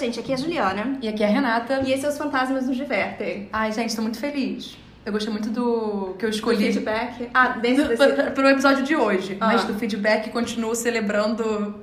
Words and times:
gente, 0.00 0.18
aqui 0.18 0.32
é 0.32 0.34
a 0.34 0.38
Juliana. 0.38 0.98
E 1.02 1.08
aqui 1.08 1.22
é 1.22 1.26
a 1.26 1.30
Renata. 1.30 1.80
E 1.84 1.90
esses 1.92 2.00
são 2.02 2.10
os 2.10 2.18
Fantasmas 2.18 2.66
nos 2.66 2.76
Divertem. 2.76 3.48
Ai, 3.52 3.70
gente, 3.72 3.94
tô 3.94 4.02
muito 4.02 4.18
feliz. 4.18 4.76
Eu 5.04 5.12
gostei 5.12 5.32
muito 5.32 5.48
do 5.50 6.14
que 6.18 6.24
eu 6.26 6.30
escolhi. 6.30 6.72
feedback. 6.72 7.30
Ah, 7.32 7.48
dentro 7.50 7.84
do, 7.84 7.88
desse... 7.88 8.30
pro 8.32 8.48
episódio 8.48 8.82
de 8.84 8.94
hoje. 8.96 9.36
Ah. 9.40 9.46
Mas 9.48 9.64
do 9.64 9.74
feedback 9.74 10.30
continuo 10.30 10.74
celebrando 10.74 11.82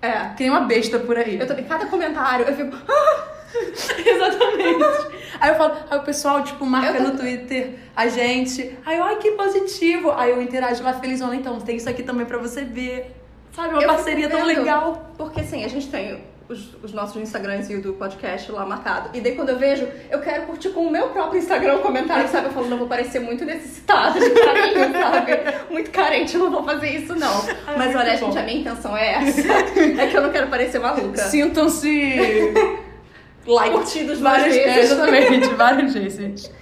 É. 0.00 0.30
que 0.36 0.42
nem 0.44 0.50
uma 0.50 0.60
besta 0.60 0.98
por 0.98 1.16
aí. 1.16 1.38
Eu 1.40 1.46
tô... 1.46 1.54
Cada 1.64 1.86
comentário, 1.86 2.46
eu 2.46 2.54
fico... 2.54 2.76
"Ah!" 2.88 3.24
Exatamente. 4.04 5.14
Aí 5.40 5.50
eu 5.50 5.54
falo, 5.56 5.74
aí 5.90 5.98
o 5.98 6.02
pessoal, 6.02 6.42
tipo, 6.42 6.64
marca 6.66 6.94
tô- 6.98 7.02
no 7.10 7.16
Twitter 7.18 7.74
a 7.94 8.06
gente. 8.08 8.76
Aí 8.84 8.98
eu, 8.98 9.04
ai, 9.04 9.16
que 9.16 9.30
positivo. 9.32 10.10
Aí 10.12 10.30
eu 10.30 10.40
interajo 10.42 10.82
lá 10.82 10.92
felizona, 10.94 11.34
então, 11.36 11.60
tem 11.60 11.76
isso 11.76 11.88
aqui 11.88 12.02
também 12.02 12.26
pra 12.26 12.38
você 12.38 12.62
ver. 12.64 13.14
Sabe, 13.52 13.74
uma 13.74 13.82
Eu 13.82 13.88
parceria 13.88 14.28
tão 14.28 14.44
legal. 14.44 15.12
Porque 15.16 15.40
assim, 15.40 15.64
a 15.64 15.68
gente 15.68 15.88
tem 15.88 16.20
os, 16.48 16.74
os 16.82 16.92
nossos 16.92 17.20
Instagrams 17.20 17.70
e 17.70 17.76
o 17.76 17.82
do 17.82 17.94
podcast 17.94 18.50
lá 18.52 18.66
marcado. 18.66 19.10
E 19.16 19.20
daí 19.20 19.34
quando 19.34 19.50
eu 19.50 19.58
vejo, 19.58 19.88
eu 20.10 20.20
quero 20.20 20.46
curtir 20.46 20.70
com 20.70 20.86
o 20.86 20.90
meu 20.90 21.08
próprio 21.08 21.38
Instagram 21.38 21.76
o 21.76 21.78
comentário, 21.80 22.28
sabe? 22.28 22.46
Eu 22.46 22.52
falo, 22.52 22.68
não 22.68 22.78
vou 22.78 22.86
parecer 22.86 23.20
muito 23.20 23.44
necessitada 23.44 24.20
de 24.20 24.30
carinho, 24.30 24.92
sabe? 24.92 25.32
Muito 25.74 25.90
carente, 25.90 26.36
não 26.36 26.50
vou 26.50 26.62
fazer 26.62 26.90
isso, 26.90 27.14
não. 27.16 27.44
Mas 27.76 27.94
olha, 27.96 28.12
bom. 28.12 28.26
gente, 28.26 28.38
a 28.38 28.42
minha 28.42 28.60
intenção 28.60 28.96
é 28.96 29.14
essa. 29.14 29.42
É 30.04 30.06
que 30.06 30.16
eu 30.16 30.22
não 30.22 30.30
quero 30.30 30.48
parecer 30.48 30.78
maluca. 30.78 31.18
Sintam-se 31.22 32.52
like. 33.46 33.74
Curtidos 33.74 34.20
várias 34.20 34.54
vezes. 34.54 34.90
Exatamente, 34.92 35.48
várias 35.54 35.94
vezes. 35.94 36.52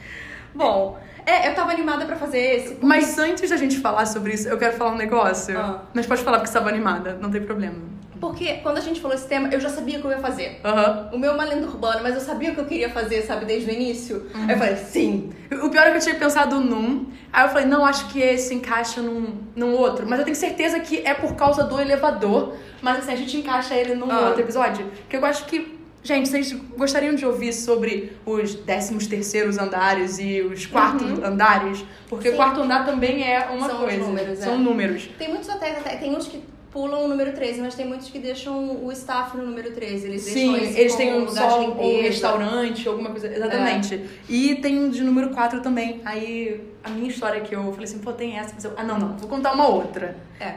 Bom, 0.55 0.99
é, 1.27 1.49
eu 1.49 1.55
tava 1.55 1.73
animada 1.73 2.05
pra 2.05 2.17
fazer 2.17 2.39
esse. 2.39 2.79
Mas 2.81 3.19
antes 3.19 3.51
da 3.51 3.57
gente 3.57 3.79
falar 3.81 4.07
sobre 4.07 4.33
isso, 4.35 4.49
eu 4.49 4.59
quero 4.59 4.77
falar 4.77 4.93
um 4.93 4.97
negócio. 4.97 5.59
Ah. 5.59 5.83
Mas 5.93 6.07
pode 6.07 6.23
falar 6.23 6.39
porque 6.39 6.51
você 6.51 6.59
estava 6.59 6.71
animada, 6.71 7.19
não 7.21 7.31
tem 7.31 7.43
problema. 7.43 7.93
Porque 8.23 8.55
quando 8.63 8.79
a 8.79 8.81
gente 8.81 9.01
falou 9.01 9.17
esse 9.17 9.27
tema, 9.27 9.49
eu 9.53 9.59
já 9.59 9.69
sabia 9.69 9.99
o 9.99 10.01
que 10.01 10.07
eu 10.07 10.13
ia 10.13 10.19
fazer. 10.19 10.61
Aham. 10.65 11.11
O 11.13 11.19
meu 11.19 11.33
é 11.33 11.35
uma 11.35 11.43
lenda 11.45 11.67
urbana, 11.67 11.99
mas 12.05 12.15
eu 12.15 12.21
sabia 12.21 12.53
o 12.53 12.55
que 12.55 12.61
eu 12.61 12.67
queria 12.67 12.89
fazer, 12.89 13.21
sabe, 13.23 13.45
desde 13.47 13.69
o 13.69 13.75
início. 13.75 14.27
Aí 14.33 14.53
eu 14.53 14.59
falei, 14.59 14.77
sim, 14.77 15.31
O 15.61 15.69
pior 15.69 15.89
é 15.89 15.91
que 15.91 15.97
eu 15.97 16.01
tinha 16.01 16.15
pensado 16.15 16.61
num, 16.61 17.07
aí 17.33 17.45
eu 17.45 17.49
falei, 17.49 17.67
não, 17.67 17.85
acho 17.85 18.07
que 18.11 18.21
esse 18.21 18.55
encaixa 18.55 19.03
num, 19.03 19.39
num 19.57 19.73
outro. 19.75 20.07
Mas 20.09 20.21
eu 20.21 20.25
tenho 20.25 20.37
certeza 20.37 20.79
que 20.79 20.99
é 21.05 21.15
por 21.15 21.35
causa 21.35 21.65
do 21.65 21.81
elevador. 21.81 22.55
Mas 22.81 22.99
assim, 23.01 23.13
a 23.13 23.17
gente 23.17 23.37
encaixa 23.39 23.75
ele 23.75 23.97
num 23.97 24.09
Ah. 24.09 24.29
outro 24.29 24.41
episódio. 24.41 24.89
Que 25.09 25.17
eu 25.17 25.25
acho 25.27 25.45
que. 25.47 25.83
Gente, 26.05 26.29
vocês 26.29 26.53
gostariam 26.77 27.15
de 27.17 27.27
ouvir 27.27 27.53
sobre 27.53 28.17
os 28.25 28.55
décimos 28.55 29.07
terceiros 29.09 29.59
andares 29.59 30.19
e 30.21 30.43
os 30.43 30.65
quartos 30.67 31.11
andares? 31.25 31.85
Porque 32.09 32.29
Sim. 32.29 32.35
o 32.35 32.37
quarto 32.37 32.61
andar 32.61 32.85
também 32.87 33.23
é 33.25 33.49
uma 33.51 33.69
São 33.69 33.79
coisa. 33.79 33.99
números, 33.99 34.39
é. 34.41 34.43
São 34.45 34.59
números. 34.59 35.09
Tem 35.19 35.29
muitos 35.29 35.49
hotéis 35.49 35.77
até, 35.79 35.97
tem 35.97 36.15
uns 36.17 36.27
que 36.29 36.43
pulam 36.73 37.05
o 37.05 37.09
número 37.09 37.33
13, 37.33 37.61
mas 37.61 37.75
tem 37.75 37.87
muitos 37.87 38.09
que 38.09 38.19
deixam 38.19 38.85
o 38.85 38.91
staff 38.93 39.37
no 39.37 39.45
número 39.45 39.73
13. 39.73 40.07
Eles 40.07 40.23
Sim, 40.23 40.53
deixam 40.53 40.77
eles 40.79 40.95
têm 40.97 41.15
um 41.15 41.25
lugar 41.27 41.51
só 41.51 41.59
de 41.59 41.67
um. 41.71 41.81
É. 41.81 42.03
restaurante, 42.03 42.89
alguma 42.89 43.11
coisa. 43.11 43.27
Exatamente. 43.29 44.09
E 44.29 44.55
tem 44.57 44.79
um 44.79 44.89
de 44.89 45.03
número 45.05 45.31
4 45.31 45.61
também. 45.61 46.01
Aí 46.05 46.61
a 46.83 46.89
minha 46.91 47.09
história 47.09 47.41
que 47.43 47.55
eu 47.55 47.63
falei 47.73 47.85
assim, 47.85 47.99
pô, 47.99 48.13
tem 48.13 48.39
essa. 48.39 48.55
Mas 48.55 48.65
eu, 48.65 48.73
ah, 48.77 48.83
não, 48.83 48.99
não, 48.99 49.17
vou 49.19 49.29
contar 49.29 49.53
uma 49.53 49.69
outra. 49.69 50.17
É. 50.41 50.55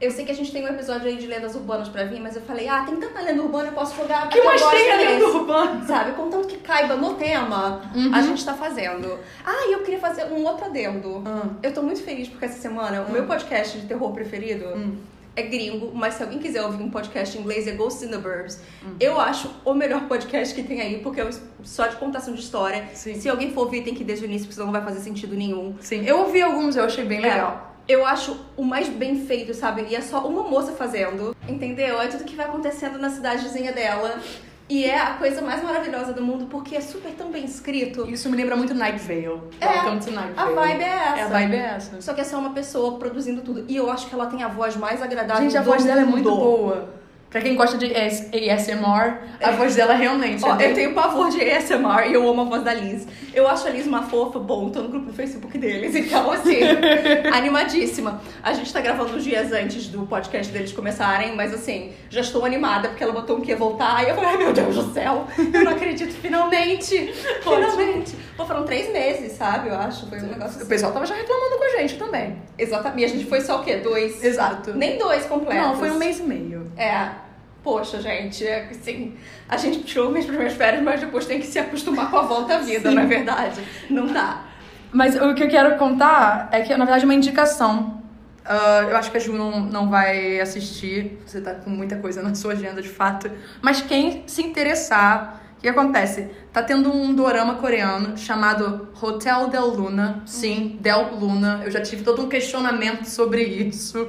Eu 0.00 0.10
sei 0.10 0.24
que 0.24 0.30
a 0.30 0.34
gente 0.34 0.52
tem 0.52 0.64
um 0.64 0.68
episódio 0.68 1.08
aí 1.08 1.16
de 1.16 1.26
lendas 1.26 1.54
urbanas 1.54 1.88
pra 1.88 2.04
vir, 2.04 2.20
mas 2.20 2.36
eu 2.36 2.42
falei, 2.42 2.68
ah, 2.68 2.84
tem 2.86 2.96
tanta 2.96 3.20
lenda 3.20 3.42
urbana, 3.42 3.68
eu 3.68 3.72
posso 3.72 3.96
jogar. 3.96 4.28
Que 4.28 4.40
mais 4.42 4.62
tem 4.62 4.92
a 4.92 4.96
lenda 4.96 5.26
urbana? 5.26 5.84
Sabe, 5.84 6.12
contanto 6.12 6.46
que 6.48 6.58
caiba 6.58 6.96
no 6.96 7.14
tema, 7.14 7.82
Uhum. 7.94 8.14
a 8.14 8.22
gente 8.22 8.44
tá 8.44 8.54
fazendo. 8.54 9.18
Ah, 9.44 9.66
e 9.68 9.72
eu 9.72 9.80
queria 9.80 9.98
fazer 9.98 10.24
um 10.26 10.44
outro 10.44 10.66
adendo. 10.66 11.22
Ah. 11.26 11.48
Eu 11.62 11.74
tô 11.74 11.82
muito 11.82 12.02
feliz 12.02 12.28
porque 12.28 12.44
essa 12.44 12.58
semana 12.60 13.02
o 13.02 13.12
meu 13.12 13.24
podcast 13.26 13.78
de 13.78 13.86
terror 13.86 14.12
preferido 14.12 14.64
Hum. 14.66 14.96
É 15.36 15.42
gringo, 15.42 15.92
mas 15.94 16.14
se 16.14 16.22
alguém 16.22 16.38
quiser 16.38 16.62
ouvir 16.62 16.82
um 16.82 16.90
podcast 16.90 17.36
em 17.36 17.42
inglês 17.42 17.68
é 17.68 17.72
Ghosts 17.72 18.02
in 18.02 18.08
the 18.08 18.16
Burbs. 18.16 18.58
Hum. 18.82 18.96
Eu 18.98 19.20
acho 19.20 19.50
o 19.64 19.74
melhor 19.74 20.08
podcast 20.08 20.54
que 20.54 20.62
tem 20.62 20.80
aí, 20.80 20.98
porque 21.00 21.20
é 21.20 21.28
só 21.62 21.86
de 21.86 21.96
contação 21.96 22.34
de 22.34 22.40
história. 22.40 22.88
Sim. 22.94 23.20
Se 23.20 23.28
alguém 23.28 23.52
for 23.52 23.66
ouvir, 23.66 23.82
tem 23.82 23.94
que 23.94 24.02
ir 24.02 24.06
desde 24.06 24.24
o 24.24 24.26
início, 24.26 24.46
porque 24.46 24.54
senão 24.54 24.66
não 24.66 24.72
vai 24.72 24.82
fazer 24.82 25.00
sentido 25.00 25.36
nenhum. 25.36 25.76
Sim, 25.80 26.04
eu 26.06 26.20
ouvi 26.20 26.40
alguns, 26.40 26.74
eu 26.74 26.84
achei 26.84 27.04
bem 27.04 27.20
legal. 27.20 27.76
É, 27.86 27.92
eu 27.92 28.06
acho 28.06 28.36
o 28.56 28.64
mais 28.64 28.88
bem 28.88 29.26
feito, 29.26 29.52
sabe? 29.52 29.86
E 29.90 29.94
é 29.94 30.00
só 30.00 30.26
uma 30.26 30.42
moça 30.42 30.72
fazendo, 30.72 31.36
entendeu? 31.46 32.00
É 32.00 32.08
tudo 32.08 32.24
que 32.24 32.34
vai 32.34 32.46
acontecendo 32.46 32.98
na 32.98 33.10
cidadezinha 33.10 33.72
dela. 33.72 34.18
E 34.68 34.84
é 34.84 34.98
a 35.00 35.14
coisa 35.14 35.40
mais 35.42 35.62
maravilhosa 35.62 36.12
do 36.12 36.22
mundo, 36.22 36.46
porque 36.46 36.74
é 36.74 36.80
super 36.80 37.12
tão 37.12 37.30
bem 37.30 37.44
escrito. 37.44 38.08
Isso 38.10 38.28
me 38.28 38.36
lembra 38.36 38.56
muito 38.56 38.74
Night 38.74 38.98
Vale. 38.98 39.40
É, 39.60 39.66
Welcome 39.66 40.00
to 40.00 40.10
Night 40.10 40.32
A 40.36 40.44
Vale. 40.46 40.54
vibe 40.56 40.82
é 40.82 40.86
essa. 40.88 41.18
É, 41.18 41.22
a 41.22 41.28
vibe 41.28 41.54
é 41.54 41.58
essa. 41.58 42.00
Só 42.00 42.14
que 42.14 42.20
é 42.20 42.24
só 42.24 42.38
uma 42.38 42.50
pessoa 42.50 42.98
produzindo 42.98 43.42
tudo. 43.42 43.64
E 43.68 43.76
eu 43.76 43.88
acho 43.90 44.08
que 44.08 44.14
ela 44.14 44.26
tem 44.26 44.42
a 44.42 44.48
voz 44.48 44.76
mais 44.76 45.00
agradável 45.00 45.44
Gente, 45.44 45.56
a 45.56 45.62
voz 45.62 45.84
dela 45.84 46.00
é 46.00 46.04
mundo. 46.04 46.12
muito 46.12 46.30
boa. 46.30 46.88
Pra 47.36 47.42
quem 47.42 47.54
gosta 47.54 47.76
de 47.76 47.94
AS- 47.94 48.30
ASMR, 48.32 49.18
a 49.42 49.50
voz 49.50 49.76
dela 49.76 49.92
realmente 49.92 50.42
Ó, 50.42 50.54
é 50.54 50.56
bem... 50.56 50.68
eu 50.70 50.74
tenho 50.74 50.94
pavor 50.94 51.28
de 51.28 51.38
ASMR 51.42 52.08
e 52.08 52.14
eu 52.14 52.26
amo 52.26 52.40
a 52.40 52.44
voz 52.46 52.62
da 52.62 52.72
Liz. 52.72 53.06
Eu 53.34 53.46
acho 53.46 53.66
a 53.66 53.70
Liz 53.70 53.86
uma 53.86 54.04
fofa, 54.04 54.38
bom, 54.38 54.70
tô 54.70 54.80
no 54.80 54.88
grupo 54.88 55.04
do 55.08 55.12
Facebook 55.12 55.58
deles, 55.58 55.94
então 55.94 56.30
assim, 56.32 56.60
animadíssima. 57.30 58.22
A 58.42 58.54
gente 58.54 58.72
tá 58.72 58.80
gravando 58.80 59.14
uns 59.14 59.22
dias 59.22 59.52
antes 59.52 59.88
do 59.88 60.06
podcast 60.06 60.50
deles 60.50 60.72
começarem, 60.72 61.36
mas 61.36 61.52
assim, 61.52 61.92
já 62.08 62.22
estou 62.22 62.42
animada 62.46 62.88
porque 62.88 63.04
ela 63.04 63.12
botou 63.12 63.36
um 63.36 63.42
que 63.42 63.50
ia 63.50 63.56
voltar 63.56 64.02
e 64.02 64.08
eu 64.08 64.14
falei, 64.14 64.30
ai 64.30 64.36
meu 64.38 64.54
Deus 64.54 64.74
do 64.74 64.94
céu, 64.94 65.26
eu 65.52 65.62
não 65.62 65.72
acredito, 65.72 66.14
finalmente, 66.14 66.96
finalmente. 67.44 68.16
Pô, 68.34 68.46
foram 68.46 68.64
três 68.64 68.90
meses, 68.90 69.32
sabe, 69.32 69.68
eu 69.68 69.74
acho, 69.74 70.06
foi 70.08 70.18
um 70.20 70.22
negócio 70.28 70.54
O 70.54 70.60
assim. 70.60 70.66
pessoal 70.68 70.90
tava 70.92 71.04
já 71.04 71.14
reclamando 71.14 71.58
com 71.58 71.64
a 71.64 71.80
gente 71.80 71.98
também. 71.98 72.36
Exatamente, 72.56 73.04
a 73.04 73.08
gente 73.18 73.26
foi 73.26 73.42
só 73.42 73.60
o 73.60 73.62
quê? 73.62 73.76
Dois? 73.76 74.24
Exato. 74.24 74.72
Nem 74.72 74.96
dois 74.96 75.26
completos. 75.26 75.62
Não, 75.62 75.76
foi 75.76 75.90
um 75.90 75.98
mês 75.98 76.18
e 76.18 76.22
meio. 76.22 76.72
É. 76.78 77.25
Poxa, 77.66 78.00
gente, 78.00 78.46
é 78.46 78.68
assim, 78.70 79.16
a 79.48 79.56
gente 79.56 79.82
tirou 79.82 80.08
minhas 80.08 80.24
primeiras 80.24 80.52
férias, 80.52 80.84
mas 80.84 81.00
depois 81.00 81.26
tem 81.26 81.40
que 81.40 81.46
se 81.48 81.58
acostumar 81.58 82.08
com 82.12 82.16
a 82.16 82.22
volta 82.22 82.54
à 82.54 82.58
vida, 82.58 82.92
não 82.92 83.02
é 83.02 83.06
verdade? 83.06 83.60
Não 83.90 84.06
dá. 84.06 84.44
Mas 84.92 85.16
o 85.16 85.34
que 85.34 85.42
eu 85.42 85.48
quero 85.48 85.76
contar 85.76 86.48
é 86.52 86.60
que, 86.60 86.70
na 86.76 86.84
verdade, 86.84 87.02
é 87.02 87.06
uma 87.06 87.14
indicação. 87.14 88.00
Ah, 88.44 88.86
eu 88.88 88.96
acho 88.96 89.10
que 89.10 89.16
a 89.16 89.20
Ju 89.20 89.32
não, 89.32 89.62
não 89.62 89.90
vai 89.90 90.38
assistir, 90.38 91.18
você 91.26 91.40
tá 91.40 91.54
com 91.54 91.68
muita 91.68 91.96
coisa 91.96 92.22
na 92.22 92.36
sua 92.36 92.52
agenda, 92.52 92.80
de 92.80 92.88
fato. 92.88 93.28
Mas 93.60 93.80
quem 93.80 94.22
se 94.28 94.42
interessar, 94.44 95.42
o 95.58 95.60
que 95.60 95.68
acontece? 95.68 96.30
Tá 96.52 96.62
tendo 96.62 96.94
um 96.94 97.12
dorama 97.12 97.56
coreano 97.56 98.16
chamado 98.16 98.90
Hotel 99.02 99.48
Del 99.48 99.66
Luna. 99.66 100.22
Sim, 100.24 100.78
Del 100.80 101.16
Luna. 101.18 101.62
Eu 101.64 101.72
já 101.72 101.80
tive 101.80 102.04
todo 102.04 102.22
um 102.22 102.28
questionamento 102.28 103.06
sobre 103.06 103.42
isso. 103.42 104.06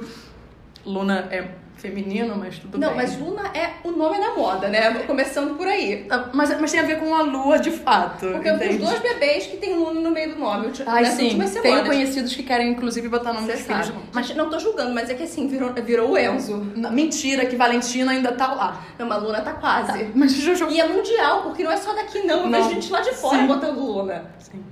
Luna 0.86 1.26
é 1.32 1.48
feminino, 1.78 2.36
mas 2.36 2.58
tudo 2.58 2.76
não, 2.76 2.88
bem. 2.88 2.96
mas 2.96 3.16
Luna 3.18 3.42
é 3.54 3.70
o 3.84 3.92
nome 3.92 4.18
da 4.18 4.34
moda, 4.34 4.68
né? 4.68 4.90
Começando 5.06 5.56
por 5.56 5.66
aí. 5.66 6.06
Ah, 6.10 6.28
Mas, 6.32 6.60
mas 6.60 6.70
tem 6.72 6.80
a 6.80 6.82
ver 6.82 6.98
com 6.98 7.14
a 7.14 7.22
lua, 7.22 7.58
de 7.58 7.70
fato. 7.70 8.26
Porque 8.26 8.48
eu 8.48 8.58
tenho 8.58 8.72
entende? 8.72 8.82
os 8.84 8.90
dois 8.90 9.00
bebês 9.02 9.46
que 9.46 9.56
tem 9.58 9.74
Luna 9.76 10.00
no 10.00 10.10
meio 10.10 10.34
do 10.34 10.40
nome. 10.40 10.72
Ai, 10.86 11.04
sim. 11.06 11.38
Tenho 11.62 11.84
conhecidos 11.86 12.34
que 12.34 12.42
querem, 12.42 12.70
inclusive, 12.72 13.08
botar 13.08 13.32
nome 13.32 13.46
Você 13.46 13.52
dos 13.52 13.62
filhos. 13.62 13.86
sabe. 13.86 13.98
Mas 14.12 14.28
Mas 14.28 14.36
não 14.36 14.50
tô 14.50 14.58
julgando, 14.58 14.92
mas 14.92 15.08
é 15.08 15.14
que 15.14 15.22
assim, 15.22 15.46
virou, 15.46 15.72
virou 15.72 16.10
o 16.10 16.18
Enzo. 16.18 16.56
Mentira, 16.90 17.46
que 17.46 17.56
Valentina 17.56 18.10
ainda 18.12 18.32
tá 18.32 18.52
lá. 18.52 18.84
Não, 18.98 19.06
mas 19.06 19.22
Luna 19.22 19.40
tá 19.40 19.52
quase. 19.54 20.10
Mas 20.14 20.32
Jojo. 20.32 20.68
E 20.70 20.80
é 20.80 20.86
mundial, 20.88 21.42
porque 21.42 21.62
não 21.62 21.70
é 21.70 21.76
só 21.76 21.94
daqui, 21.94 22.20
não. 22.22 22.40
Eu 22.40 22.46
Não. 22.48 22.58
vejo 22.62 22.74
gente 22.74 22.90
lá 22.90 23.00
de 23.00 23.12
fora 23.12 23.38
Sim. 23.38 23.46
botando 23.46 23.78
Luna. 23.78 24.24
Sim. 24.38 24.62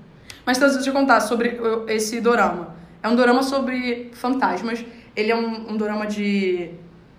Mas 0.45 0.57
então, 0.59 0.69
deixa 0.71 0.91
eu 0.91 0.93
contar 0.93 1.21
sobre 1.21 1.59
esse 1.89 2.21
dorama. 2.21 2.75
É 3.03 3.09
um 3.09 3.15
dorama 3.15 3.43
sobre 3.43 4.11
fantasmas. 4.15 4.85
Ele 5.15 5.33
é 5.33 5.37
um, 5.37 5.73
um 5.73 5.77
dorama 5.77 6.07
de 6.07 6.71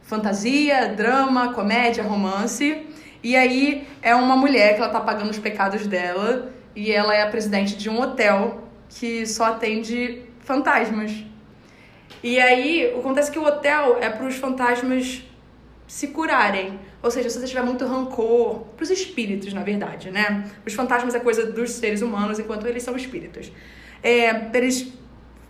fantasia, 0.07 0.87
drama, 0.87 1.53
comédia, 1.53 2.03
romance. 2.03 2.87
E 3.21 3.35
aí 3.35 3.87
é 4.01 4.15
uma 4.15 4.35
mulher 4.35 4.73
que 4.73 4.81
ela 4.81 4.89
tá 4.89 5.01
pagando 5.01 5.29
os 5.29 5.37
pecados 5.37 5.85
dela. 5.85 6.51
E 6.75 6.91
ela 6.91 7.13
é 7.13 7.21
a 7.21 7.27
presidente 7.27 7.75
de 7.75 7.89
um 7.89 7.99
hotel 8.01 8.63
que 8.89 9.25
só 9.27 9.45
atende 9.45 10.23
fantasmas. 10.39 11.11
E 12.23 12.39
aí, 12.39 12.95
acontece 12.97 13.29
que 13.29 13.37
o 13.37 13.43
hotel 13.43 13.97
é 14.01 14.09
para 14.09 14.25
os 14.25 14.35
fantasmas 14.35 15.23
se 15.85 16.07
curarem. 16.07 16.79
Ou 17.03 17.11
seja, 17.11 17.29
se 17.29 17.39
você 17.39 17.47
tiver 17.47 17.63
muito 17.63 17.85
rancor, 17.85 18.61
pros 18.77 18.89
espíritos, 18.89 19.53
na 19.53 19.61
verdade, 19.61 20.09
né? 20.09 20.45
Os 20.65 20.73
fantasmas 20.73 21.13
é 21.15 21.19
coisa 21.19 21.45
dos 21.51 21.71
seres 21.71 22.01
humanos, 22.01 22.39
enquanto 22.39 22.65
eles 22.65 22.81
são 22.81 22.95
espíritos. 22.95 23.51
É, 24.01 24.33
pra 24.33 24.59
eles 24.59 24.93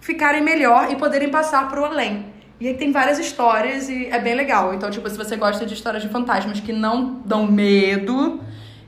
ficarem 0.02 0.42
melhor 0.42 0.92
e 0.92 0.96
poderem 0.96 1.30
passar 1.30 1.70
pro 1.70 1.86
além. 1.86 2.37
E 2.60 2.68
aí 2.68 2.74
tem 2.76 2.92
várias 2.92 3.20
histórias 3.20 3.88
e 3.88 4.08
é 4.08 4.20
bem 4.20 4.34
legal. 4.36 4.74
Então, 4.74 4.90
tipo, 4.90 5.08
se 5.10 5.18
você 5.18 5.36
gosta 5.36 5.66
de 5.66 5.74
histórias 5.74 6.02
de 6.02 6.10
fantasmas 6.10 6.60
que 6.60 6.74
não 6.74 7.22
dão 7.26 7.46
medo 7.46 8.42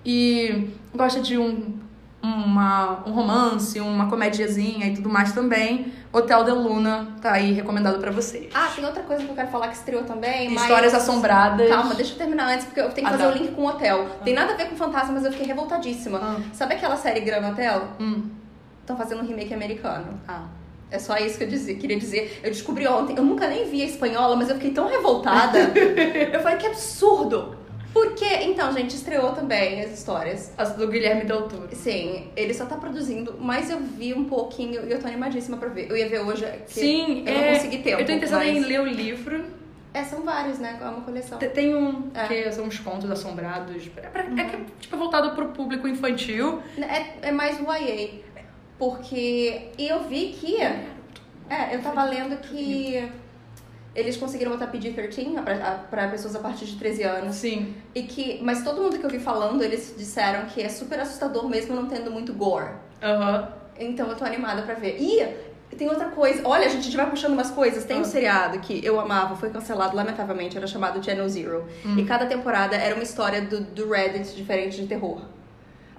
e 0.03 0.69
gosta 0.93 1.19
de 1.21 1.37
um, 1.37 1.77
uma, 2.21 3.03
um 3.05 3.11
romance, 3.11 3.79
uma 3.79 4.09
comediazinha 4.09 4.87
e 4.87 4.93
tudo 4.95 5.07
mais 5.07 5.33
também, 5.33 5.93
Hotel 6.11 6.43
de 6.43 6.51
Luna 6.51 7.09
tá 7.21 7.33
aí 7.33 7.53
recomendado 7.53 7.99
pra 7.99 8.09
vocês. 8.09 8.49
Ah, 8.55 8.69
tem 8.75 8.83
outra 8.83 9.03
coisa 9.03 9.23
que 9.23 9.29
eu 9.29 9.35
quero 9.35 9.49
falar 9.49 9.67
que 9.67 9.75
estreou 9.75 10.03
também, 10.03 10.49
mas... 10.49 10.63
Histórias 10.63 10.93
assombradas. 10.95 11.69
Calma, 11.69 11.93
deixa 11.93 12.13
eu 12.13 12.17
terminar 12.17 12.51
antes, 12.51 12.65
porque 12.65 12.79
eu 12.79 12.89
tenho 12.89 13.07
que 13.07 13.13
Ah, 13.13 13.17
fazer 13.17 13.31
o 13.31 13.37
link 13.37 13.51
com 13.53 13.61
o 13.61 13.67
hotel. 13.67 14.07
Tem 14.23 14.33
nada 14.33 14.53
a 14.53 14.55
ver 14.55 14.67
com 14.69 14.75
fantasma, 14.75 15.13
mas 15.13 15.25
eu 15.25 15.31
fiquei 15.31 15.45
revoltadíssima. 15.45 16.19
Ah. 16.19 16.37
Sabe 16.53 16.73
aquela 16.73 16.97
série 16.97 17.19
Gran 17.19 17.47
Hotel? 17.47 17.87
Hum. 17.99 18.23
Estão 18.81 18.97
fazendo 18.97 19.21
um 19.21 19.27
remake 19.27 19.53
americano. 19.53 20.19
Ah. 20.27 20.45
É 20.91 20.97
só 20.99 21.15
isso 21.17 21.37
que 21.37 21.43
eu 21.43 21.47
dizia, 21.47 21.75
queria 21.75 21.97
dizer. 21.99 22.39
Eu 22.43 22.49
descobri 22.49 22.87
ontem, 22.87 23.15
eu 23.15 23.23
nunca 23.23 23.47
nem 23.47 23.69
vi 23.69 23.81
a 23.81 23.85
espanhola, 23.85 24.35
mas 24.35 24.49
eu 24.49 24.55
fiquei 24.55 24.71
tão 24.71 24.87
revoltada. 24.87 25.59
eu 26.33 26.39
falei, 26.41 26.57
que 26.57 26.67
absurdo! 26.67 27.57
Porque, 27.93 28.25
então, 28.43 28.71
gente, 28.71 28.95
estreou 28.95 29.31
também 29.31 29.81
as 29.81 29.91
histórias. 29.91 30.51
As 30.57 30.73
do 30.73 30.87
Guilherme 30.87 31.25
Del 31.25 31.43
Toro. 31.47 31.67
Sim, 31.73 32.27
ele 32.35 32.53
só 32.53 32.65
tá 32.65 32.75
produzindo, 32.77 33.35
mas 33.39 33.69
eu 33.71 33.79
vi 33.79 34.13
um 34.13 34.25
pouquinho 34.25 34.85
e 34.87 34.91
eu 34.91 34.99
tô 34.99 35.07
animadíssima 35.07 35.57
pra 35.57 35.69
ver. 35.69 35.89
Eu 35.89 35.97
ia 35.97 36.07
ver 36.07 36.19
hoje, 36.21 36.45
que 36.67 36.73
Sim, 36.73 37.23
eu 37.25 37.33
é, 37.33 37.45
não 37.47 37.53
consegui 37.55 37.79
tempo. 37.79 38.01
Eu 38.01 38.05
tô 38.05 38.11
interessada 38.11 38.45
mas... 38.45 38.55
em 38.57 38.59
ler 38.59 38.79
o 38.81 38.85
livro. 38.85 39.43
É, 39.91 40.03
são 40.03 40.21
vários, 40.21 40.59
né? 40.59 40.77
É 40.79 40.85
uma 40.85 41.01
coleção. 41.01 41.39
Te- 41.39 41.49
Tem 41.49 41.73
um 41.75 42.11
É. 42.13 42.27
que 42.27 42.51
são 42.51 42.65
uns 42.65 42.77
contos 42.77 43.09
assombrados. 43.09 43.89
É, 43.97 44.01
pra- 44.01 44.21
é 44.21 44.43
que 44.43 44.57
tipo, 44.79 44.95
é 44.95 44.99
voltado 44.99 45.31
pro 45.31 45.47
público 45.47 45.87
infantil. 45.87 46.61
É, 46.77 47.29
é 47.29 47.31
mais 47.31 47.57
YA. 47.59 48.09
Porque. 48.79 49.67
Eu 49.77 50.03
vi 50.05 50.29
que. 50.39 50.55
É, 50.61 51.75
eu 51.75 51.81
tava 51.81 52.03
lendo 52.05 52.37
que 52.37 53.11
eles 53.95 54.15
conseguiram 54.17 54.51
botar 54.51 54.67
PG-13 54.67 55.43
pra, 55.43 55.53
a- 55.55 55.75
pra 55.89 56.07
pessoas 56.07 56.35
a 56.35 56.39
partir 56.39 56.65
de 56.65 56.77
13 56.77 57.03
anos. 57.03 57.35
Sim. 57.35 57.75
E 57.93 58.03
que. 58.03 58.39
Mas 58.41 58.63
todo 58.63 58.81
mundo 58.81 58.97
que 58.97 59.05
eu 59.05 59.09
vi 59.09 59.19
falando, 59.19 59.61
eles 59.63 59.93
disseram 59.97 60.45
que 60.47 60.61
é 60.61 60.69
super 60.69 60.99
assustador 60.99 61.47
mesmo 61.49 61.75
não 61.75 61.87
tendo 61.87 62.09
muito 62.09 62.33
gore. 62.33 62.71
Aham. 63.03 63.49
Então 63.77 64.07
eu 64.09 64.15
tô 64.15 64.25
animada 64.25 64.61
pra 64.63 64.73
ver. 64.75 64.97
E 65.01 65.75
tem 65.75 65.87
outra 65.89 66.07
coisa. 66.09 66.41
Olha, 66.45 66.65
a 66.65 66.69
gente 66.69 66.95
vai 66.95 67.09
puxando 67.09 67.33
umas 67.33 67.49
coisas. 67.51 67.83
Tem 67.85 67.97
um 67.97 68.01
Ah. 68.01 68.05
seriado 68.05 68.59
que 68.59 68.83
eu 68.85 68.99
amava, 68.99 69.35
foi 69.35 69.49
cancelado 69.49 69.95
lamentavelmente, 69.95 70.57
era 70.57 70.67
chamado 70.67 71.03
Channel 71.03 71.27
Zero. 71.29 71.65
Hum. 71.85 71.97
E 71.97 72.05
cada 72.05 72.25
temporada 72.25 72.75
era 72.75 72.93
uma 72.95 73.03
história 73.03 73.41
do, 73.41 73.61
do 73.61 73.89
Reddit 73.89 74.35
diferente 74.35 74.81
de 74.81 74.87
terror. 74.87 75.21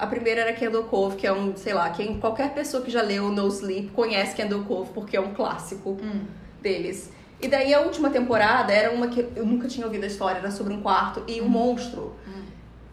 A 0.00 0.06
primeira 0.06 0.41
era 0.41 0.52
Candle 0.55 0.85
Cove, 0.85 1.17
que 1.17 1.26
é 1.26 1.32
um, 1.32 1.55
sei 1.56 1.75
lá, 1.75 1.91
quem, 1.91 2.19
qualquer 2.19 2.55
pessoa 2.55 2.82
que 2.82 2.91
já 2.91 3.02
leu 3.02 3.29
No 3.29 3.47
Sleep 3.49 3.88
conhece 3.91 4.35
Candle 4.35 4.64
Cove, 4.64 4.91
porque 4.94 5.17
é 5.17 5.20
um 5.20 5.35
clássico 5.35 5.91
Hum. 6.02 6.23
deles. 6.62 7.11
E 7.41 7.49
daí 7.49 7.73
a 7.73 7.81
última 7.81 8.11
temporada 8.11 8.73
era 8.73 8.91
uma 8.93 9.08
que 9.08 9.26
eu 9.37 9.44
nunca 9.47 9.67
tinha 9.69 9.87
ouvido 9.87 10.05
a 10.05 10.06
história, 10.06 10.38
era 10.38 10.50
sobre 10.50 10.73
um 10.75 10.81
quarto 10.82 11.23
e 11.26 11.41
um 11.41 11.49
monstro. 11.49 12.14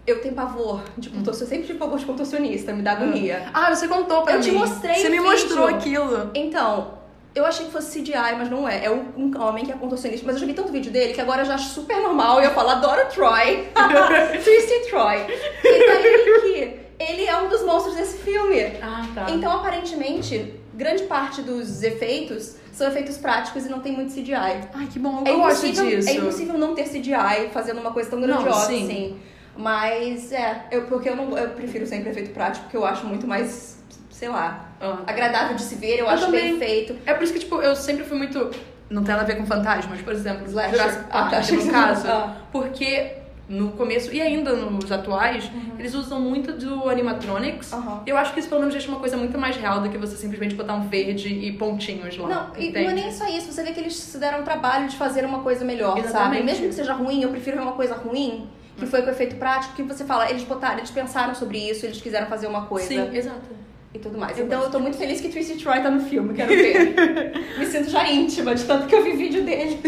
Eu 0.06 0.21
tenho 0.21 0.33
pavor 0.33 0.81
de 0.98 1.09
contorcionista, 1.09 1.44
eu 1.44 1.50
sempre 1.50 1.68
tive 1.68 1.80
pavor 1.80 2.00
de 2.00 2.06
contorcionista, 2.06 2.71
me 2.71 2.81
dá 2.81 2.94
agonia. 2.94 3.50
Ah, 3.54 3.74
você 3.75 3.89
contou 3.89 4.21
pra 4.21 4.33
Eu 4.36 4.39
mim. 4.39 4.45
te 4.45 4.51
mostrei 4.51 4.95
Você 4.95 5.09
me 5.09 5.18
vídeo. 5.18 5.24
mostrou 5.24 5.68
aquilo. 5.68 6.31
Então, 6.33 6.94
eu 7.36 7.45
achei 7.45 7.65
que 7.65 7.74
fosse 7.74 8.00
CGI, 8.01 8.36
mas 8.38 8.50
não 8.50 8.68
é. 8.69 8.86
É 8.86 8.89
um, 8.89 9.04
um 9.18 9.42
homem 9.42 9.65
que 9.65 9.71
é 9.74 9.75
contorcionista. 9.75 10.25
Mas 10.25 10.36
eu 10.38 10.39
já 10.39 10.45
vi 10.48 10.54
tanto 10.54 10.71
vídeo 10.71 10.94
dele 10.94 11.13
que 11.13 11.19
agora 11.19 11.42
eu 11.42 11.45
já 11.45 11.56
acho 11.56 11.69
super 11.71 11.98
normal. 12.01 12.39
E 12.42 12.45
eu 12.45 12.51
falo, 12.51 12.69
adoro 12.69 13.01
Troy. 13.13 13.68
Twisted 14.44 14.89
Troy. 14.89 15.18
E 15.63 15.88
daí 15.88 16.42
que 16.42 16.87
ele 17.00 17.26
é 17.26 17.38
um 17.42 17.48
dos 17.50 17.64
monstros 17.64 17.96
desse 17.96 18.18
filme. 18.20 18.62
Ah, 18.82 19.06
tá. 19.14 19.30
Então, 19.32 19.52
aparentemente, 19.52 20.54
grande 20.74 21.04
parte 21.04 21.42
dos 21.42 21.82
efeitos 21.84 22.56
são 22.72 22.88
efeitos 22.88 23.18
práticos 23.18 23.66
e 23.66 23.70
não 23.70 23.80
tem 23.80 23.92
muito 23.92 24.14
CGI. 24.14 24.34
Ai, 24.36 24.88
que 24.92 25.00
bom. 25.00 25.24
É 25.26 25.32
Eu 25.32 25.38
gosto 25.40 25.66
impossível, 25.66 25.98
disso. 25.98 26.10
é 26.10 26.14
impossível 26.14 26.58
não 26.58 26.76
ter 26.76 26.84
CGI 26.84 27.50
fazendo 27.52 27.80
uma 27.82 27.92
coisa 27.92 28.10
tão 28.10 28.20
Não, 28.20 28.28
grandiosa 28.28 28.68
sim. 28.68 28.84
assim. 28.84 29.20
Mas 29.56 30.32
é, 30.32 30.66
eu, 30.72 30.84
porque 30.84 31.10
eu 31.10 31.16
não 31.16 31.36
eu 31.36 31.50
prefiro 31.50 31.86
sempre 31.88 32.10
efeito 32.12 32.30
prático, 32.32 32.66
porque 32.66 32.78
eu 32.78 32.86
acho 32.86 33.06
muito 33.08 33.26
mais, 33.26 33.84
sei 34.12 34.30
lá, 34.30 34.70
Ah. 34.80 35.00
agradável 35.08 35.56
de 35.56 35.64
se 35.64 35.74
ver, 35.76 35.94
eu, 36.00 36.06
Eu 36.06 36.10
acho 36.10 36.26
também. 36.26 36.52
bem 36.52 36.60
feito. 36.60 36.96
É 37.06 37.14
por 37.16 37.24
isso 37.24 37.34
que, 37.34 37.40
tipo, 37.40 37.60
eu 37.62 37.76
sempre 37.76 38.04
fui 38.04 38.18
muito. 38.18 38.52
Não 38.90 39.04
tem 39.04 39.16
nada 39.16 39.24
a 39.24 39.26
ver 39.26 39.36
com 39.38 39.46
fantasmas, 39.48 40.00
por 40.02 40.14
exemplo, 40.14 40.46
Slasher. 40.46 40.72
Jurassic 40.78 41.04
Ah, 41.10 41.14
Park, 41.14 41.32
tá, 41.32 41.38
achei 41.40 41.58
no 41.58 41.72
caso. 41.72 42.08
Ah. 42.08 42.38
Porque 42.52 43.14
no 43.50 43.72
começo, 43.72 44.14
e 44.14 44.22
ainda 44.22 44.54
nos 44.54 44.92
atuais, 44.92 45.50
eles 45.80 45.94
usam 45.94 46.20
muito 46.20 46.52
do 46.52 46.90
animatronics. 46.90 47.72
Aham. 47.72 48.04
Eu 48.06 48.18
acho 48.18 48.34
que 48.34 48.40
isso 48.40 48.50
pelo 48.50 48.60
menos 48.60 48.74
deixa 48.74 48.90
uma 48.90 49.00
coisa 49.00 49.16
muito 49.16 49.38
mais 49.38 49.56
real 49.56 49.82
do 49.82 49.90
que 49.90 49.98
você 49.98 50.18
simplesmente 50.18 50.54
botar 50.54 50.74
um 50.74 50.88
verde 50.88 51.30
e 51.30 51.54
pontinhos 51.54 52.18
lá. 52.18 52.28
Não, 52.28 52.62
e 52.62 52.68
entende? 52.68 52.84
não 52.84 52.92
é 52.92 52.96
nem 52.96 53.12
só 53.12 53.28
isso, 53.28 53.52
você 53.52 53.64
vê 53.64 53.72
que 53.72 53.80
eles 53.80 53.96
se 53.96 54.18
deram 54.18 54.42
o 54.42 54.44
trabalho 54.44 54.88
de 54.88 54.98
fazer 54.98 55.24
uma 55.24 55.40
coisa 55.40 55.64
melhor, 55.64 55.96
sabe? 55.96 56.08
Exatamente. 56.08 56.44
Mesmo 56.44 56.68
que 56.68 56.74
seja 56.74 56.94
ruim, 56.94 57.22
eu 57.22 57.30
prefiro 57.30 57.58
ver 57.58 57.64
uma 57.64 57.72
coisa 57.72 57.96
ruim, 57.96 58.50
que 58.78 58.86
foi 58.86 59.02
com 59.02 59.10
efeito 59.10 59.38
prático, 59.38 59.76
que 59.76 59.84
você 59.84 60.04
fala, 60.04 60.30
eles 60.30 60.44
botaram, 60.44 60.80
eles 60.80 60.92
pensaram 60.92 61.34
sobre 61.34 61.58
isso, 61.58 61.86
eles 61.86 62.02
quiseram 62.02 62.28
fazer 62.28 62.48
uma 62.48 62.66
coisa 62.66 62.88
Sim, 62.88 63.16
exato. 63.16 63.56
e 63.94 64.00
tudo 64.00 64.18
mais. 64.18 64.38
Eu 64.38 64.46
então 64.46 64.58
eu 64.58 64.64
gosto 64.64 64.74
tô 64.74 64.80
muito 64.80 64.98
feliz 64.98 65.22
que 65.22 65.30
Twisted 65.30 65.62
Troy 65.64 65.82
tá 65.82 65.90
no 65.90 66.02
filme, 66.02 66.34
quero 66.34 66.50
ver. 66.50 67.34
Me 67.58 67.66
sinto 67.66 67.90
já 67.90 68.10
íntima 68.12 68.54
de 68.54 68.66
tanto 68.66 68.88
que 68.88 68.94
eu 68.94 69.04
vi 69.04 69.14
vídeo 69.14 69.44
dele. 69.44 69.80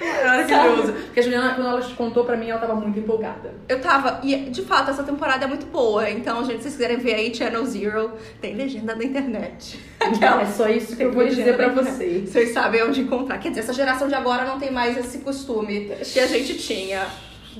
Maravilhoso. 0.00 0.92
Porque 0.92 1.20
a 1.20 1.22
Juliana, 1.22 1.54
quando 1.54 1.68
ela 1.68 1.82
contou 1.96 2.24
pra 2.24 2.36
mim, 2.36 2.50
ela 2.50 2.60
tava 2.60 2.74
muito 2.74 2.98
empolgada. 2.98 3.54
Eu 3.68 3.80
tava, 3.80 4.20
e 4.22 4.36
de 4.50 4.62
fato, 4.62 4.90
essa 4.90 5.02
temporada 5.02 5.44
é 5.44 5.48
muito 5.48 5.66
boa. 5.66 6.08
Então, 6.08 6.44
gente, 6.44 6.58
se 6.58 6.62
vocês 6.62 6.74
quiserem 6.74 6.98
ver 6.98 7.14
aí 7.14 7.34
Channel 7.34 7.64
Zero, 7.66 8.12
tem 8.40 8.54
legenda 8.54 8.94
na 8.94 9.04
internet. 9.04 9.78
É 10.40 10.46
só 10.46 10.68
isso 10.68 10.96
que 10.96 11.02
eu 11.02 11.12
vou 11.12 11.26
dizer 11.26 11.56
pra 11.56 11.68
vocês. 11.68 12.30
Vocês 12.30 12.50
sabem 12.52 12.82
onde 12.82 13.00
encontrar. 13.00 13.38
Quer 13.38 13.48
dizer, 13.50 13.60
essa 13.60 13.72
geração 13.72 14.08
de 14.08 14.14
agora 14.14 14.44
não 14.44 14.58
tem 14.58 14.70
mais 14.70 14.96
esse 14.96 15.18
costume 15.18 15.90
que 16.12 16.20
a 16.20 16.26
gente 16.26 16.56
tinha. 16.56 17.06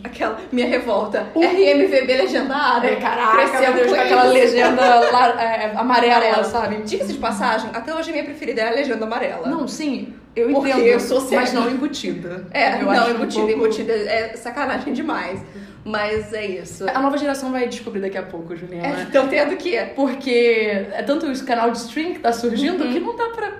Aquela 0.04 0.38
minha 0.52 0.66
revolta. 0.66 1.26
RMVB 1.34 2.06
legendada. 2.16 2.86
É, 2.86 2.96
caraca, 2.96 3.36
meu 3.36 3.48
Cresceu 3.50 3.74
Deus, 3.74 3.88
com 3.88 4.00
aquela 4.00 4.22
legenda 4.24 5.00
lar- 5.10 5.38
é, 5.40 5.72
amarela, 5.76 6.16
Amarela. 6.16 6.44
sabe? 6.44 6.82
Diga-se 6.82 7.12
de 7.12 7.18
passagem, 7.18 7.70
até 7.72 7.94
hoje 7.94 8.10
a 8.10 8.12
minha 8.12 8.24
preferida 8.24 8.60
é 8.62 8.68
a 8.68 8.72
legenda 8.72 9.04
amarela. 9.04 9.46
Não, 9.48 9.66
sim, 9.68 10.14
eu 10.36 10.50
Porque 10.50 10.70
entendo. 10.70 10.86
eu 10.86 11.00
sou 11.00 11.20
mas 11.30 11.48
cega. 11.50 11.60
não 11.60 11.70
embutida. 11.70 12.46
É, 12.52 12.74
eu 12.80 12.82
não, 12.84 12.90
acho 12.90 13.10
um 13.10 13.14
embutida, 13.14 13.40
pouco- 13.46 13.52
embutida 13.64 13.92
é 13.92 14.36
sacanagem 14.36 14.92
demais. 14.92 15.40
Mas 15.84 16.32
é 16.34 16.44
isso. 16.44 16.84
A 16.88 17.00
nova 17.00 17.16
geração 17.16 17.50
vai 17.50 17.66
descobrir 17.66 18.00
daqui 18.00 18.18
a 18.18 18.22
pouco, 18.22 18.54
Juliana. 18.54 19.02
Estão 19.04 19.26
tendo 19.26 19.56
que. 19.56 19.74
Porque 19.96 20.86
é 20.92 21.02
tanto 21.02 21.30
esse 21.30 21.42
canal 21.44 21.70
de 21.70 21.78
stream 21.78 22.12
que 22.12 22.18
tá 22.18 22.30
surgindo 22.32 22.84
Uhum. 22.84 22.92
que 22.92 23.00
não 23.00 23.16
dá 23.16 23.28
pra. 23.30 23.52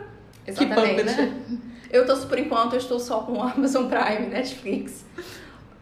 Exatamente. 0.47 0.95
Keep 0.97 1.01
up, 1.01 1.05
né? 1.05 1.33
Eu 1.91 2.05
tô, 2.05 2.15
por 2.27 2.39
enquanto, 2.39 2.75
eu 2.75 2.79
estou 2.79 2.99
só 3.01 3.21
com 3.21 3.33
o 3.39 3.43
Amazon 3.43 3.87
Prime, 3.87 4.27
Netflix. 4.27 5.07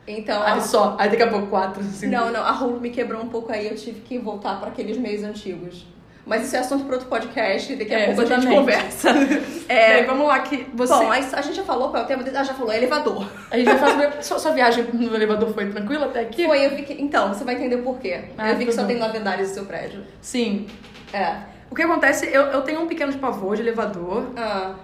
Então, 0.07 0.41
Aí 0.43 0.59
a- 0.59 0.61
só, 0.61 0.97
aí 0.99 1.09
daqui 1.11 1.23
a 1.23 1.29
pouco 1.29 1.49
quatro, 1.49 1.83
cinco. 1.83 2.13
não, 2.13 2.31
não, 2.31 2.41
a 2.45 2.53
Hulu 2.53 2.81
me 2.81 2.91
quebrou 2.91 3.21
um 3.23 3.29
pouco 3.29 3.51
aí, 3.53 3.67
eu 3.67 3.75
tive 3.75 4.01
que 4.01 4.19
voltar 4.19 4.59
para 4.61 4.69
aqueles 4.69 4.97
meios 4.97 5.23
antigos. 5.25 5.85
Mas 6.25 6.45
isso 6.45 6.57
é 6.57 6.59
assunto 6.59 6.85
para 6.85 6.95
outro 6.95 7.09
podcast, 7.09 7.75
daqui 7.77 7.95
a 7.95 8.01
É, 8.01 8.07
pouco 8.07 8.21
a 8.23 8.25
gente 8.25 8.33
exatamente. 8.39 8.59
conversa. 8.59 9.13
Bem, 9.15 9.43
É, 9.69 10.03
vamos 10.05 10.27
lá 10.27 10.41
que 10.41 10.67
você. 10.75 10.93
Bom, 10.93 11.07
mas 11.07 11.33
a 11.33 11.41
gente 11.41 11.55
já 11.55 11.63
falou 11.63 11.89
qual 11.91 12.03
é 12.03 12.05
o 12.05 12.09
tema? 12.09 12.25
Ah, 12.35 12.43
já 12.43 12.53
falou, 12.53 12.73
é 12.73 12.77
elevador. 12.79 13.29
A 13.49 13.57
gente 13.57 13.67
vai 13.67 13.79
fazer. 13.79 14.23
Sua, 14.25 14.39
sua 14.41 14.51
viagem 14.51 14.85
no 14.93 15.15
elevador 15.15 15.53
foi 15.55 15.71
tranquila 15.71 16.07
até 16.07 16.21
aqui? 16.23 16.45
Foi, 16.45 16.67
eu 16.67 16.71
vi 16.75 16.83
que. 16.83 16.95
Então, 17.01 17.33
você 17.33 17.45
vai 17.45 17.55
entender 17.55 17.77
por 17.77 17.99
quê. 18.01 18.25
Ah, 18.37 18.51
eu 18.51 18.57
vi 18.57 18.65
que 18.67 18.73
só 18.73 18.79
tudo 18.81 18.89
tem 18.89 18.97
bem. 18.99 19.07
nove 19.07 19.19
andares 19.19 19.49
no 19.51 19.55
seu 19.55 19.65
prédio. 19.67 20.03
Sim. 20.21 20.67
É. 21.13 21.37
O 21.71 21.75
que 21.77 21.83
acontece, 21.83 22.27
eu, 22.27 22.43
eu 22.43 22.63
tenho 22.63 22.81
um 22.81 22.89
pequeno 22.89 23.13
pavor 23.19 23.55
de 23.55 23.63
elevador. 23.63 24.27
Ah, 24.37 24.75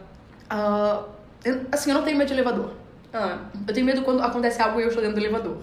Ah, 0.49 1.03
eu- 1.45 1.63
assim, 1.73 1.91
eu 1.91 1.97
não 1.97 2.03
tenho 2.05 2.17
medo 2.19 2.29
de 2.29 2.35
elevador. 2.35 2.71
Ah, 3.13 3.39
Eu 3.67 3.75
tenho 3.75 3.87
medo 3.87 4.03
quando 4.03 4.23
acontece 4.23 4.61
algo 4.63 4.81
e 4.81 4.83
eu 4.83 4.89
estou 4.89 5.03
dentro 5.03 5.19
do 5.19 5.25
elevador. 5.25 5.59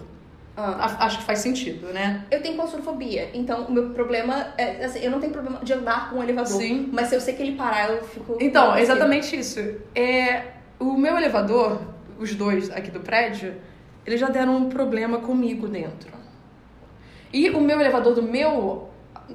ah. 0.56 0.96
Acho 1.00 1.18
que 1.18 1.24
faz 1.24 1.40
sentido, 1.40 1.92
né? 1.92 2.24
Eu 2.30 2.40
tenho 2.42 2.54
claustrofobia, 2.56 3.30
então 3.34 3.64
o 3.64 3.72
meu 3.72 3.90
problema 3.90 4.54
é. 4.58 4.84
Assim, 4.84 5.00
eu 5.00 5.10
não 5.10 5.20
tenho 5.20 5.32
problema 5.32 5.60
de 5.62 5.72
andar 5.72 6.10
com 6.10 6.16
um 6.16 6.22
elevador. 6.22 6.60
Sim. 6.60 6.88
Mas 6.92 7.08
se 7.08 7.14
eu 7.14 7.20
sei 7.20 7.34
que 7.34 7.42
ele 7.42 7.56
parar, 7.56 7.90
eu 7.90 8.02
fico. 8.04 8.36
Então, 8.40 8.66
consigo. 8.66 8.82
exatamente 8.82 9.38
isso. 9.38 9.60
É, 9.94 10.42
o 10.78 10.96
meu 10.96 11.16
elevador, 11.16 11.80
os 12.18 12.34
dois 12.34 12.70
aqui 12.70 12.90
do 12.90 13.00
prédio, 13.00 13.54
eles 14.06 14.20
já 14.20 14.28
deram 14.28 14.56
um 14.56 14.68
problema 14.68 15.18
comigo 15.18 15.68
dentro. 15.68 16.10
E 17.32 17.50
o 17.50 17.60
meu 17.60 17.80
elevador 17.80 18.14
do 18.14 18.22
meu 18.22 18.88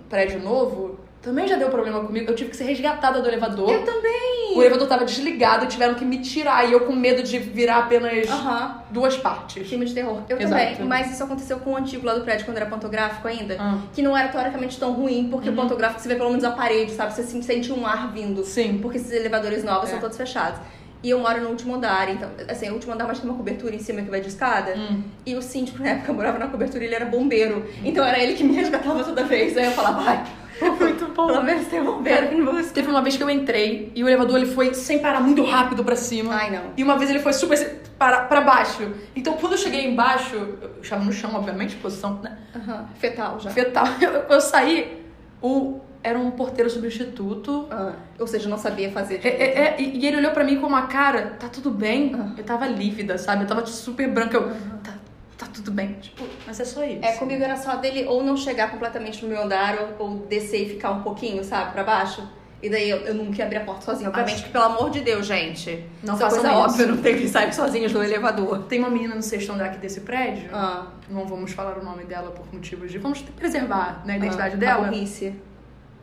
prédio 0.09 0.41
novo 0.41 0.99
também 1.25 1.47
já 1.47 1.55
deu 1.57 1.69
problema 1.69 1.99
comigo. 2.05 2.29
Eu 2.31 2.35
tive 2.35 2.51
que 2.51 2.55
ser 2.55 2.63
resgatada 2.65 3.21
do 3.21 3.27
elevador. 3.27 3.69
Eu 3.69 3.83
também! 3.83 4.53
O 4.55 4.61
elevador 4.61 4.87
tava 4.87 5.03
desligado, 5.03 5.65
tiveram 5.65 5.95
que 5.95 6.05
me 6.05 6.19
tirar. 6.19 6.69
E 6.69 6.71
eu 6.71 6.81
com 6.81 6.93
medo 6.95 7.21
de 7.23 7.37
virar 7.39 7.79
apenas 7.79 8.29
Aham. 8.29 8.81
duas 8.91 9.17
partes. 9.17 9.67
Filme 9.67 9.85
de 9.85 9.93
terror. 9.93 10.21
Eu 10.29 10.37
Exato. 10.39 10.51
também. 10.75 10.87
Mas 10.87 11.11
isso 11.11 11.23
aconteceu 11.23 11.57
com 11.59 11.71
o 11.71 11.75
antigo 11.75 12.05
lá 12.05 12.13
do 12.13 12.21
prédio, 12.21 12.45
quando 12.45 12.57
era 12.57 12.65
pantográfico 12.67 13.27
ainda. 13.27 13.57
Ah. 13.59 13.79
Que 13.93 14.01
não 14.01 14.15
era 14.15 14.29
teoricamente 14.29 14.79
tão 14.79 14.93
ruim, 14.93 15.27
porque 15.29 15.49
Uhum. 15.49 15.55
o 15.55 15.57
pantográfico 15.57 15.99
você 16.01 16.07
vê 16.07 16.15
pelo 16.15 16.29
menos 16.29 16.43
a 16.45 16.51
parede, 16.51 16.91
sabe? 16.93 17.13
Você 17.13 17.23
se- 17.23 17.43
sente 17.43 17.71
um 17.73 17.85
ar 17.85 18.11
vindo. 18.13 18.45
Sim. 18.45 18.77
Porque 18.81 18.97
esses 18.97 19.11
elevadores 19.11 19.63
novos 19.63 19.89
É. 19.89 19.91
são 19.93 19.99
todos 19.99 20.15
fechados. 20.15 20.59
E 21.03 21.09
eu 21.09 21.19
moro 21.19 21.39
no 21.41 21.49
último 21.49 21.75
andar, 21.75 22.09
então, 22.09 22.27
assim, 22.47 22.69
o 22.69 22.73
último 22.73 22.93
andar, 22.93 23.05
mas 23.07 23.19
tem 23.19 23.29
uma 23.29 23.37
cobertura 23.37 23.75
em 23.75 23.79
cima 23.79 24.01
que 24.01 24.09
vai 24.09 24.21
de 24.21 24.27
escada. 24.29 24.73
Hum. 24.75 25.03
E 25.25 25.35
o 25.35 25.41
síndico, 25.41 25.83
na 25.83 25.89
época, 25.89 26.11
morava 26.13 26.39
na 26.39 26.47
cobertura 26.47 26.83
e 26.83 26.87
ele 26.87 26.95
era 26.95 27.05
bombeiro. 27.05 27.63
Então 27.83 28.03
era 28.03 28.17
ele 28.19 28.33
que 28.33 28.43
me 28.43 28.55
resgatava 28.55 29.03
toda 29.03 29.23
vez. 29.23 29.55
Aí 29.57 29.65
eu 29.65 29.71
falava, 29.71 30.01
ai, 30.09 30.23
Muito 30.79 31.07
bom. 31.13 31.27
pelo 31.27 31.43
menos 31.43 31.67
tem 31.67 31.83
bombeiro 31.83 32.35
me 32.35 32.43
busca. 32.43 32.73
Teve 32.73 32.89
uma 32.89 33.01
vez 33.01 33.17
que 33.17 33.23
eu 33.23 33.29
entrei 33.29 33.91
e 33.95 34.03
o 34.03 34.07
elevador 34.07 34.37
ele 34.37 34.45
foi 34.47 34.73
sem 34.73 34.99
parar 34.99 35.19
muito 35.19 35.43
rápido 35.43 35.83
pra 35.83 35.95
cima. 35.95 36.33
Ai, 36.33 36.49
não. 36.51 36.71
E 36.77 36.83
uma 36.83 36.97
vez 36.97 37.09
ele 37.09 37.19
foi 37.19 37.33
super 37.33 37.57
para, 37.97 38.21
pra 38.25 38.41
baixo. 38.41 38.91
Então 39.15 39.33
quando 39.33 39.53
eu 39.53 39.57
cheguei 39.57 39.85
embaixo, 39.85 40.35
eu 40.35 40.81
estava 40.81 41.03
no 41.03 41.11
chão, 41.11 41.31
obviamente, 41.35 41.75
posição 41.77 42.19
né, 42.21 42.37
Aham. 42.55 42.87
Fetal 42.95 43.39
já. 43.39 43.49
fetal. 43.49 43.85
Eu, 44.01 44.11
eu 44.29 44.41
saí, 44.41 45.03
o, 45.41 45.79
era 46.03 46.19
um 46.19 46.31
porteiro 46.31 46.69
substituto. 46.69 47.67
Ah, 47.71 47.93
ou 48.19 48.27
seja, 48.27 48.47
não 48.47 48.57
sabia 48.57 48.91
fazer. 48.91 49.21
É, 49.23 49.29
é, 49.29 49.59
é, 49.59 49.81
e 49.81 50.05
ele 50.05 50.17
olhou 50.17 50.31
pra 50.31 50.43
mim 50.43 50.59
com 50.59 50.67
uma 50.67 50.83
cara, 50.83 51.35
tá 51.39 51.47
tudo 51.49 51.71
bem? 51.71 52.15
Ah. 52.15 52.31
Eu 52.37 52.43
tava 52.43 52.67
lívida, 52.67 53.17
sabe? 53.17 53.43
Eu 53.43 53.47
tava 53.47 53.65
super 53.65 54.07
branca. 54.09 54.37
Eu, 54.37 54.49
tá, 54.83 54.93
tá 55.37 55.47
tudo 55.53 55.71
bem. 55.71 55.93
Tipo, 56.01 56.24
mas 56.45 56.59
é 56.59 56.65
só 56.65 56.83
isso. 56.83 56.99
É, 57.03 57.13
comigo 57.13 57.43
era 57.43 57.57
só 57.57 57.75
dele 57.75 58.05
ou 58.05 58.23
não 58.23 58.35
chegar 58.37 58.69
completamente 58.71 59.23
no 59.23 59.29
meu 59.29 59.41
andar 59.43 59.77
ou, 59.99 60.07
ou 60.07 60.17
descer 60.27 60.63
e 60.65 60.69
ficar 60.69 60.91
um 60.91 61.01
pouquinho, 61.01 61.43
sabe, 61.43 61.71
pra 61.71 61.83
baixo. 61.83 62.27
E 62.63 62.69
daí 62.69 62.89
eu, 62.89 62.97
eu 62.99 63.13
nunca 63.13 63.37
ia 63.37 63.45
abrir 63.45 63.57
a 63.57 63.63
porta 63.63 63.81
sozinha. 63.81 64.09
Obviamente 64.09 64.41
que, 64.43 64.49
pelo 64.49 64.63
amor 64.63 64.89
de 64.89 65.01
Deus, 65.01 65.25
gente. 65.27 65.85
Não 66.01 66.15
é 66.15 66.17
façam 66.17 66.39
coisa 66.39 66.53
isso. 66.53 66.63
óbvia, 66.63 66.87
não 66.87 66.97
tem 66.97 67.15
que 67.17 67.27
sair 67.27 67.53
sozinhos 67.53 67.93
no 67.93 68.03
elevador. 68.03 68.63
Tem 68.63 68.79
uma 68.79 68.89
menina 68.89 69.13
no 69.13 69.21
sexto 69.21 69.51
andar 69.51 69.65
aqui 69.65 69.77
desse 69.77 70.01
prédio. 70.01 70.49
Ah, 70.51 70.87
Não 71.09 71.25
vamos 71.27 71.51
falar 71.51 71.77
o 71.77 71.83
nome 71.83 72.05
dela 72.05 72.31
por 72.31 72.51
motivos 72.51 72.91
de. 72.91 72.97
Vamos 72.97 73.21
preservar 73.21 74.01
né, 74.05 74.13
a 74.13 74.17
identidade 74.17 74.55
ah, 74.55 74.57
dela. 74.57 74.87
A 74.87 74.89
burrice. 74.89 75.35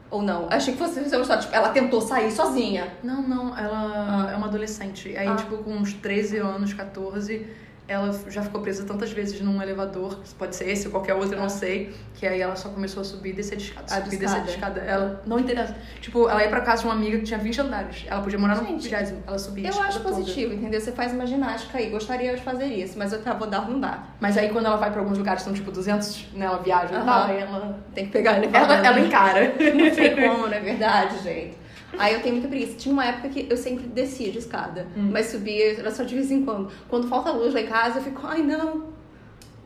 Ou 0.09 0.21
não. 0.23 0.47
Achei 0.51 0.75
que 0.75 0.79
fosse 0.79 1.01
história, 1.01 1.39
tipo, 1.39 1.55
ela 1.55 1.71
tentou 1.71 2.01
sair 2.01 2.31
sozinha. 2.31 2.93
Não, 3.03 3.23
não, 3.23 3.59
ela 3.59 4.27
Ah. 4.29 4.31
é 4.33 4.37
uma 4.37 4.47
adolescente. 4.47 5.17
Aí, 5.17 5.27
Ah. 5.27 5.35
tipo, 5.35 5.57
com 5.57 5.71
uns 5.73 5.95
13 5.95 6.37
anos, 6.37 6.75
14, 6.75 7.47
ela 7.89 8.13
já 8.29 8.43
ficou 8.43 8.61
presa 8.61 8.85
tantas 8.85 9.13
vezes 9.13 9.41
num 9.41 9.61
elevador, 9.61 10.19
pode 10.39 10.55
ser 10.57 10.69
esse 10.71 10.87
ou 10.87 10.93
qualquer 10.93 11.15
outro, 11.15 11.35
eu 11.35 11.39
não 11.39 11.47
Ah. 11.47 11.49
sei, 11.49 11.93
que 12.15 12.27
aí 12.27 12.41
ela 12.41 12.55
só 12.57 12.69
começou 12.69 13.01
a 13.01 13.05
subir 13.05 13.31
e 13.31 13.33
descer 13.35 13.57
de 13.57 13.65
escada. 13.65 13.87
De 13.87 13.93
subir 14.05 14.17
e 14.17 14.19
descer 14.19 14.43
de 14.45 14.51
escada. 14.51 14.81
Ela 14.81 15.23
não 15.27 15.39
interessa. 15.39 15.75
Tipo, 16.01 16.29
ela 16.29 16.43
ia 16.43 16.49
pra 16.49 16.61
casa 16.61 16.83
de 16.83 16.89
uma 16.89 16.95
amiga 16.95 17.19
que 17.19 17.25
tinha 17.25 17.39
20 17.39 17.61
andares. 17.61 18.05
Ela 18.09 18.21
podia 18.23 18.39
morar 18.39 18.57
no 18.57 18.65
20, 18.65 18.95
ela 19.27 19.39
subia 19.39 19.69
a 19.69 19.73
Eu 19.73 19.83
acho 19.83 20.01
toda. 20.01 20.15
positivo, 20.15 20.55
entendeu? 20.55 20.81
Você 20.81 20.93
faz 20.93 21.13
uma 21.13 21.27
ginástica 21.27 21.79
aí. 21.79 21.91
Gostaria 21.91 22.35
de 22.35 22.43
fazer 22.43 22.67
isso, 22.67 22.99
mas 22.99 23.13
eu 23.13 23.21
tava 23.23 23.45
andar 23.45 23.69
não 23.69 23.79
dá. 23.81 24.05
Mas 24.21 24.39
aí 24.39 24.49
quando 24.51 24.67
ela 24.67 24.77
vai 24.77 24.91
pra 24.91 25.01
alguns 25.01 25.19
lugares 25.19 25.43
que 25.43 25.45
são 25.47 25.55
tipo 25.55 25.71
200, 25.71 26.29
né, 26.35 26.47
ela 26.47 26.59
viaja 26.59 26.93
e 26.95 26.97
Aham. 26.97 27.05
tal, 27.05 27.25
aí 27.25 27.39
ela... 27.41 27.79
Tem 27.95 28.07
que 28.07 28.13
pegar 28.13 28.37
elevador. 28.39 28.77
Ela, 28.77 28.87
ela 28.87 29.01
encara. 29.01 29.43
Não 29.75 29.91
tem 29.91 30.15
como, 30.15 30.47
não 30.47 30.55
é 30.55 30.61
verdade, 30.61 31.19
gente. 31.23 31.62
Aí 31.99 32.15
eu 32.15 32.21
tenho 32.23 32.35
muita 32.37 32.49
preguiça. 32.49 32.77
Tinha 32.77 32.93
uma 32.93 33.05
época 33.07 33.29
que 33.29 33.47
eu 33.51 33.57
sempre 33.57 33.87
descia 33.87 34.31
de 34.33 34.39
escada, 34.39 34.87
Hum. 34.97 35.11
mas 35.13 35.27
subia 35.27 35.79
era 35.79 35.91
só 35.91 36.03
de 36.03 36.15
vez 36.15 36.31
em 36.31 36.45
quando. 36.45 36.71
Quando 36.89 37.09
falta 37.09 37.31
luz 37.31 37.53
lá 37.55 37.61
em 37.61 37.67
casa, 37.67 37.99
eu 37.99 38.03
fico, 38.03 38.21
ai 38.25 38.43
não, 38.43 38.85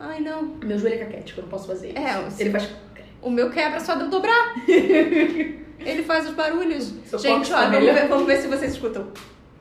ai 0.00 0.20
não. 0.20 0.42
Meu 0.64 0.78
joelho 0.78 0.96
é 0.96 1.04
caquético, 1.04 1.40
eu 1.40 1.42
não 1.42 1.50
posso 1.50 1.66
fazer 1.66 1.88
isso. 1.88 1.98
É, 1.98 2.24
Ele 2.40 2.50
faz... 2.50 2.68
O 3.22 3.30
meu 3.30 3.50
quebra 3.50 3.80
só 3.80 3.94
de 3.94 4.02
eu 4.02 4.08
dobrar. 4.10 4.54
Ele 4.68 6.02
faz 6.04 6.28
os 6.28 6.34
barulhos. 6.34 6.92
Seu 7.06 7.18
gente, 7.18 7.50
tá 7.50 7.68
vamos 7.68 7.84
ver, 7.92 8.08
vamos 8.08 8.26
ver 8.26 8.38
se 8.38 8.46
vocês 8.48 8.72
escutam. 8.72 9.08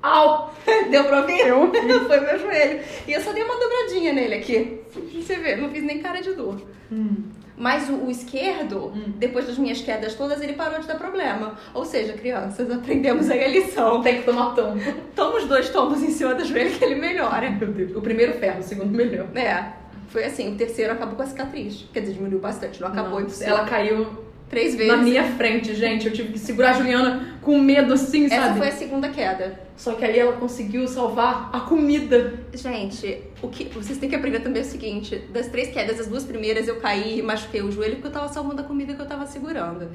Au! 0.01 0.53
Deu 0.91 1.03
pra 1.05 1.21
ouvir? 1.21 1.39
Eu 1.47 1.71
Foi 2.07 2.19
meu 2.19 2.39
joelho. 2.39 2.79
E 3.07 3.13
eu 3.13 3.21
só 3.21 3.31
dei 3.33 3.43
uma 3.43 3.55
dobradinha 3.59 4.13
nele 4.13 4.35
aqui. 4.35 4.79
Você 5.13 5.35
vê, 5.37 5.55
não 5.55 5.69
fiz 5.69 5.83
nem 5.83 5.99
cara 5.99 6.21
de 6.21 6.33
dor. 6.33 6.61
Hum. 6.91 7.23
Mas 7.57 7.89
o, 7.89 7.93
o 7.93 8.11
esquerdo, 8.11 8.91
depois 9.17 9.47
das 9.47 9.57
minhas 9.57 9.81
quedas 9.81 10.13
todas, 10.13 10.41
ele 10.41 10.53
parou 10.53 10.79
de 10.79 10.87
dar 10.87 10.95
problema. 10.95 11.55
Ou 11.73 11.85
seja, 11.85 12.13
crianças, 12.13 12.69
aprendemos 12.71 13.29
aí 13.29 13.43
a 13.43 13.47
lição. 13.47 14.01
Tem 14.01 14.19
que 14.19 14.23
tomar 14.23 14.53
tombo. 14.55 14.79
Toma 15.15 15.37
os 15.37 15.45
dois 15.45 15.69
tombos 15.69 16.03
em 16.03 16.09
cima 16.09 16.35
do 16.35 16.43
joelho 16.43 16.77
que 16.77 16.83
ele 16.83 16.95
melhora. 16.95 17.49
Meu 17.49 17.71
Deus. 17.71 17.95
O 17.95 18.01
primeiro 18.01 18.33
ferro, 18.33 18.59
o 18.59 18.63
segundo 18.63 18.91
melhor. 18.91 19.27
É, 19.35 19.73
foi 20.09 20.25
assim. 20.25 20.53
O 20.53 20.57
terceiro 20.57 20.93
acabou 20.93 21.15
com 21.15 21.23
a 21.23 21.27
cicatriz. 21.27 21.85
Quer 21.93 22.01
dizer, 22.01 22.13
diminuiu 22.13 22.39
bastante. 22.39 22.81
Não 22.81 22.89
acabou 22.89 23.21
impossível. 23.21 23.55
Ela 23.55 23.65
caiu 23.65 24.24
Três 24.55 24.73
vezes. 24.73 24.91
na 24.91 24.97
minha 24.97 25.23
frente, 25.23 25.75
gente. 25.75 26.07
Eu 26.07 26.13
tive 26.13 26.31
que 26.31 26.39
segurar 26.39 26.69
a 26.69 26.73
Juliana 26.73 27.37
com 27.41 27.59
medo 27.59 27.93
assim, 27.93 28.25
Essa 28.25 28.35
sabe? 28.35 28.57
foi 28.57 28.69
a 28.69 28.71
segunda 28.71 29.09
queda. 29.09 29.59
Só 29.75 29.93
que 29.95 30.05
aí 30.05 30.17
ela 30.17 30.31
conseguiu 30.33 30.87
salvar 30.87 31.49
a 31.51 31.59
comida. 31.59 32.39
Gente, 32.53 33.21
o 33.41 33.49
que 33.49 33.65
vocês 33.65 33.97
têm 33.97 34.09
que 34.09 34.15
aprender 34.15 34.39
também 34.39 34.61
é 34.61 34.65
o 34.65 34.67
seguinte: 34.67 35.17
das 35.33 35.47
três 35.49 35.69
quedas, 35.69 35.99
as 35.99 36.07
duas 36.07 36.23
primeiras 36.23 36.69
eu 36.69 36.77
caí 36.77 37.19
e 37.19 37.21
machuquei 37.21 37.61
o 37.61 37.69
joelho 37.69 37.95
porque 37.95 38.07
eu 38.07 38.11
tava 38.11 38.29
salvando 38.29 38.61
a 38.61 38.63
comida 38.63 38.93
que 38.93 39.01
eu 39.01 39.05
tava 39.05 39.27
segurando. 39.27 39.89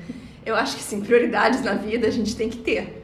Eu 0.44 0.54
acho 0.54 0.76
que 0.76 0.82
sim, 0.82 1.00
prioridades 1.00 1.62
na 1.62 1.72
vida 1.72 2.06
a 2.06 2.10
gente 2.10 2.36
tem 2.36 2.50
que 2.50 2.58
ter. 2.58 3.02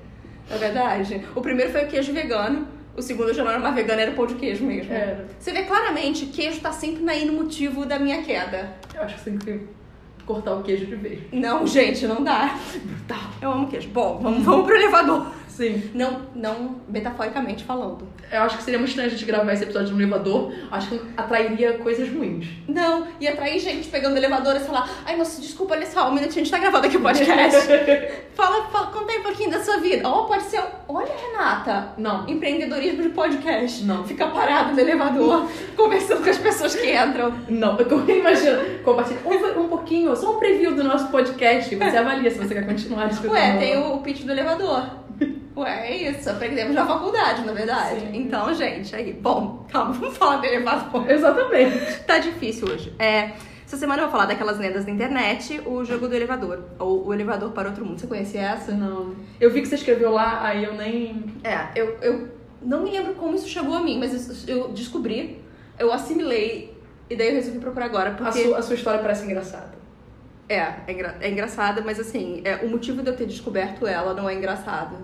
Na 0.51 0.59
verdade. 0.59 1.23
O 1.35 1.41
primeiro 1.41 1.73
foi 1.73 1.85
o 1.85 1.89
queijo 1.89 2.13
vegano. 2.13 2.69
O 2.95 3.01
segundo 3.03 3.33
já 3.33 3.43
não 3.43 3.51
era 3.51 3.61
mais 3.61 3.75
vegano, 3.75 4.01
era 4.01 4.13
pão 4.13 4.27
de 4.27 4.35
queijo 4.35 4.65
mesmo. 4.65 4.93
Era. 4.93 5.27
Você 5.39 5.53
vê 5.53 5.63
claramente, 5.63 6.27
queijo 6.27 6.61
tá 6.61 6.73
sempre 6.73 7.09
aí 7.11 7.25
no 7.25 7.33
motivo 7.33 7.87
da 7.87 7.99
minha 7.99 8.23
queda. 8.23 8.75
Eu 8.95 9.03
acho 9.03 9.23
que 9.23 9.31
que 9.39 9.61
cortar 10.27 10.55
o 10.55 10.63
queijo 10.63 10.87
de 10.87 10.97
vez. 10.97 11.21
Não, 11.33 11.67
gente, 11.67 12.07
não 12.07 12.23
dá. 12.23 12.59
Brutal. 12.75 13.31
Eu 13.41 13.53
amo 13.53 13.69
queijo. 13.69 13.89
Bom, 13.89 14.19
vamos, 14.21 14.43
vamos 14.43 14.67
pro 14.67 14.75
elevador. 14.75 15.27
Sim. 15.57 15.91
Não, 15.95 16.21
não 16.35 16.77
metaforicamente 16.87 17.65
falando. 17.65 18.07
Eu 18.31 18.43
acho 18.43 18.59
que 18.59 18.63
seria 18.63 18.79
muito 18.79 18.91
estranho 18.91 19.09
a 19.09 19.11
gente 19.11 19.25
gravar 19.25 19.53
esse 19.55 19.63
episódio 19.63 19.95
no 19.95 20.01
elevador. 20.01 20.53
Acho 20.71 20.89
que 20.91 21.01
atrairia 21.17 21.79
coisas 21.79 22.09
ruins. 22.11 22.47
Não, 22.69 23.07
ia 23.19 23.33
atrair 23.33 23.59
gente 23.59 23.89
pegando 23.89 24.15
o 24.15 24.17
elevador 24.19 24.55
e 24.57 24.61
falar, 24.61 24.87
ai 25.07 25.17
moça, 25.17 25.41
desculpa, 25.41 25.75
olha 25.75 25.87
só, 25.87 26.11
um 26.11 26.15
minutinho, 26.15 26.43
a 26.43 26.45
gente 26.45 26.51
tá 26.51 26.59
gravando 26.59 26.87
aqui 26.87 26.99
o 26.99 27.01
podcast. 27.01 27.67
fala, 28.35 28.67
fala, 28.67 28.87
conta 28.89 29.13
aí 29.13 29.19
um 29.19 29.23
pouquinho 29.23 29.51
da 29.51 29.65
sua 29.65 29.79
vida. 29.79 30.07
Ó, 30.07 30.25
pode 30.25 30.43
ser, 30.43 30.63
olha, 30.87 31.09
Renata, 31.09 31.95
Não. 31.97 32.29
empreendedorismo 32.29 33.03
de 33.03 33.09
podcast. 33.11 33.83
Não. 33.85 34.05
Fica 34.05 34.27
parado 34.27 34.75
no 34.75 34.81
elevador, 34.81 35.49
conversando 35.75 36.23
com 36.23 36.29
as 36.29 36.39
pessoas 36.39 36.75
que 36.75 36.95
entram. 36.95 37.33
Não, 37.49 37.79
eu 37.79 38.11
imagino. 38.11 38.79
Compartilha 38.85 39.21
um, 39.25 39.63
um 39.63 39.69
pouquinho, 39.69 40.15
só 40.15 40.37
um 40.37 40.39
preview 40.39 40.75
do 40.75 40.85
nosso 40.85 41.09
podcast. 41.09 41.75
E 41.75 41.79
você 41.79 41.97
avalia 41.97 42.31
se 42.31 42.37
você 42.37 42.55
quer 42.55 42.67
continuar 42.67 43.07
escutando. 43.07 43.33
Ué, 43.33 43.57
tem 43.57 43.79
o 43.79 43.99
pitch 43.99 44.25
do 44.25 44.33
elevador. 44.33 45.06
Ué, 45.57 45.89
é 45.91 46.11
isso, 46.11 46.29
aprendemos 46.29 46.75
na 46.75 46.85
faculdade, 46.87 47.45
na 47.47 47.53
verdade. 47.53 48.01
Sim. 48.01 48.11
Então, 48.13 48.53
gente, 48.55 48.95
aí, 48.95 49.13
bom, 49.13 49.65
calma, 49.73 49.93
vamos 49.93 50.17
falar 50.17 50.37
do 50.37 50.47
elevador. 50.47 51.11
Exatamente. 51.11 52.01
Tá 52.07 52.19
difícil 52.19 52.69
hoje. 52.69 52.93
É, 52.99 53.33
essa 53.65 53.77
semana 53.77 54.03
eu 54.03 54.07
vou 54.07 54.13
falar 54.13 54.27
daquelas 54.27 54.59
lendas 54.59 54.85
da 54.85 54.91
internet, 54.91 55.61
o 55.67 55.85
jogo 55.85 56.07
do 56.09 56.15
elevador, 56.15 56.63
ou 56.79 57.07
o 57.07 57.15
elevador 57.15 57.51
para 57.53 57.69
outro 57.69 57.85
mundo. 57.85 57.99
Você 57.99 58.07
conhecia 58.07 58.43
essa? 58.43 58.73
Não. 58.73 59.15
Eu 59.41 59.51
vi 59.51 59.63
que 59.63 59.69
você 59.69 59.75
escreveu 59.77 60.11
lá, 60.13 60.41
aí 60.47 60.63
eu 60.65 60.75
nem. 60.75 61.25
É, 61.43 61.69
eu, 61.75 61.97
eu 62.03 62.29
não 62.63 62.83
me 62.83 62.91
lembro 62.91 63.15
como 63.15 63.35
isso 63.35 63.49
chegou 63.49 63.75
a 63.75 63.81
mim, 63.81 63.99
mas 63.99 64.13
isso- 64.13 64.49
eu 64.51 64.69
descobri, 64.69 65.43
eu 65.79 65.93
assimilei, 65.93 66.77
e 67.09 67.17
daí 67.17 67.29
eu 67.29 67.35
resolvi 67.35 67.59
procurar 67.59 67.87
agora, 67.87 68.11
A 68.11 68.15
porque... 68.15 68.43
sua, 68.45 68.59
a 68.59 68.63
sua 68.63 68.75
história 68.75 69.01
parece 69.01 69.25
engraçada. 69.25 69.76
É, 70.49 70.59
é, 70.87 70.93
engra- 70.93 71.17
é 71.21 71.29
engraçada, 71.31 71.81
mas 71.83 71.99
assim, 71.99 72.41
é, 72.45 72.57
o 72.65 72.69
motivo 72.69 73.03
de 73.03 73.09
eu 73.11 73.17
ter 73.17 73.27
descoberto 73.27 73.87
ela 73.87 74.15
não 74.15 74.29
é 74.29 74.35
engraçado. 74.35 74.97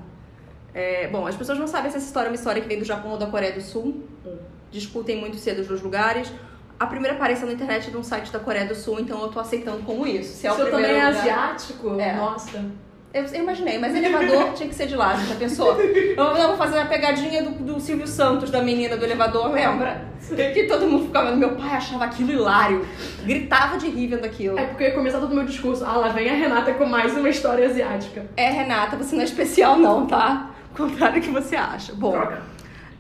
É, 0.75 1.09
bom, 1.09 1.27
as 1.27 1.37
pessoas 1.37 1.59
não 1.59 1.67
sabem 1.67 1.91
se 1.91 1.97
essa 1.97 2.07
história 2.07 2.29
é 2.29 2.31
uma 2.31 2.35
história 2.37 2.63
que 2.63 2.69
vem 2.69 2.79
do 2.79 2.85
Japão 2.85 3.13
ou 3.13 3.19
da 3.19 3.27
Coreia 3.27 3.53
do 3.53 3.61
Sul. 3.61 4.05
Hum. 4.25 4.37
Discutem 4.71 5.19
muito 5.21 5.37
cedo 5.37 5.61
os 5.61 5.67
dois 5.67 5.83
lugares. 5.83 6.33
A 6.81 6.87
primeira 6.87 7.15
aparência 7.17 7.45
na 7.45 7.53
internet 7.53 7.89
é 7.89 7.91
de 7.91 7.97
um 7.97 8.03
site 8.03 8.33
da 8.33 8.39
Coreia 8.39 8.67
do 8.67 8.75
Sul, 8.75 8.99
então 9.01 9.21
eu 9.21 9.29
tô 9.29 9.39
aceitando 9.39 9.83
como 9.83 10.07
isso. 10.07 10.35
Se 10.37 10.47
é 10.47 10.53
o 10.53 10.55
primeiro 10.55 10.77
também 10.79 10.97
é 11.01 11.07
lugar- 11.09 11.21
asiático? 11.21 12.01
É. 12.01 12.13
Nossa. 12.17 12.65
Eu, 13.13 13.25
eu 13.25 13.43
imaginei, 13.43 13.79
mas 13.79 13.95
elevador 13.95 14.53
tinha 14.55 14.69
que 14.69 14.75
ser 14.75 14.87
de 14.87 14.97
lá, 14.97 15.15
já 15.17 15.35
pensou? 15.35 15.79
Eu, 15.79 16.25
eu 16.25 16.49
vou 16.49 16.57
fazer 16.57 16.79
a 16.79 16.87
pegadinha 16.87 17.43
do, 17.43 17.51
do 17.51 17.79
Silvio 17.79 18.07
Santos, 18.07 18.51
da 18.51 18.63
menina 18.63 18.97
do 18.97 19.05
elevador, 19.05 19.51
lembra? 19.53 20.11
Que 20.55 20.65
todo 20.65 20.87
mundo 20.87 21.07
ficava. 21.07 21.35
Meu 21.37 21.51
pai 21.57 21.73
achava 21.77 22.05
aquilo 22.05 22.33
hilário. 22.33 22.87
Gritava 23.25 23.77
de 23.77 23.89
rir 23.89 24.07
vendo 24.07 24.25
aquilo. 24.25 24.59
É 24.59 24.65
porque 24.67 24.85
eu 24.85 24.89
ia 24.89 24.95
começar 24.95 25.19
todo 25.21 25.33
o 25.33 25.35
meu 25.35 25.45
discurso. 25.45 25.85
Ah, 25.85 25.97
lá 25.97 26.09
vem 26.09 26.31
a 26.31 26.35
Renata 26.35 26.73
com 26.73 26.87
mais 26.87 27.15
uma 27.15 27.29
história 27.29 27.67
asiática. 27.67 28.25
É, 28.37 28.49
Renata, 28.49 28.97
você 28.97 29.15
não 29.15 29.23
é 29.23 29.25
especial 29.25 29.77
não, 29.79 30.07
tá? 30.07 30.51
Ao 30.71 30.87
contrário 30.87 31.21
do 31.21 31.25
que 31.25 31.31
você 31.31 31.55
acha. 31.55 31.93
Bom, 31.93 32.13
Droga. 32.13 32.41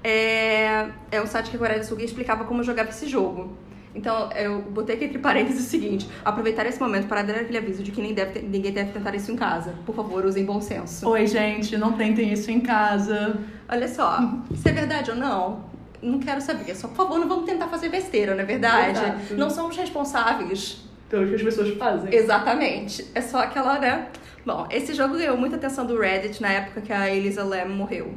é, 0.05 0.89
é 1.11 1.23
um 1.23 1.27
site 1.27 1.49
que 1.49 1.57
a 1.57 1.59
Coreia 1.59 1.81
do 1.81 1.87
Sul 1.87 1.99
explicava 2.01 2.45
como 2.45 2.63
jogava 2.63 2.91
esse 2.91 3.07
jogo. 3.07 3.57
Então, 3.95 4.31
eu 4.33 4.63
botei 4.63 4.97
aqui 4.97 5.05
entre 5.05 5.19
parênteses 5.19 5.67
o 5.67 5.69
seguinte: 5.69 6.09
aproveitar 6.25 6.67
esse 6.67 6.81
momento 6.81 7.07
para 7.07 7.23
dar 7.23 7.37
aquele 7.37 7.59
aviso 7.59 7.83
de 7.83 7.91
que 7.91 8.01
nem 8.01 8.15
deve 8.15 8.41
ninguém 8.41 8.73
deve 8.73 8.93
tentar 8.93 9.15
isso 9.15 9.31
em 9.31 9.37
casa. 9.37 9.75
Por 9.85 9.95
favor, 9.95 10.25
usem 10.25 10.45
bom 10.45 10.61
senso. 10.61 11.09
Oi, 11.09 11.27
gente, 11.27 11.77
não 11.77 11.93
tentem 11.93 12.33
isso 12.33 12.51
em 12.51 12.61
casa. 12.61 13.39
Olha 13.69 13.89
só, 13.89 14.19
se 14.55 14.69
é 14.69 14.73
verdade 14.73 15.11
ou 15.11 15.17
não, 15.17 15.65
não 16.03 16.19
quero 16.19 16.41
saber. 16.41 16.75
Só, 16.75 16.89
por 16.89 16.97
favor, 16.97 17.19
não 17.19 17.29
vamos 17.29 17.45
tentar 17.45 17.69
fazer 17.69 17.89
besteira, 17.89 18.35
não 18.35 18.43
é 18.43 18.47
verdade? 18.47 18.99
Exato. 18.99 19.35
Não 19.35 19.51
somos 19.51 19.77
responsáveis. 19.77 20.83
Então, 21.07 21.23
o 21.23 21.29
que 21.29 21.35
as 21.35 21.43
pessoas 21.43 21.77
fazem. 21.77 22.15
Exatamente. 22.15 23.07
É 23.15 23.21
só 23.21 23.41
aquela, 23.41 23.79
né? 23.79 24.09
Bom, 24.45 24.67
esse 24.71 24.95
jogo 24.95 25.17
ganhou 25.17 25.37
muita 25.37 25.57
atenção 25.57 25.87
do 25.87 25.99
Reddit 25.99 26.41
na 26.41 26.49
época 26.49 26.81
que 26.81 26.93
a 26.93 27.15
Elisa 27.15 27.45
Lam 27.45 27.67
morreu. 27.67 28.13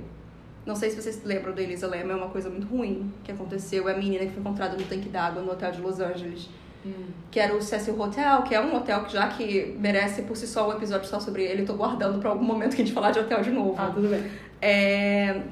Não 0.65 0.75
sei 0.75 0.89
se 0.89 1.01
vocês 1.01 1.23
lembram 1.23 1.53
da 1.53 1.61
Elisa 1.61 1.87
Lam, 1.87 2.11
é 2.11 2.15
uma 2.15 2.29
coisa 2.29 2.49
muito 2.49 2.65
ruim 2.67 3.11
que 3.23 3.31
aconteceu. 3.31 3.87
É 3.87 3.93
a 3.93 3.97
menina 3.97 4.25
que 4.25 4.31
foi 4.31 4.41
encontrada 4.41 4.75
no 4.75 4.83
tanque 4.83 5.09
d'água 5.09 5.41
no 5.41 5.51
hotel 5.51 5.71
de 5.71 5.81
Los 5.81 5.99
Angeles. 5.99 6.49
Hum. 6.83 7.07
Que 7.29 7.39
era 7.39 7.55
o 7.55 7.61
Cecil 7.61 7.99
Hotel, 7.99 8.41
que 8.43 8.55
é 8.55 8.61
um 8.61 8.75
hotel 8.75 9.03
que 9.03 9.13
já 9.13 9.27
que 9.27 9.75
merece 9.79 10.23
por 10.23 10.35
si 10.35 10.47
só 10.47 10.69
um 10.69 10.73
episódio 10.73 11.07
só 11.07 11.19
sobre 11.19 11.43
ele. 11.43 11.65
Tô 11.65 11.75
guardando 11.75 12.19
pra 12.19 12.31
algum 12.31 12.43
momento 12.43 12.75
que 12.75 12.81
a 12.81 12.85
gente 12.85 12.93
falar 12.93 13.11
de 13.11 13.19
hotel 13.19 13.41
de 13.41 13.51
novo. 13.51 13.75
Ah, 13.77 13.91
tudo 13.93 14.07
bem. 14.07 14.31
É, 14.61 15.43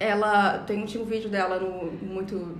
ela 0.00 0.58
tem 0.60 0.84
tinha 0.86 1.02
um 1.02 1.06
vídeo 1.06 1.28
dela 1.28 1.58
no, 1.58 1.92
muito 2.06 2.56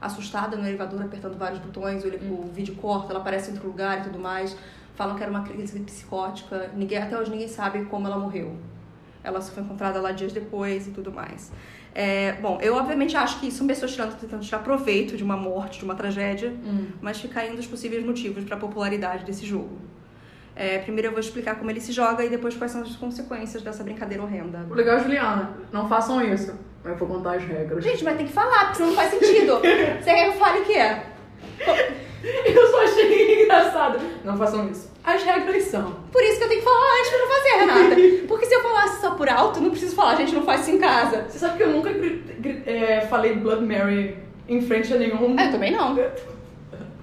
assustada 0.00 0.56
no 0.56 0.66
elevador, 0.66 1.02
apertando 1.02 1.36
vários 1.38 1.60
botões, 1.60 2.04
o, 2.04 2.08
o 2.08 2.50
vídeo 2.52 2.74
corta, 2.76 3.12
ela 3.12 3.20
aparece 3.20 3.50
em 3.50 3.54
outro 3.54 3.68
lugar 3.68 4.00
e 4.00 4.02
tudo 4.02 4.18
mais. 4.18 4.56
Falam 4.94 5.16
que 5.16 5.22
era 5.22 5.30
uma 5.30 5.42
crise 5.42 5.78
psicótica. 5.80 6.70
Ninguém, 6.74 6.98
até 6.98 7.18
hoje 7.18 7.30
ninguém 7.30 7.48
sabe 7.48 7.84
como 7.86 8.06
ela 8.06 8.18
morreu. 8.18 8.56
Ela 9.24 9.40
só 9.40 9.52
foi 9.52 9.62
encontrada 9.62 10.00
lá 10.00 10.12
dias 10.12 10.32
depois 10.32 10.86
e 10.86 10.90
tudo 10.90 11.12
mais. 11.12 11.52
É, 11.94 12.32
bom, 12.40 12.58
eu 12.62 12.74
obviamente 12.74 13.16
acho 13.16 13.38
que 13.38 13.50
são 13.50 13.66
pessoas 13.66 13.92
tirando, 13.92 14.18
tentando 14.18 14.42
tirar 14.42 14.60
proveito 14.60 15.16
de 15.16 15.22
uma 15.22 15.36
morte, 15.36 15.78
de 15.78 15.84
uma 15.84 15.94
tragédia, 15.94 16.50
Hum. 16.64 16.86
mas 17.00 17.20
fica 17.20 17.40
aí 17.40 17.52
um 17.52 17.54
dos 17.56 17.66
possíveis 17.66 18.04
motivos 18.04 18.44
para 18.44 18.56
a 18.56 18.58
popularidade 18.58 19.24
desse 19.24 19.44
jogo. 19.46 19.78
É, 20.56 20.78
primeiro 20.78 21.08
eu 21.08 21.12
vou 21.12 21.20
explicar 21.20 21.54
como 21.56 21.70
ele 21.70 21.80
se 21.80 21.92
joga 21.92 22.24
e 22.24 22.28
depois 22.28 22.54
quais 22.56 22.72
são 22.72 22.82
as 22.82 22.94
consequências 22.96 23.62
dessa 23.62 23.82
brincadeira 23.82 24.22
horrenda. 24.22 24.66
O 24.70 24.74
legal 24.74 24.96
é, 24.96 25.00
Juliana, 25.00 25.50
não 25.72 25.88
façam 25.88 26.22
isso. 26.22 26.54
Eu 26.84 26.94
vou 26.96 27.08
contar 27.08 27.36
as 27.36 27.44
regras. 27.44 27.82
Gente, 27.84 28.02
mas 28.04 28.16
tem 28.16 28.26
que 28.26 28.32
falar, 28.32 28.64
porque 28.64 28.76
senão 28.76 28.88
não 28.90 28.96
faz 28.96 29.10
sentido. 29.10 29.60
Você 29.62 30.04
quer 30.04 30.24
que 30.24 30.28
eu 30.36 30.40
fale 30.40 30.60
o 30.60 30.64
quê? 30.64 30.96
Eu 32.44 32.66
só 32.70 32.82
achei 32.84 33.44
engraçado. 33.44 33.98
Não 34.24 34.36
façam 34.36 34.68
isso. 34.68 34.91
As 35.04 35.22
regras 35.24 35.64
são. 35.64 35.96
Por 36.12 36.22
isso 36.22 36.38
que 36.38 36.44
eu 36.44 36.48
tenho 36.48 36.60
que 36.60 36.64
falar 36.64 36.98
antes 36.98 37.10
pra 37.10 37.18
não 37.18 37.28
fazer, 37.28 37.48
Renata. 37.58 38.26
Porque 38.28 38.46
se 38.46 38.54
eu 38.54 38.62
falasse 38.62 39.00
só 39.00 39.10
por 39.14 39.28
alto, 39.28 39.60
não 39.60 39.70
preciso 39.70 39.96
falar, 39.96 40.14
gente, 40.16 40.32
não 40.34 40.44
faz 40.44 40.60
isso 40.62 40.70
em 40.70 40.78
casa. 40.78 41.26
Você 41.28 41.38
sabe 41.38 41.56
que 41.56 41.62
eu 41.64 41.70
nunca 41.70 41.90
é, 42.66 43.00
falei 43.02 43.34
Blood 43.34 43.64
Mary 43.64 44.16
em 44.48 44.60
frente 44.62 44.92
a 44.94 44.96
nenhum. 44.96 45.36
É, 45.38 45.48
eu 45.48 45.52
também 45.52 45.72
não. 45.72 45.96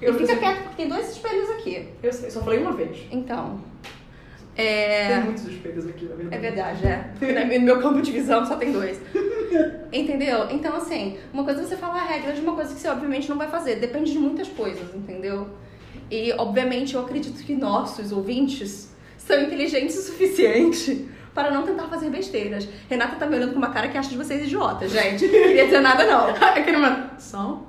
Eu, 0.02 0.16
E 0.16 0.18
fica 0.20 0.38
quieto, 0.38 0.62
porque 0.64 0.76
tem 0.78 0.88
dois 0.88 1.10
espelhos 1.12 1.50
aqui. 1.50 1.90
eu 2.02 2.14
sei, 2.14 2.32
só 2.32 2.42
falei 2.42 2.60
uma 2.60 2.72
vez. 2.72 3.00
Então. 3.12 3.60
Tem 4.56 4.66
É. 4.66 5.22
muitos 5.26 5.46
espelhos 5.46 5.86
aqui, 5.88 6.06
na 6.06 6.16
verdade. 6.16 6.36
É 6.36 6.40
verdade, 6.40 6.88
é. 6.88 7.60
No 7.60 7.66
meu 7.66 7.82
campo 7.82 8.02
de 8.02 8.10
visão 8.10 8.46
só 8.46 8.56
tem 8.56 8.72
dois. 8.72 8.98
Entendeu? 9.92 10.48
Então, 10.52 10.74
assim, 10.78 11.18
uma 11.34 11.44
coisa 11.44 11.60
é 11.62 11.64
você 11.66 11.76
falar 11.76 12.02
a 12.02 12.06
regra 12.06 12.32
de 12.32 12.40
uma 12.40 12.56
coisa 12.56 12.74
que 12.74 12.80
você 12.80 12.88
obviamente 12.88 13.30
não 13.30 13.38
vai 13.38 13.50
fazer. 13.50 13.76
Depende 13.76 14.14
de 14.14 14.20
muitas 14.20 14.48
coisas, 14.48 14.96
entendeu? 14.96 15.50
E, 16.10 16.34
obviamente, 16.38 16.96
eu 16.96 17.02
acredito 17.02 17.44
que 17.44 17.54
nossos 17.54 18.12
ouvintes 18.12 18.90
são 19.18 19.42
inteligentes 19.42 19.98
o 19.98 20.02
suficiente 20.02 21.08
para 21.34 21.52
não 21.52 21.64
tentar 21.64 21.88
fazer 21.88 22.10
besteiras. 22.10 22.68
Renata 22.90 23.16
tá 23.16 23.26
me 23.26 23.36
olhando 23.36 23.52
com 23.52 23.58
uma 23.58 23.70
cara 23.70 23.88
que 23.88 23.98
acha 23.98 24.10
de 24.10 24.18
vocês 24.18 24.44
idiotas, 24.44 24.92
gente. 24.92 25.26
Não 25.26 25.32
queria 25.32 25.66
dizer 25.66 25.82
nada, 25.82 26.06
não. 26.06 26.30
Aquele 26.30 26.78
momento. 26.78 27.20
São? 27.20 27.68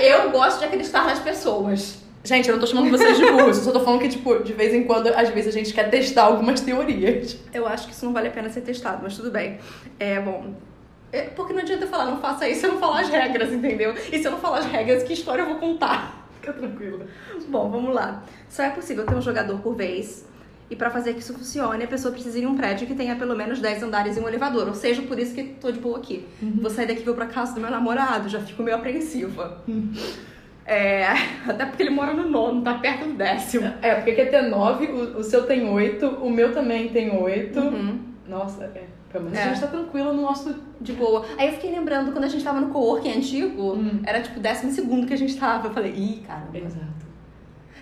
Eu 0.00 0.30
gosto 0.30 0.58
de 0.60 0.66
acreditar 0.66 1.04
nas 1.04 1.18
pessoas. 1.18 2.02
Gente, 2.24 2.48
eu 2.48 2.54
não 2.54 2.60
tô 2.60 2.68
chamando 2.68 2.88
vocês 2.88 3.16
de 3.16 3.24
burros, 3.32 3.58
eu 3.58 3.64
só 3.64 3.72
tô 3.72 3.80
falando 3.80 4.00
que, 4.00 4.08
tipo, 4.08 4.44
de 4.44 4.52
vez 4.52 4.72
em 4.72 4.84
quando, 4.84 5.08
às 5.08 5.28
vezes 5.30 5.52
a 5.52 5.58
gente 5.58 5.74
quer 5.74 5.90
testar 5.90 6.22
algumas 6.24 6.60
teorias. 6.60 7.36
Eu 7.52 7.66
acho 7.66 7.88
que 7.88 7.92
isso 7.92 8.04
não 8.04 8.12
vale 8.12 8.28
a 8.28 8.30
pena 8.30 8.48
ser 8.48 8.60
testado, 8.60 9.00
mas 9.02 9.16
tudo 9.16 9.30
bem. 9.30 9.58
É, 9.98 10.20
bom. 10.20 10.54
é, 11.12 11.22
porque 11.22 11.52
não 11.52 11.60
adianta 11.62 11.84
eu 11.84 11.88
falar, 11.88 12.04
não 12.04 12.18
faça 12.18 12.48
isso 12.48 12.60
se 12.60 12.66
eu 12.66 12.72
não 12.72 12.78
falar 12.78 13.00
as 13.00 13.08
regras, 13.08 13.52
entendeu? 13.52 13.92
E 14.12 14.18
se 14.18 14.24
eu 14.24 14.30
não 14.30 14.38
falar 14.38 14.58
as 14.58 14.66
regras, 14.66 15.02
que 15.02 15.12
história 15.12 15.42
eu 15.42 15.46
vou 15.46 15.56
contar? 15.56 16.28
Fica 16.40 16.52
tranquila. 16.52 17.06
Bom, 17.48 17.70
vamos 17.70 17.94
lá. 17.94 18.22
Só 18.48 18.62
é 18.62 18.70
possível 18.70 19.04
ter 19.06 19.14
um 19.14 19.22
jogador 19.22 19.58
por 19.60 19.74
vez. 19.74 20.26
E 20.70 20.76
pra 20.76 20.88
fazer 20.90 21.12
que 21.12 21.20
isso 21.20 21.34
funcione, 21.34 21.84
a 21.84 21.86
pessoa 21.86 22.12
precisa 22.12 22.38
ir 22.38 22.44
em 22.44 22.46
um 22.46 22.54
prédio 22.56 22.86
que 22.86 22.94
tenha 22.94 23.14
pelo 23.14 23.36
menos 23.36 23.60
10 23.60 23.82
andares 23.82 24.16
e 24.16 24.20
um 24.20 24.26
elevador. 24.28 24.68
Ou 24.68 24.74
seja, 24.74 25.02
por 25.02 25.18
isso 25.18 25.34
que 25.34 25.42
tô 25.60 25.70
de 25.70 25.78
boa 25.78 25.98
aqui. 25.98 26.26
Vou 26.40 26.70
sair 26.70 26.86
daqui 26.86 27.02
e 27.02 27.04
vou 27.04 27.14
pra 27.14 27.26
casa 27.26 27.54
do 27.54 27.60
meu 27.60 27.70
namorado, 27.70 28.28
já 28.28 28.40
fico 28.40 28.62
meio 28.62 28.76
apreensiva. 28.78 29.62
É, 30.64 31.04
até 31.46 31.66
porque 31.66 31.82
ele 31.82 31.90
mora 31.90 32.14
no 32.14 32.28
nono, 32.30 32.62
tá 32.62 32.74
perto 32.74 33.06
do 33.06 33.14
décimo. 33.14 33.70
É, 33.82 33.96
porque 33.96 34.12
quer 34.12 34.30
ter 34.30 34.42
nove, 34.42 34.86
o, 34.86 35.18
o 35.18 35.22
seu 35.22 35.44
tem 35.46 35.68
oito, 35.68 36.06
o 36.06 36.30
meu 36.30 36.52
também 36.54 36.88
tem 36.88 37.10
oito. 37.20 37.60
Uhum. 37.60 38.00
Nossa, 38.26 38.64
é. 38.64 38.84
Pelo 39.12 39.24
menos 39.24 39.38
É. 39.38 39.42
a 39.42 39.48
gente 39.48 39.60
tá 39.60 39.66
tranquila 39.66 40.10
no 40.12 40.22
nosso. 40.22 40.54
De 40.80 40.94
boa. 40.94 41.26
Aí 41.36 41.48
eu 41.48 41.52
fiquei 41.52 41.70
lembrando, 41.70 42.12
quando 42.12 42.24
a 42.24 42.28
gente 42.28 42.42
tava 42.42 42.60
no 42.62 42.68
coworking 42.70 43.12
antigo, 43.12 43.74
Hum. 43.74 44.00
era 44.06 44.22
tipo 44.22 44.40
décimo 44.40 44.72
segundo 44.72 45.06
que 45.06 45.12
a 45.12 45.18
gente 45.18 45.36
tava. 45.36 45.68
Eu 45.68 45.72
falei, 45.72 45.92
ih, 45.92 46.22
caramba. 46.26 46.56
Exato. 46.56 47.01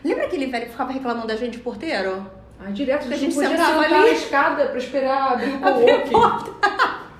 Lembra 0.04 0.24
aquele 0.26 0.46
velho 0.46 0.64
que 0.66 0.70
ficava 0.72 0.92
reclamando 0.92 1.26
da 1.26 1.36
gente, 1.36 1.58
porteiro? 1.58 2.26
Ai, 2.58 2.72
direto, 2.72 3.08
Que 3.08 3.14
a 3.14 3.16
gente 3.16 3.34
podia 3.34 3.50
sentava 3.50 3.80
ali. 3.80 3.90
na 3.94 4.08
escada 4.08 4.66
pra 4.66 4.78
esperar 4.78 5.32
abrir 5.32 5.50
o 5.52 5.66
Abrir 5.66 5.90
a 5.90 6.00
co-working. 6.08 6.52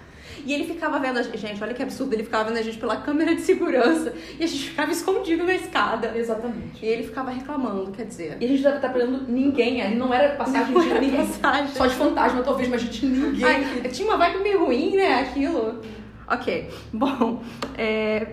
E 0.43 0.55
ele 0.55 0.65
ficava 0.65 0.99
vendo 0.99 1.19
a 1.19 1.23
gente. 1.23 1.37
Gente, 1.37 1.63
olha 1.63 1.75
que 1.75 1.83
absurdo. 1.83 2.15
Ele 2.15 2.23
ficava 2.25 2.45
vendo 2.49 2.57
a 2.59 2.63
gente 2.63 2.79
pela 2.79 2.97
câmera 2.97 3.35
de 3.35 3.43
segurança. 3.43 4.15
E 4.39 4.43
a 4.43 4.47
gente 4.47 4.71
ficava 4.71 4.91
escondido 4.91 5.45
na 5.45 5.53
escada. 5.55 6.17
Exatamente. 6.17 6.83
E 6.85 6.89
ele 6.89 7.03
ficava 7.03 7.31
reclamando, 7.31 7.91
quer 7.93 8.07
dizer. 8.07 8.39
E 8.41 8.47
a 8.47 8.49
gente 8.49 8.63
deve 8.63 8.77
estar 8.77 8.89
perdendo 8.89 9.31
ninguém, 9.31 9.83
ali 9.83 9.97
não 9.97 10.13
era 10.15 10.35
passagem 10.37 10.73
Não 10.73 10.81
de 10.81 10.91
era 10.91 10.99
ninguém. 11.01 11.27
passagem. 11.27 11.69
Só 11.75 11.87
de 11.87 11.95
fantasma, 11.95 12.43
talvez, 12.43 12.69
mas 12.71 12.83
de 12.83 13.05
ninguém. 13.07 13.45
Ai, 13.45 13.89
tinha 13.93 14.09
uma 14.09 14.17
vibe 14.17 14.39
meio 14.43 14.65
ruim, 14.65 14.97
né? 14.97 15.21
Aquilo. 15.21 15.79
Ok. 16.27 16.71
Bom, 16.91 17.43
é. 17.77 18.29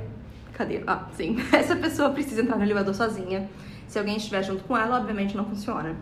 Cadê? 0.54 0.82
Ah, 0.88 1.06
sim. 1.12 1.36
Essa 1.52 1.76
pessoa 1.76 2.10
precisa 2.12 2.42
entrar 2.42 2.56
no 2.56 2.64
elevador 2.64 2.96
sozinha. 2.96 3.50
Se 3.88 3.98
alguém 3.98 4.18
estiver 4.18 4.44
junto 4.44 4.64
com 4.64 4.78
ela, 4.78 4.98
obviamente 4.98 5.36
não 5.36 5.46
funciona. 5.46 5.96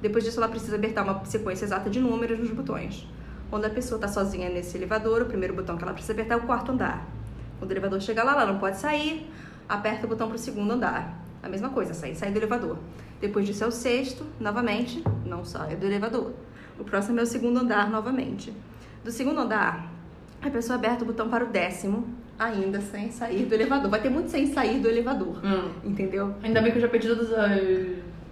Depois 0.00 0.24
disso, 0.24 0.38
ela 0.38 0.48
precisa 0.48 0.76
apertar 0.76 1.02
uma 1.02 1.24
sequência 1.24 1.64
exata 1.64 1.90
de 1.90 2.00
números 2.00 2.38
nos 2.38 2.50
botões. 2.50 3.06
Quando 3.50 3.64
a 3.64 3.70
pessoa 3.70 3.96
está 3.96 4.08
sozinha 4.08 4.48
nesse 4.48 4.76
elevador, 4.76 5.22
o 5.22 5.26
primeiro 5.26 5.54
botão 5.54 5.76
que 5.76 5.82
ela 5.82 5.92
precisa 5.92 6.12
apertar 6.12 6.34
é 6.34 6.38
o 6.38 6.42
quarto 6.42 6.72
andar. 6.72 7.06
Quando 7.58 7.70
o 7.70 7.72
elevador 7.72 8.00
chegar 8.00 8.24
lá, 8.24 8.32
ela 8.32 8.46
não 8.46 8.58
pode 8.58 8.78
sair, 8.78 9.30
aperta 9.68 10.06
o 10.06 10.08
botão 10.08 10.28
para 10.28 10.36
o 10.36 10.38
segundo 10.38 10.70
andar. 10.72 11.18
A 11.42 11.48
mesma 11.48 11.70
coisa, 11.70 11.92
sair, 11.92 12.14
sair 12.14 12.30
do 12.30 12.38
elevador. 12.38 12.78
Depois 13.20 13.46
disso 13.46 13.64
é 13.64 13.66
o 13.66 13.72
sexto, 13.72 14.24
novamente, 14.38 15.02
não 15.26 15.44
saia 15.44 15.76
do 15.76 15.84
elevador. 15.84 16.32
O 16.78 16.84
próximo 16.84 17.20
é 17.20 17.22
o 17.22 17.26
segundo 17.26 17.58
andar, 17.58 17.90
novamente. 17.90 18.52
Do 19.04 19.10
segundo 19.10 19.40
andar, 19.40 19.90
a 20.40 20.48
pessoa 20.48 20.78
aperta 20.78 21.04
o 21.04 21.06
botão 21.06 21.28
para 21.28 21.44
o 21.44 21.48
décimo, 21.48 22.08
ainda 22.40 22.80
sem 22.80 23.10
sair 23.10 23.44
do 23.44 23.54
elevador. 23.54 23.90
Vai 23.90 24.00
ter 24.00 24.08
muito 24.08 24.30
sem 24.30 24.46
sair 24.46 24.80
do 24.80 24.88
elevador, 24.88 25.38
Hum. 25.44 25.68
entendeu? 25.84 26.34
Ainda 26.42 26.60
bem 26.62 26.72
que 26.72 26.78
eu 26.78 26.82
já 26.82 26.88
perdi 26.88 27.06
todas 27.08 27.30
as. 27.32 27.60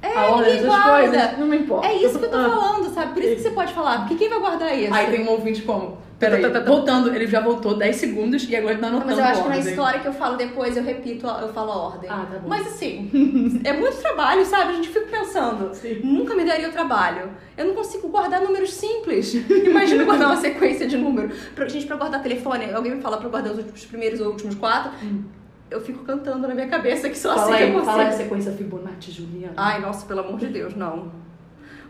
É, 0.01 0.17
a 0.17 0.27
ordem 0.29 0.55
ninguém 0.55 0.67
guarda. 0.69 1.09
coisas. 1.11 1.39
Não 1.39 1.47
me 1.47 1.59
importa. 1.59 1.87
É 1.89 1.95
isso 1.95 2.19
que 2.19 2.25
eu 2.25 2.31
tô 2.31 2.37
Ah. 2.37 2.49
falando, 2.51 2.95
sabe? 2.95 3.13
Por 3.15 3.23
isso 3.23 3.37
que 3.37 3.43
você 3.43 3.51
pode 3.51 3.73
falar, 3.75 3.99
porque 4.01 4.15
quem 4.15 4.29
vai 4.29 4.39
guardar 4.41 4.79
isso? 4.79 4.95
Aí 4.95 5.11
tem 5.11 5.27
um 5.27 5.31
ouvinte 5.31 5.63
como? 5.63 5.99
Peraí, 6.19 6.43
Tá, 6.43 6.51
tá, 6.51 6.61
tá, 6.61 6.69
voltando, 6.69 7.15
ele 7.15 7.29
já 7.29 7.41
voltou 7.41 7.77
10 7.79 7.95
segundos 7.95 8.49
e 8.49 8.57
agora 8.57 8.73
ele 8.73 8.81
tá 8.81 8.89
anotando 8.89 9.07
mas 9.11 9.19
eu 9.19 9.25
acho 9.25 9.43
que 9.45 9.49
na 9.49 9.59
história 9.59 10.01
que 10.01 10.09
eu 10.09 10.13
falo 10.13 10.37
depois, 10.37 10.77
eu 10.77 10.83
repito, 10.83 11.27
eu 11.27 11.53
falo 11.53 11.71
a 11.71 11.77
ordem. 11.77 12.11
Ah, 12.11 12.27
tá 12.29 12.39
bom. 12.41 12.49
Mas 12.49 12.67
assim, 12.67 13.09
é 13.63 13.73
muito 13.73 13.97
trabalho, 13.99 14.45
sabe? 14.45 14.73
A 14.73 14.75
gente 14.75 14.89
fica 14.89 15.07
pensando, 15.07 15.73
Sim. 15.75 16.01
nunca 16.03 16.35
me 16.35 16.45
daria 16.45 16.69
o 16.69 16.73
trabalho. 16.73 17.31
Eu 17.57 17.67
não 17.67 17.75
consigo 17.75 18.09
guardar 18.09 18.41
números 18.41 18.73
simples. 18.73 19.33
Imagina 19.49 20.03
guardar 20.05 20.29
uma 20.29 20.37
sequência 20.37 20.89
de 20.89 20.97
números. 20.97 21.39
Pra, 21.55 21.69
gente, 21.69 21.87
pra 21.87 21.97
guardar 21.97 22.21
telefone, 22.21 22.73
alguém 22.73 22.97
me 22.97 23.01
fala 23.01 23.19
pra 23.19 23.29
guardar 23.29 23.53
os 23.53 23.59
últimos 23.59 23.85
primeiros 23.87 24.21
ou 24.21 24.29
últimos 24.33 24.57
quatro, 24.57 24.91
eu 25.71 25.81
fico 25.81 26.03
cantando 26.03 26.49
na 26.49 26.55
minha 26.55 26.67
cabeça 26.67 27.09
que 27.09 27.17
só 27.17 27.35
Fala 27.37 27.43
assim 27.43 27.57
que 27.57 27.63
eu 27.63 27.67
aí, 27.67 27.73
consigo. 27.73 27.91
fala 27.93 28.09
a 28.09 28.13
sequência 28.13 28.53
Fibonacci, 28.53 29.13
Juliana. 29.13 29.53
Ai, 29.57 29.81
nossa, 29.81 30.05
pelo 30.05 30.21
amor 30.21 30.39
de 30.41 30.49
Deus, 30.49 30.75
não. 30.75 31.13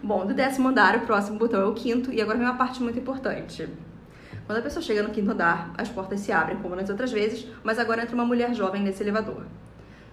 Bom, 0.03 0.27
do 0.27 0.35
décimo 0.35 0.69
andar, 0.69 0.97
o 0.97 1.01
próximo 1.01 1.39
botão 1.39 1.61
é 1.61 1.65
o 1.65 1.73
quinto, 1.73 2.13
e 2.13 2.21
agora 2.21 2.37
vem 2.37 2.47
uma 2.47 2.57
parte 2.57 2.83
muito 2.83 2.99
importante. 2.99 3.67
Quando 4.49 4.61
a 4.61 4.63
pessoa 4.63 4.83
chega 4.83 5.03
no 5.03 5.11
quinto 5.11 5.31
andar, 5.31 5.75
as 5.77 5.91
portas 5.91 6.21
se 6.21 6.33
abrem, 6.33 6.57
como 6.57 6.75
nas 6.75 6.89
outras 6.89 7.13
vezes, 7.13 7.47
mas 7.63 7.79
agora 7.79 8.01
entra 8.01 8.15
uma 8.15 8.25
mulher 8.25 8.55
jovem 8.55 8.81
nesse 8.81 9.03
elevador. 9.03 9.45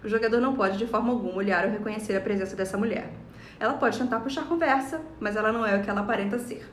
O 0.04 0.10
jogador 0.10 0.41
não 0.41 0.54
pode, 0.54 0.78
de 0.78 0.86
forma 0.86 1.13
alguma, 1.13 1.38
olhar 1.38 1.63
ou 1.63 1.71
reconhecer 1.71 2.17
a 2.17 2.19
presença 2.19 2.54
dessa 2.54 2.78
mulher. 2.78 3.13
Ela 3.58 3.76
pode 3.76 3.98
tentar 3.98 4.19
puxar 4.19 4.43
conversa, 4.43 5.00
mas 5.21 5.38
ela 5.38 5.54
não 5.54 5.65
é 5.65 5.78
o 5.78 5.82
que 5.82 5.89
ela 5.89 6.02
aparenta 6.02 6.38
ser. 6.38 6.69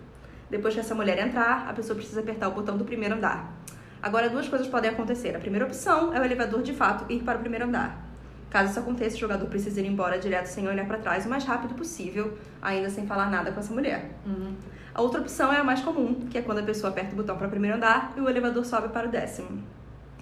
Depois 0.51 0.75
que 0.75 0.81
essa 0.81 0.93
mulher 0.93 1.25
entrar, 1.25 1.69
a 1.69 1.73
pessoa 1.73 1.95
precisa 1.95 2.19
apertar 2.19 2.49
o 2.49 2.51
botão 2.51 2.77
do 2.77 2.85
primeiro 2.85 3.15
andar. 3.15 3.57
Agora, 4.03 4.29
duas 4.29 4.49
coisas 4.49 4.67
podem 4.67 4.91
acontecer. 4.91 5.37
A 5.37 5.39
primeira 5.39 5.65
opção 5.65 6.13
é 6.13 6.19
o 6.19 6.25
elevador, 6.25 6.63
de 6.63 6.73
fato, 6.73 7.05
ir 7.13 7.23
para 7.23 7.39
o 7.39 7.41
primeiro 7.41 7.67
andar. 7.67 8.05
Caso 8.51 8.71
isso 8.71 8.81
aconteça, 8.81 9.15
o 9.15 9.21
jogador 9.21 9.47
precisa 9.47 9.81
ir 9.81 9.87
embora 9.87 10.19
direto 10.19 10.47
sem 10.47 10.67
olhar 10.67 10.85
para 10.85 10.99
trás 10.99 11.27
o 11.27 11.29
mais 11.29 11.45
rápido 11.45 11.75
possível, 11.75 12.37
ainda 12.61 12.91
sem 12.91 13.07
falar 13.07 13.31
nada 13.31 13.53
com 13.53 13.61
essa 13.61 13.73
mulher. 13.73 14.11
Uhum. 14.27 14.53
A 14.95 15.01
outra 15.01 15.21
opção 15.21 15.53
é 15.53 15.57
a 15.57 15.65
mais 15.65 15.81
comum, 15.81 16.27
que 16.31 16.37
é 16.37 16.43
quando 16.43 16.59
a 16.59 16.63
pessoa 16.63 16.91
aperta 16.91 17.13
o 17.13 17.17
botão 17.17 17.37
para 17.37 17.47
o 17.47 17.51
primeiro 17.51 17.77
andar 17.77 18.13
e 18.17 18.21
o 18.21 18.29
elevador 18.29 18.65
sobe 18.65 18.89
para 18.89 19.09
o 19.09 19.11
décimo. 19.11 19.63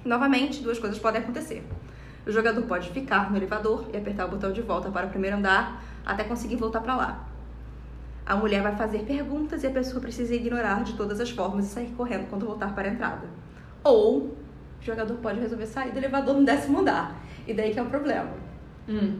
Novamente, 0.04 0.62
duas 0.62 0.78
coisas 0.78 0.98
podem 0.98 1.20
acontecer. 1.20 1.66
O 2.26 2.30
jogador 2.30 2.62
pode 2.62 2.90
ficar 2.90 3.30
no 3.30 3.36
elevador 3.36 3.86
e 3.92 3.96
apertar 3.96 4.26
o 4.26 4.28
botão 4.28 4.52
de 4.52 4.62
volta 4.62 4.88
para 4.90 5.06
o 5.06 5.10
primeiro 5.10 5.36
andar 5.36 5.82
até 6.06 6.22
conseguir 6.22 6.56
voltar 6.56 6.80
para 6.80 6.94
lá. 6.94 7.26
A 8.24 8.36
mulher 8.36 8.62
vai 8.62 8.76
fazer 8.76 9.00
perguntas 9.00 9.64
e 9.64 9.66
a 9.66 9.70
pessoa 9.70 10.00
precisa 10.00 10.34
ignorar 10.34 10.84
de 10.84 10.92
todas 10.94 11.20
as 11.20 11.30
formas 11.30 11.66
e 11.66 11.68
sair 11.68 11.92
correndo 11.96 12.28
quando 12.28 12.46
voltar 12.46 12.72
para 12.74 12.88
a 12.88 12.92
entrada. 12.92 13.26
Ou 13.82 14.18
o 14.18 14.36
jogador 14.80 15.16
pode 15.16 15.40
resolver 15.40 15.66
sair 15.66 15.90
do 15.90 15.98
elevador 15.98 16.36
no 16.36 16.44
décimo 16.44 16.80
andar. 16.80 17.16
E 17.46 17.52
daí 17.52 17.72
que 17.72 17.78
é 17.80 17.82
o 17.82 17.86
problema. 17.86 18.30
Hum. 18.88 19.18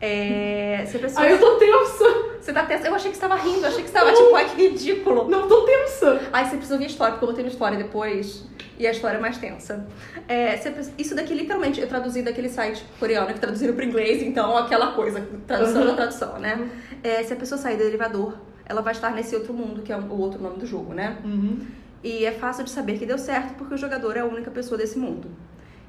É, 0.00 0.84
se 0.86 0.96
a 0.96 1.00
pessoa. 1.00 1.26
Ai, 1.26 1.34
eu 1.34 1.38
tô 1.38 1.58
tensa. 1.58 2.29
Você 2.40 2.52
tá 2.52 2.64
tensa? 2.64 2.86
Eu 2.86 2.94
achei 2.94 3.10
que 3.10 3.16
você 3.16 3.20
tava 3.20 3.36
rindo, 3.36 3.66
achei 3.66 3.82
que 3.82 3.88
você 3.88 3.94
tava 3.98 4.12
tipo, 4.12 4.34
ai 4.34 4.48
que 4.48 4.68
ridículo. 4.68 5.28
Não, 5.28 5.46
tô 5.46 5.62
tensa. 5.66 6.20
Aí 6.32 6.44
você 6.44 6.52
precisa 6.52 6.74
ouvir 6.74 6.84
a 6.84 6.88
história, 6.88 7.12
porque 7.14 7.24
eu 7.24 7.28
botei 7.28 7.44
na 7.44 7.50
história 7.50 7.76
depois. 7.78 8.44
E 8.78 8.86
a 8.86 8.90
história 8.92 9.18
é 9.18 9.20
mais 9.20 9.36
tensa. 9.36 9.86
É, 10.26 10.56
você 10.56 10.72
isso 10.96 11.14
daqui, 11.14 11.34
literalmente, 11.34 11.78
eu 11.80 11.86
traduzi 11.86 12.22
daquele 12.22 12.48
site 12.48 12.82
coreano 12.98 13.26
que 13.34 13.38
traduziram 13.38 13.74
pro 13.74 13.84
inglês, 13.84 14.22
então 14.22 14.56
aquela 14.56 14.92
coisa, 14.92 15.20
tradução 15.46 15.82
Uhum. 15.82 15.88
da 15.88 15.94
tradução, 15.94 16.38
né? 16.38 16.66
É, 17.02 17.22
se 17.22 17.32
a 17.32 17.36
pessoa 17.36 17.58
sair 17.60 17.76
do 17.76 17.82
elevador, 17.82 18.38
ela 18.64 18.80
vai 18.80 18.92
estar 18.94 19.10
nesse 19.10 19.34
outro 19.36 19.52
mundo, 19.52 19.82
que 19.82 19.92
é 19.92 19.96
o 19.98 20.18
outro 20.18 20.40
nome 20.40 20.56
do 20.58 20.66
jogo, 20.66 20.94
né? 20.94 21.18
Uhum. 21.22 21.58
E 22.02 22.24
é 22.24 22.32
fácil 22.32 22.64
de 22.64 22.70
saber 22.70 22.98
que 22.98 23.04
deu 23.04 23.18
certo, 23.18 23.52
porque 23.58 23.74
o 23.74 23.76
jogador 23.76 24.16
é 24.16 24.20
a 24.20 24.24
única 24.24 24.50
pessoa 24.50 24.78
desse 24.78 24.98
mundo. 24.98 25.28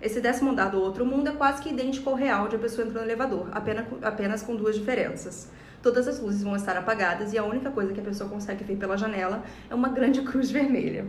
Esse 0.02 0.20
décimo 0.20 0.50
andar 0.52 0.70
do 0.72 0.82
outro 0.82 1.06
mundo 1.06 1.30
é 1.30 1.32
quase 1.32 1.62
que 1.62 1.70
idêntico 1.70 2.10
ao 2.10 2.16
real 2.18 2.50
de 2.50 2.58
a 2.58 2.60
pessoa 2.60 2.86
entrou 2.86 3.02
no 3.02 3.08
elevador, 3.08 3.48
apenas, 3.54 3.86
apenas 4.02 4.42
com 4.42 4.54
duas 4.56 4.76
diferenças. 4.76 5.50
Todas 5.82 6.08
as 6.08 6.20
luzes 6.20 6.44
vão 6.44 6.56
estar 6.56 6.78
apagadas 6.78 7.34
e 7.34 7.38
a 7.38 7.44
única 7.44 7.72
coisa 7.72 7.91
que 7.94 8.00
a 8.00 8.04
pessoa 8.04 8.30
consegue 8.30 8.63
ver 8.63 8.76
pela 8.76 8.98
janela 8.98 9.44
é 9.70 9.74
uma 9.76 9.89
grande 9.89 10.22
cruz 10.24 10.52
vermelha. 10.52 11.06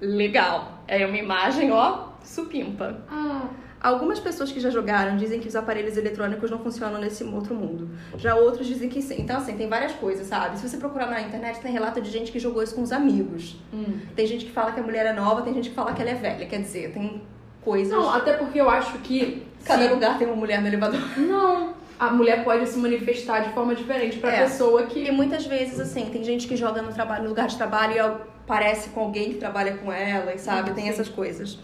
Legal. 0.00 0.82
É 0.88 1.04
uma 1.06 1.16
imagem, 1.16 1.70
ó, 1.70 2.08
supimpa. 2.24 2.98
Ah. 3.10 3.48
Algumas 3.82 4.18
pessoas 4.20 4.52
que 4.52 4.60
já 4.60 4.68
jogaram 4.68 5.16
dizem 5.16 5.40
que 5.40 5.48
os 5.48 5.56
aparelhos 5.56 5.96
eletrônicos 5.96 6.50
não 6.50 6.58
funcionam 6.58 7.00
nesse 7.00 7.24
outro 7.24 7.54
mundo. 7.54 7.88
Já 8.18 8.34
outros 8.34 8.66
dizem 8.66 8.90
que 8.90 9.00
sim. 9.00 9.16
Então, 9.22 9.38
assim, 9.38 9.56
tem 9.56 9.68
várias 9.68 9.92
coisas, 9.92 10.26
sabe? 10.26 10.58
Se 10.58 10.68
você 10.68 10.76
procurar 10.76 11.06
na 11.06 11.20
internet, 11.22 11.60
tem 11.60 11.72
relato 11.72 11.98
de 12.00 12.10
gente 12.10 12.30
que 12.30 12.38
jogou 12.38 12.62
isso 12.62 12.74
com 12.74 12.82
os 12.82 12.92
amigos. 12.92 13.56
Hum. 13.72 13.98
Tem 14.14 14.26
gente 14.26 14.44
que 14.44 14.50
fala 14.52 14.72
que 14.72 14.80
a 14.80 14.82
mulher 14.82 15.06
é 15.06 15.12
nova, 15.14 15.40
tem 15.42 15.54
gente 15.54 15.70
que 15.70 15.74
fala 15.74 15.94
que 15.94 16.02
ela 16.02 16.10
é 16.10 16.14
velha. 16.14 16.44
Quer 16.46 16.60
dizer, 16.60 16.92
tem 16.92 17.22
coisas. 17.62 17.90
Não, 17.92 18.10
até 18.12 18.34
porque 18.34 18.60
eu 18.60 18.68
acho 18.68 18.98
que. 18.98 19.46
Cada 19.64 19.84
se- 19.84 19.88
lugar 19.94 20.18
tem 20.18 20.26
uma 20.26 20.36
mulher 20.36 20.60
no 20.60 20.66
elevador. 20.68 21.00
Não. 21.18 21.72
A 22.00 22.10
mulher 22.10 22.42
pode 22.42 22.66
se 22.66 22.78
manifestar 22.78 23.40
de 23.40 23.50
forma 23.52 23.74
diferente 23.74 24.18
pra 24.18 24.32
É. 24.32 24.42
pessoa 24.44 24.84
que. 24.86 24.98
E 25.04 25.12
muitas 25.12 25.44
vezes, 25.44 25.78
assim, 25.78 26.06
tem 26.06 26.24
gente 26.24 26.48
que 26.48 26.56
joga 26.56 26.80
no, 26.80 26.90
trabalho, 26.92 27.24
no 27.24 27.28
lugar 27.28 27.46
de 27.46 27.56
trabalho 27.58 27.94
e 27.94 28.46
parece 28.46 28.88
com 28.88 29.00
alguém 29.00 29.32
que 29.32 29.38
trabalha 29.38 29.76
com 29.76 29.92
ela, 29.92 30.34
e 30.34 30.38
sabe? 30.38 30.70
Ah, 30.70 30.72
tem 30.74 30.88
essas 30.88 31.10
coisas. 31.10 31.58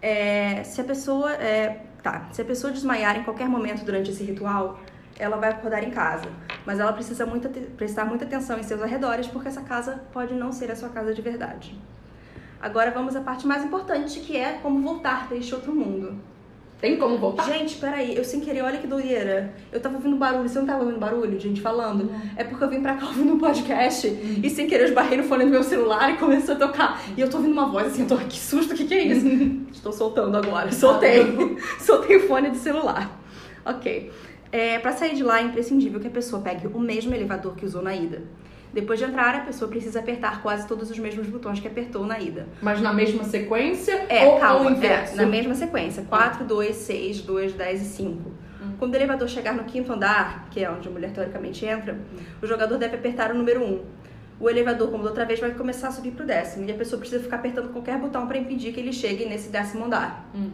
É, 0.00 0.62
se 0.62 0.80
a 0.80 0.84
pessoa. 0.84 1.32
é, 1.32 1.80
tá, 2.02 2.28
se 2.30 2.40
a 2.40 2.44
pessoa 2.44 2.72
desmaiar 2.72 3.18
em 3.18 3.24
qualquer 3.24 3.48
momento 3.48 3.84
durante 3.84 4.10
esse 4.10 4.22
ritual, 4.22 4.78
ela 5.18 5.36
vai 5.38 5.50
acordar 5.50 5.82
em 5.82 5.90
casa. 5.90 6.28
Mas 6.64 6.78
ela 6.78 6.92
precisa 6.92 7.26
muito, 7.26 7.48
prestar 7.76 8.04
muita 8.04 8.24
atenção 8.24 8.58
em 8.58 8.62
seus 8.62 8.80
arredores, 8.80 9.26
porque 9.26 9.48
essa 9.48 9.62
casa 9.62 10.04
pode 10.12 10.34
não 10.34 10.52
ser 10.52 10.70
a 10.70 10.76
sua 10.76 10.88
casa 10.88 11.12
de 11.12 11.20
verdade. 11.20 11.76
Agora 12.62 12.90
vamos 12.92 13.14
à 13.16 13.20
parte 13.20 13.46
mais 13.46 13.64
importante, 13.64 14.20
que 14.20 14.36
é 14.36 14.52
como 14.62 14.80
voltar 14.80 15.26
para 15.26 15.36
este 15.36 15.54
outro 15.54 15.74
mundo. 15.74 16.18
Tem 16.84 16.98
como 16.98 17.16
voltar? 17.16 17.44
Gente, 17.44 17.76
peraí, 17.76 18.14
eu 18.14 18.22
sem 18.22 18.40
querer, 18.40 18.60
olha 18.60 18.76
que 18.76 18.86
doideira. 18.86 19.54
Eu 19.72 19.80
tava 19.80 19.94
ouvindo 19.94 20.16
barulho, 20.16 20.46
você 20.46 20.58
não 20.58 20.66
tava 20.66 20.80
ouvindo 20.80 20.98
barulho, 20.98 21.40
gente 21.40 21.58
falando? 21.58 22.14
É 22.36 22.44
porque 22.44 22.62
eu 22.62 22.68
vim 22.68 22.82
pra 22.82 22.94
cá 22.94 23.06
ouvindo 23.06 23.32
um 23.32 23.38
podcast 23.38 24.06
e 24.06 24.50
sem 24.50 24.66
querer 24.66 24.82
eu 24.82 24.88
esbarrei 24.88 25.16
no 25.16 25.24
fone 25.24 25.46
do 25.46 25.50
meu 25.50 25.62
celular 25.62 26.10
e 26.10 26.18
começou 26.18 26.56
a 26.56 26.58
tocar. 26.58 27.02
E 27.16 27.22
eu 27.22 27.30
tô 27.30 27.38
ouvindo 27.38 27.54
uma 27.54 27.70
voz 27.70 27.86
assim, 27.86 28.02
eu 28.02 28.08
tô, 28.08 28.18
que 28.18 28.38
susto, 28.38 28.74
o 28.74 28.76
que 28.76 28.84
que 28.84 28.92
é 28.92 29.02
isso? 29.02 29.26
Estou 29.72 29.92
soltando 29.92 30.36
agora, 30.36 30.70
soltei. 30.72 31.24
soltei 31.80 32.16
o 32.16 32.28
fone 32.28 32.50
do 32.50 32.58
celular. 32.58 33.18
Ok. 33.64 34.12
É, 34.52 34.78
pra 34.78 34.92
sair 34.92 35.14
de 35.14 35.22
lá 35.22 35.40
é 35.40 35.44
imprescindível 35.44 35.98
que 35.98 36.08
a 36.08 36.10
pessoa 36.10 36.42
pegue 36.42 36.66
o 36.66 36.78
mesmo 36.78 37.14
elevador 37.14 37.54
que 37.54 37.64
usou 37.64 37.80
na 37.80 37.96
ida. 37.96 38.20
Depois 38.74 38.98
de 38.98 39.04
entrar, 39.04 39.36
a 39.36 39.40
pessoa 39.40 39.70
precisa 39.70 40.00
apertar 40.00 40.42
quase 40.42 40.66
todos 40.66 40.90
os 40.90 40.98
mesmos 40.98 41.28
botões 41.28 41.60
que 41.60 41.68
apertou 41.68 42.04
na 42.04 42.18
ida. 42.18 42.48
Mas 42.60 42.80
na 42.80 42.92
mesma 42.92 43.22
sequência? 43.22 44.04
É, 44.08 44.26
ou, 44.26 44.40
calma, 44.40 44.64
ou 44.64 44.70
inverso? 44.72 45.14
é, 45.14 45.16
na 45.16 45.26
mesma 45.26 45.54
sequência. 45.54 46.02
4, 46.02 46.44
2, 46.44 46.74
6, 46.74 47.22
2, 47.22 47.52
10 47.52 47.80
e 47.80 47.84
5. 47.84 48.32
Quando 48.76 48.92
o 48.94 48.96
elevador 48.96 49.28
chegar 49.28 49.54
no 49.54 49.62
quinto 49.62 49.92
andar, 49.92 50.48
que 50.50 50.64
é 50.64 50.68
onde 50.68 50.88
a 50.88 50.90
mulher 50.90 51.12
teoricamente 51.12 51.64
entra, 51.64 51.96
o 52.42 52.46
jogador 52.46 52.76
deve 52.76 52.96
apertar 52.96 53.30
o 53.30 53.34
número 53.34 53.62
1. 53.62 53.80
O 54.40 54.50
elevador, 54.50 54.90
como 54.90 55.04
da 55.04 55.10
outra 55.10 55.24
vez, 55.24 55.38
vai 55.38 55.52
começar 55.52 55.88
a 55.88 55.92
subir 55.92 56.10
pro 56.10 56.26
décimo. 56.26 56.68
E 56.68 56.72
a 56.72 56.74
pessoa 56.74 56.98
precisa 56.98 57.22
ficar 57.22 57.36
apertando 57.36 57.72
qualquer 57.72 57.96
botão 57.98 58.26
para 58.26 58.36
impedir 58.36 58.72
que 58.72 58.80
ele 58.80 58.92
chegue 58.92 59.24
nesse 59.26 59.50
décimo 59.50 59.84
andar. 59.84 60.28
Hum. 60.34 60.50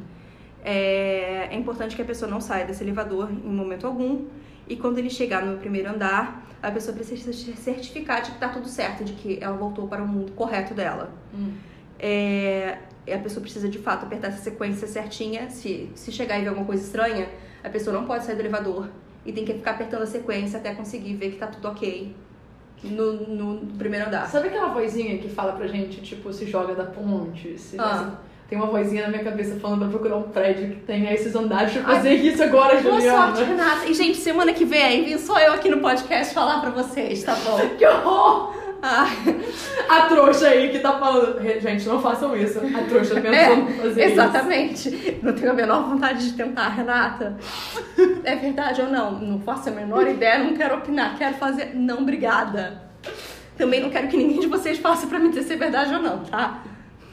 É, 0.62 1.48
é 1.50 1.56
importante 1.56 1.96
que 1.96 2.02
a 2.02 2.04
pessoa 2.04 2.30
não 2.30 2.40
saia 2.40 2.66
desse 2.66 2.84
elevador 2.84 3.30
em 3.30 3.50
momento 3.50 3.86
algum. 3.86 4.26
E 4.70 4.76
quando 4.76 4.98
ele 4.98 5.10
chegar 5.10 5.44
no 5.44 5.58
primeiro 5.58 5.90
andar, 5.90 6.46
a 6.62 6.70
pessoa 6.70 6.94
precisa 6.94 7.32
se 7.32 7.52
certificar 7.56 8.22
de 8.22 8.30
que 8.30 8.38
tá 8.38 8.48
tudo 8.48 8.68
certo, 8.68 9.02
de 9.02 9.14
que 9.14 9.36
ela 9.40 9.56
voltou 9.56 9.88
para 9.88 10.00
o 10.00 10.06
mundo 10.06 10.30
correto 10.30 10.72
dela. 10.74 11.10
Hum. 11.34 11.54
É, 11.98 12.78
a 13.12 13.18
pessoa 13.18 13.42
precisa 13.42 13.68
de 13.68 13.78
fato 13.80 14.06
apertar 14.06 14.28
essa 14.28 14.42
sequência 14.42 14.86
certinha. 14.86 15.50
Se, 15.50 15.90
se 15.96 16.12
chegar 16.12 16.38
e 16.38 16.42
ver 16.42 16.50
alguma 16.50 16.64
coisa 16.64 16.84
estranha, 16.84 17.28
a 17.64 17.68
pessoa 17.68 17.98
não 17.98 18.06
pode 18.06 18.24
sair 18.24 18.36
do 18.36 18.42
elevador 18.42 18.88
e 19.26 19.32
tem 19.32 19.44
que 19.44 19.54
ficar 19.54 19.72
apertando 19.72 20.02
a 20.02 20.06
sequência 20.06 20.60
até 20.60 20.72
conseguir 20.72 21.14
ver 21.14 21.32
que 21.32 21.38
tá 21.38 21.48
tudo 21.48 21.66
ok 21.66 22.14
no, 22.84 23.26
no 23.26 23.66
primeiro 23.76 24.06
andar. 24.06 24.28
Sabe 24.28 24.48
aquela 24.48 24.68
vozinha 24.68 25.18
que 25.18 25.28
fala 25.28 25.52
pra 25.54 25.66
gente, 25.66 26.00
tipo, 26.00 26.32
se 26.32 26.46
joga 26.46 26.76
da 26.76 26.84
ponte? 26.84 27.58
Se 27.58 27.76
Ah. 27.76 28.18
Tem 28.50 28.58
uma 28.58 28.66
vozinha 28.66 29.02
na 29.04 29.08
minha 29.10 29.22
cabeça 29.22 29.54
falando 29.60 29.78
pra 29.78 29.88
procurar 29.88 30.16
um 30.16 30.24
prédio 30.24 30.70
que 30.70 30.80
tenha 30.80 31.14
esses 31.14 31.34
andares 31.36 31.72
pra 31.72 31.82
fazer 31.94 32.14
isso 32.14 32.42
agora, 32.42 32.80
Boa 32.80 32.96
Juliana. 32.96 33.26
sorte, 33.36 33.44
Renata. 33.48 33.86
E, 33.86 33.94
gente, 33.94 34.18
semana 34.18 34.52
que 34.52 34.64
vem, 34.64 35.04
vim 35.04 35.16
só 35.18 35.38
eu 35.38 35.52
aqui 35.52 35.68
no 35.68 35.78
podcast 35.78 36.34
falar 36.34 36.60
pra 36.60 36.70
vocês, 36.70 37.22
tá 37.22 37.36
bom? 37.44 37.60
Que 37.78 37.86
horror! 37.86 38.58
Ah, 38.82 39.06
A 39.90 40.00
trouxa 40.06 40.48
aí 40.48 40.70
que 40.70 40.78
tá 40.78 40.98
falando. 40.98 41.38
Gente, 41.60 41.86
não 41.86 42.00
façam 42.00 42.34
isso. 42.34 42.58
A 42.58 42.82
trouxa 42.88 43.20
pensando 43.20 43.70
em 43.70 43.74
fazer 43.74 44.00
isso. 44.00 44.12
exatamente. 44.12 45.18
Não 45.22 45.32
tenho 45.34 45.50
a 45.50 45.54
menor 45.54 45.84
vontade 45.90 46.26
de 46.30 46.32
tentar, 46.32 46.68
Renata. 46.70 47.36
É 48.24 48.34
verdade 48.36 48.80
ou 48.80 48.88
não? 48.88 49.12
Não 49.20 49.38
faço 49.40 49.68
a 49.68 49.72
menor 49.72 50.08
ideia, 50.08 50.38
não 50.38 50.54
quero 50.56 50.76
opinar. 50.78 51.16
Quero 51.18 51.34
fazer. 51.34 51.72
Não, 51.74 51.98
obrigada. 51.98 52.82
Também 53.58 53.80
não 53.82 53.90
quero 53.90 54.08
que 54.08 54.16
ninguém 54.16 54.40
de 54.40 54.46
vocês 54.46 54.78
faça 54.78 55.06
pra 55.06 55.18
me 55.18 55.28
dizer 55.28 55.42
se 55.42 55.52
é 55.52 55.56
verdade 55.56 55.94
ou 55.94 56.00
não, 56.00 56.20
tá? 56.20 56.62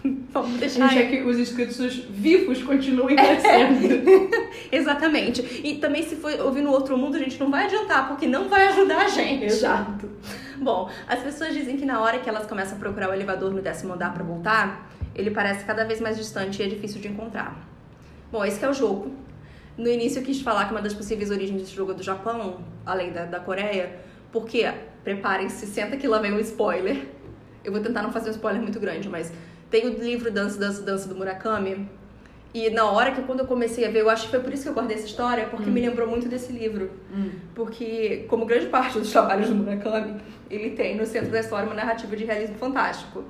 Vamos 0.31 0.55
A 0.55 0.57
deixar 0.57 0.89
quer 0.89 1.09
que 1.09 1.21
os 1.21 1.37
inscritos 1.37 1.77
vivos 2.09 2.61
continuem 2.63 3.15
crescendo. 3.15 4.29
Exatamente. 4.71 5.41
E 5.63 5.75
também, 5.77 6.03
se 6.03 6.15
for 6.15 6.31
ouvir 6.41 6.61
no 6.61 6.71
outro 6.71 6.97
mundo, 6.97 7.15
a 7.15 7.19
gente 7.19 7.39
não 7.39 7.49
vai 7.49 7.65
adiantar, 7.65 8.07
porque 8.07 8.27
não 8.27 8.47
vai 8.47 8.67
ajudar 8.67 9.05
a 9.05 9.07
gente. 9.07 9.45
Exato. 9.45 10.09
Bom, 10.57 10.89
as 11.07 11.19
pessoas 11.19 11.53
dizem 11.53 11.77
que 11.77 11.85
na 11.85 12.01
hora 12.01 12.19
que 12.19 12.29
elas 12.29 12.45
começam 12.47 12.77
a 12.77 12.79
procurar 12.79 13.09
o 13.09 13.13
elevador 13.13 13.53
no 13.53 13.61
décimo 13.61 13.93
andar 13.93 14.13
pra 14.13 14.23
voltar, 14.23 14.91
ele 15.15 15.31
parece 15.31 15.65
cada 15.65 15.83
vez 15.83 15.99
mais 15.99 16.17
distante 16.17 16.61
e 16.61 16.65
é 16.65 16.67
difícil 16.67 17.01
de 17.01 17.07
encontrar. 17.07 17.67
Bom, 18.31 18.43
esse 18.43 18.59
que 18.59 18.65
é 18.65 18.69
o 18.69 18.73
jogo. 18.73 19.11
No 19.77 19.87
início 19.87 20.19
eu 20.19 20.23
quis 20.23 20.41
falar 20.41 20.65
que 20.65 20.71
uma 20.71 20.81
das 20.81 20.93
possíveis 20.93 21.29
origens 21.29 21.61
desse 21.61 21.75
jogo 21.75 21.91
é 21.91 21.93
do 21.93 22.03
Japão, 22.03 22.61
além 22.85 23.11
da, 23.11 23.25
da 23.25 23.39
Coreia, 23.39 23.99
porque, 24.31 24.67
preparem-se, 25.03 25.67
senta 25.67 25.95
que 25.97 26.07
lá 26.07 26.19
vem 26.19 26.33
um 26.33 26.39
spoiler. 26.39 27.05
Eu 27.63 27.71
vou 27.71 27.81
tentar 27.81 28.01
não 28.01 28.11
fazer 28.11 28.29
um 28.29 28.31
spoiler 28.31 28.61
muito 28.61 28.79
grande, 28.79 29.07
mas 29.07 29.31
tem 29.69 29.87
o 29.87 29.99
livro 29.99 30.31
Dança, 30.31 30.59
Dança, 30.59 30.81
Dança 30.81 31.07
do 31.07 31.15
Murakami. 31.15 31.87
E 32.53 32.69
na 32.69 32.85
hora 32.85 33.11
que 33.11 33.21
quando 33.21 33.41
eu 33.41 33.45
comecei 33.45 33.85
a 33.85 33.91
ver, 33.91 34.01
eu 34.01 34.09
acho 34.09 34.25
que 34.25 34.31
foi 34.31 34.39
por 34.39 34.51
isso 34.53 34.63
que 34.63 34.69
eu 34.69 34.73
guardei 34.73 34.97
essa 34.97 35.05
história, 35.05 35.45
porque 35.47 35.69
me 35.69 35.81
lembrou 35.81 36.07
muito 36.07 36.27
desse 36.27 36.51
livro. 36.51 36.89
Porque, 37.53 38.25
como 38.29 38.45
grande 38.45 38.67
parte 38.67 38.97
dos 38.97 39.11
trabalhos 39.13 39.49
do 39.49 39.55
Murakami, 39.55 40.15
ele 40.49 40.71
tem 40.71 40.95
no 40.97 41.05
centro 41.05 41.29
da 41.29 41.39
história 41.39 41.65
uma 41.65 41.75
narrativa 41.75 42.15
de 42.15 42.25
realismo 42.25 42.55
fantástico. 42.57 43.23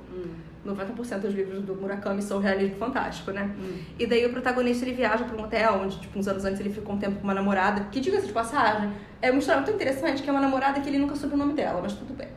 90% 0.74 1.18
dos 1.20 1.34
livros 1.34 1.62
do 1.62 1.74
Murakami 1.74 2.22
são 2.22 2.38
realismo 2.38 2.76
fantástico, 2.76 3.30
né? 3.30 3.50
E 3.98 4.06
daí 4.06 4.24
o 4.26 4.30
protagonista 4.30 4.84
ele 4.84 4.94
viaja 4.94 5.24
para 5.24 5.36
um 5.36 5.44
hotel 5.44 5.80
onde, 5.82 5.98
tipo, 6.00 6.18
uns 6.18 6.28
anos 6.28 6.44
antes 6.44 6.60
ele 6.60 6.70
ficou 6.70 6.94
um 6.94 6.98
tempo 6.98 7.16
com 7.16 7.24
uma 7.24 7.34
namorada, 7.34 7.86
que 7.90 8.00
diga-se 8.00 8.26
de 8.26 8.32
passagem, 8.32 8.90
é 9.20 9.30
uma 9.30 9.38
história 9.40 9.62
muito 9.62 9.74
interessante, 9.74 10.22
que 10.22 10.28
é 10.28 10.32
uma 10.32 10.40
namorada 10.40 10.80
que 10.80 10.88
ele 10.88 10.98
nunca 10.98 11.16
soube 11.16 11.34
o 11.34 11.38
nome 11.38 11.54
dela, 11.54 11.80
mas 11.82 11.92
tudo 11.92 12.14
bem. 12.14 12.28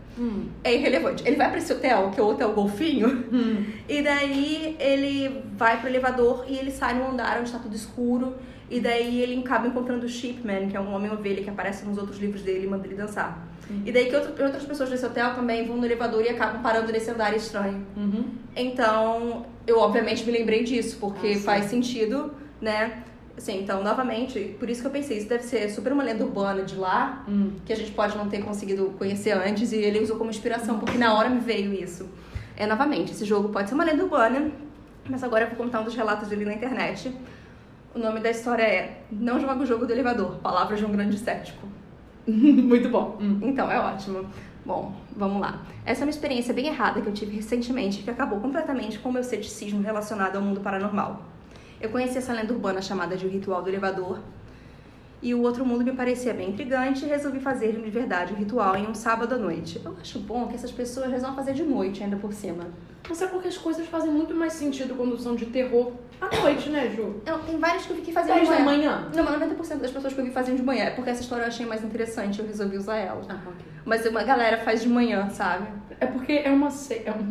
É 0.64 0.74
irrelevante. 0.76 1.24
Ele 1.26 1.36
vai 1.36 1.50
para 1.50 1.58
esse 1.58 1.72
hotel, 1.72 2.12
que 2.12 2.20
é 2.20 2.24
o 2.24 2.28
Hotel 2.28 2.52
Golfinho, 2.54 3.26
e 3.88 4.02
daí 4.02 4.76
ele 4.80 5.44
vai 5.56 5.80
pro 5.80 5.90
elevador 5.90 6.46
e 6.48 6.58
ele 6.58 6.72
sai 6.72 6.96
num 6.96 7.12
andar 7.12 7.40
onde 7.40 7.52
tá 7.52 7.60
tudo 7.60 7.76
escuro. 7.76 8.36
E 8.70 8.80
daí 8.80 9.22
ele 9.22 9.38
acaba 9.42 9.68
encontrando 9.68 10.06
o 10.06 10.10
Sheepman, 10.10 10.70
que 10.70 10.78
é 10.78 10.80
um 10.80 10.94
homem 10.94 11.12
ovelha 11.12 11.44
que 11.44 11.50
aparece 11.50 11.86
nos 11.86 11.98
outros 11.98 12.18
livros 12.20 12.42
dele 12.42 12.66
e 12.66 12.70
manda 12.70 12.88
ele 12.88 12.96
dançar. 12.96 13.51
E 13.86 13.92
daí 13.92 14.06
que 14.10 14.16
outra- 14.16 14.46
outras 14.46 14.64
pessoas 14.64 14.90
desse 14.90 15.06
hotel 15.06 15.34
também 15.34 15.66
vão 15.68 15.78
no 15.78 15.86
elevador 15.86 16.24
e 16.24 16.30
acabam 16.30 16.62
parando 16.62 16.92
nesse 16.92 17.10
andar 17.12 17.36
estranho. 17.36 17.86
Uhum. 17.98 18.26
Então, 18.56 19.46
eu 19.66 19.78
obviamente 19.80 20.26
me 20.26 20.32
lembrei 20.32 20.64
disso, 20.64 20.98
porque 21.00 21.34
Ah, 21.38 21.40
faz 21.40 21.66
sentido, 21.66 22.34
né? 22.62 23.04
Assim, 23.38 23.60
então, 23.62 23.82
novamente, 23.84 24.56
por 24.60 24.70
isso 24.70 24.82
que 24.82 24.88
eu 24.88 24.92
pensei, 24.92 25.18
isso 25.18 25.28
deve 25.30 25.44
ser 25.44 25.70
super 25.70 25.94
uma 25.94 26.04
lenda 26.04 26.24
urbana 26.24 26.64
de 26.64 26.76
lá, 26.76 27.24
Hum. 27.28 27.54
que 27.66 27.72
a 27.74 27.76
gente 27.76 27.92
pode 27.92 28.16
não 28.18 28.28
ter 28.30 28.44
conseguido 28.44 28.94
conhecer 29.00 29.32
antes, 29.32 29.72
e 29.72 29.78
ele 29.78 30.00
usou 30.00 30.18
como 30.18 30.30
inspiração, 30.30 30.78
porque 30.80 30.98
na 30.98 31.14
hora 31.18 31.30
me 31.30 31.40
veio 31.40 31.74
isso. 31.74 32.08
É, 32.58 32.68
novamente, 32.68 33.12
esse 33.14 33.26
jogo 33.26 33.50
pode 33.50 33.70
ser 33.70 33.76
uma 33.76 33.84
lenda 33.86 34.04
urbana, 34.04 34.52
mas 35.10 35.24
agora 35.24 35.46
eu 35.46 35.48
vou 35.48 35.58
contar 35.58 35.80
um 35.82 35.86
dos 35.86 35.96
relatos 35.96 36.28
dele 36.28 36.46
na 36.46 36.54
internet. 36.54 37.12
O 37.96 38.00
nome 38.00 38.20
da 38.20 38.30
história 38.30 38.64
é 38.64 39.02
Não 39.12 39.40
Joga 39.40 39.64
o 39.64 39.66
Jogo 39.66 39.86
do 39.88 39.92
Elevador, 39.94 40.36
Palavras 40.38 40.80
de 40.80 40.86
um 40.86 40.92
Grande 40.92 41.18
Cético. 41.18 41.68
Muito 42.28 42.90
bom. 42.90 43.18
Hum. 43.20 43.40
Então, 43.42 43.72
é 43.72 43.80
ótimo. 43.80 44.26
Bom, 44.66 44.94
vamos 45.16 45.42
lá. 45.42 45.62
Essa 45.86 46.02
é 46.02 46.06
uma 46.06 46.12
experiência 46.12 46.54
bem 46.54 46.68
errada 46.68 47.02
que 47.02 47.08
eu 47.08 47.14
tive 47.14 47.36
recentemente 47.36 48.04
que 48.04 48.10
acabou 48.10 48.40
completamente 48.40 49.00
com 49.00 49.10
o 49.10 49.14
meu 49.14 49.24
ceticismo 49.24 49.82
relacionado 49.82 50.36
ao 50.36 50.42
mundo 50.42 50.62
paranormal. 50.62 51.24
Eu 51.80 51.90
conheci 51.90 52.20
essa 52.20 52.32
lenda 52.32 52.54
urbana 52.54 52.80
chamada 52.80 53.18
de 53.18 53.26
O 53.26 53.30
Ritual 53.30 53.64
do 53.64 53.70
Elevador 53.70 54.20
e 55.22 55.36
o 55.36 55.42
outro 55.42 55.66
mundo 55.66 55.84
me 55.84 55.94
parecia 55.94 56.34
bem 56.34 56.50
intrigante 56.50 57.06
e 57.06 57.08
resolvi 57.08 57.40
fazer 57.40 57.74
de 57.74 57.90
verdade 57.90 58.34
o 58.34 58.36
ritual 58.36 58.76
em 58.76 58.88
um 58.88 58.94
sábado 58.94 59.36
à 59.36 59.38
noite. 59.38 59.80
Eu 59.84 59.96
acho 60.02 60.20
bom 60.20 60.48
que 60.48 60.56
essas 60.56 60.72
pessoas 60.72 61.12
resolvam 61.12 61.36
fazer 61.36 61.54
de 61.54 61.64
noite 61.64 62.04
ainda 62.04 62.18
por 62.18 62.34
cima. 62.34 62.66
Mas 63.08 63.22
é 63.22 63.28
porque 63.28 63.48
as 63.48 63.58
coisas 63.58 63.86
fazem 63.88 64.12
muito 64.12 64.34
mais 64.34 64.54
sentido 64.54 64.96
quando 64.96 65.18
são 65.18 65.36
de 65.36 65.46
terror 65.48 65.92
à 66.20 66.36
noite, 66.38 66.70
né, 66.70 66.90
Ju? 66.96 67.22
Não, 67.26 67.40
tem 67.40 67.58
várias 67.58 67.86
que 67.86 67.92
eu 67.92 67.96
vi 67.98 68.02
que 68.04 68.12
faziam 68.12 68.36
10 68.36 68.48
de 68.48 68.56
da 68.56 68.64
manhã. 68.64 68.78
manhã. 68.78 69.12
Não, 69.16 69.24
mas 69.24 69.42
90% 69.42 69.78
das 69.78 69.92
pessoas 69.92 70.14
que 70.14 70.20
eu 70.20 70.26
vi 70.26 70.32
faziam 70.32 70.56
de 70.56 70.64
manhã. 70.64 70.86
É 70.86 70.92
porque 70.92 71.10
essa 71.10 71.22
história 71.22 71.44
eu 71.44 71.48
achei 71.48 71.66
mais 71.66 71.84
interessante 71.84 72.40
eu 72.40 72.46
resolvi 72.46 72.78
usar 72.78 72.98
ela. 72.98 73.22
Ah, 73.30 73.40
ok. 73.46 73.66
Mas 73.86 74.06
uma 74.06 74.24
galera 74.24 74.58
faz 74.60 74.82
de 74.82 74.90
manhã, 74.90 75.30
sabe? 75.30 75.68
É 76.00 76.06
porque 76.06 76.34
é 76.34 76.50
uma 76.52 76.70
é, 76.70 77.12
um... 77.12 77.30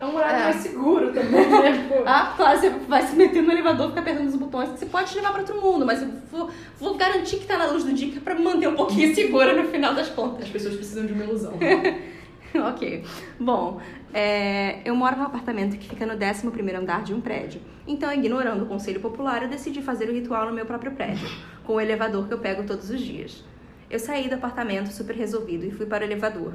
é 0.00 0.04
um 0.06 0.14
horário 0.16 0.40
É. 0.40 0.44
mais 0.44 0.56
seguro 0.56 1.12
também, 1.12 1.46
né? 1.48 2.02
Ah, 2.06 2.32
claro, 2.36 2.58
você 2.60 2.70
vai 2.70 3.02
se 3.02 3.16
meter 3.16 3.42
no 3.42 3.50
elevador, 3.50 3.88
ficar 3.88 4.00
apertando 4.00 4.28
os 4.28 4.36
botões, 4.36 4.68
você 4.70 4.86
pode 4.86 5.10
te 5.10 5.16
levar 5.16 5.30
pra 5.32 5.40
outro 5.40 5.60
mundo, 5.60 5.84
mas 5.84 6.02
eu 6.02 6.08
vou, 6.30 6.50
vou 6.78 6.96
garantir 6.96 7.36
que 7.38 7.46
tá 7.46 7.58
na 7.58 7.66
luz 7.66 7.84
do 7.84 7.92
dia 7.92 8.10
que 8.10 8.18
é 8.18 8.20
pra 8.20 8.34
manter 8.34 8.68
um 8.68 8.74
pouquinho 8.76 9.12
segura 9.14 9.54
no 9.54 9.68
final 9.68 9.94
das 9.94 10.08
contas. 10.08 10.44
As 10.44 10.50
pessoas 10.50 10.76
precisam 10.76 11.06
de 11.06 11.12
uma 11.12 11.24
ilusão. 11.24 11.54
ok. 12.54 13.04
Bom, 13.38 13.80
é, 14.12 14.80
eu 14.84 14.94
moro 14.94 15.16
num 15.16 15.24
apartamento 15.24 15.76
que 15.76 15.88
fica 15.88 16.06
no 16.06 16.14
11 16.14 16.48
andar 16.76 17.02
de 17.02 17.12
um 17.12 17.20
prédio. 17.20 17.60
Então, 17.86 18.12
ignorando 18.12 18.64
o 18.64 18.66
conselho 18.66 19.00
popular, 19.00 19.42
eu 19.42 19.48
decidi 19.48 19.82
fazer 19.82 20.08
o 20.08 20.12
ritual 20.12 20.46
no 20.46 20.52
meu 20.52 20.66
próprio 20.66 20.92
prédio, 20.92 21.28
com 21.64 21.74
o 21.74 21.80
elevador 21.80 22.26
que 22.26 22.34
eu 22.34 22.38
pego 22.38 22.62
todos 22.64 22.90
os 22.90 23.00
dias. 23.00 23.44
Eu 23.90 23.98
saí 23.98 24.28
do 24.28 24.34
apartamento 24.34 24.88
super 24.92 25.16
resolvido 25.16 25.64
e 25.64 25.70
fui 25.70 25.86
para 25.86 26.04
o 26.04 26.06
elevador. 26.06 26.52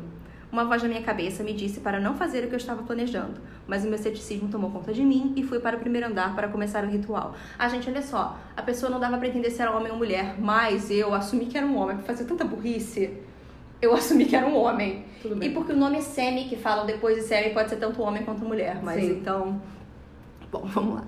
Uma 0.54 0.66
voz 0.66 0.84
na 0.84 0.88
minha 0.88 1.02
cabeça 1.02 1.42
me 1.42 1.52
disse 1.52 1.80
para 1.80 2.00
não 2.00 2.14
fazer 2.16 2.44
o 2.44 2.48
que 2.48 2.54
eu 2.54 2.58
estava 2.58 2.84
planejando, 2.84 3.42
mas 3.66 3.84
o 3.84 3.88
meu 3.88 3.98
ceticismo 3.98 4.50
tomou 4.50 4.70
conta 4.70 4.94
de 4.94 5.02
mim 5.04 5.34
e 5.36 5.42
fui 5.42 5.60
para 5.60 5.76
o 5.76 5.80
primeiro 5.80 6.06
andar 6.06 6.36
para 6.36 6.48
começar 6.48 6.84
o 6.84 6.88
ritual. 6.88 7.34
Ah, 7.58 7.68
gente, 7.68 7.90
olha 7.90 8.04
só, 8.04 8.38
a 8.56 8.62
pessoa 8.62 8.92
não 8.92 9.00
dava 9.00 9.18
para 9.18 9.28
entender 9.28 9.50
se 9.50 9.64
era 9.64 9.76
homem 9.76 9.92
ou 9.92 9.98
mulher, 9.98 10.36
mas 10.40 10.92
eu 10.92 11.12
assumi 11.12 11.48
que 11.48 11.58
era 11.58 11.66
um 11.66 11.76
homem, 11.76 11.98
por 11.98 12.06
fazer 12.06 12.26
tanta 12.26 12.46
burrice. 12.46 13.18
Eu 13.82 13.96
assumi 13.96 14.26
que 14.26 14.36
era 14.36 14.46
um 14.46 14.56
homem. 14.56 15.06
E 15.42 15.50
porque 15.50 15.74
o 15.74 15.76
nome 15.76 15.98
é 15.98 16.02
Semi, 16.02 16.44
que 16.44 16.56
falam 16.56 16.86
depois 16.86 17.16
de 17.16 17.24
Semi, 17.24 17.50
pode 17.50 17.72
ser 17.72 17.78
tanto 17.78 18.04
homem 18.04 18.24
quanto 18.24 18.46
mulher, 18.46 18.80
mas 18.84 19.02
Sim. 19.02 19.12
então. 19.14 19.60
Bom, 20.52 20.62
vamos 20.68 20.96
lá. 20.98 21.04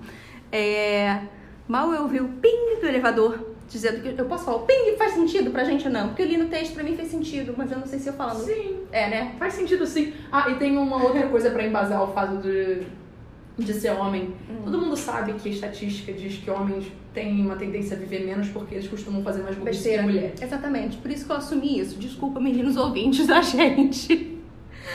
É, 0.50 1.20
Mal 1.68 1.92
eu 1.92 2.02
ouvi 2.02 2.20
o 2.20 2.28
ping 2.28 2.80
do 2.80 2.86
elevador, 2.86 3.55
dizendo 3.68 4.00
que. 4.02 4.20
Eu 4.20 4.24
posso 4.26 4.44
falar, 4.44 4.58
o 4.58 4.60
ping 4.66 4.96
faz 4.96 5.12
sentido 5.12 5.50
pra 5.50 5.64
gente 5.64 5.86
ou 5.86 5.92
não? 5.92 6.08
Porque 6.08 6.22
eu 6.22 6.26
li 6.26 6.36
no 6.36 6.46
texto, 6.46 6.74
pra 6.74 6.82
mim 6.82 6.96
fez 6.96 7.08
sentido, 7.08 7.54
mas 7.56 7.70
eu 7.70 7.78
não 7.78 7.86
sei 7.86 7.98
se 7.98 8.08
eu 8.08 8.12
falando. 8.14 8.44
Sim, 8.44 8.78
É, 8.92 9.08
né? 9.10 9.34
faz 9.38 9.54
sentido 9.54 9.86
sim. 9.86 10.12
Ah, 10.32 10.50
e 10.50 10.54
tem 10.56 10.76
uma 10.76 11.02
outra 11.02 11.26
coisa 11.28 11.50
pra 11.50 11.64
embasar 11.64 12.02
o 12.02 12.12
fato 12.12 12.36
de, 12.38 12.82
de 13.58 13.74
ser 13.74 13.90
homem. 13.92 14.34
Hum. 14.48 14.62
Todo 14.64 14.78
mundo 14.80 14.96
sabe 14.96 15.32
que 15.34 15.48
a 15.48 15.52
estatística 15.52 16.12
diz 16.12 16.38
que 16.38 16.50
homens 16.50 16.86
têm 17.12 17.40
uma 17.40 17.56
tendência 17.56 17.96
a 17.96 18.00
viver 18.00 18.24
menos 18.26 18.48
porque 18.48 18.74
eles 18.74 18.88
costumam 18.88 19.22
fazer 19.22 19.42
mais 19.42 19.56
burrice 19.56 19.88
que 19.90 20.02
mulher. 20.02 20.34
Exatamente, 20.40 20.98
por 20.98 21.10
isso 21.10 21.24
que 21.26 21.32
eu 21.32 21.36
assumi 21.36 21.78
isso. 21.80 21.98
Desculpa, 21.98 22.38
meninos 22.40 22.76
ouvintes 22.76 23.26
da 23.26 23.40
gente. 23.40 24.32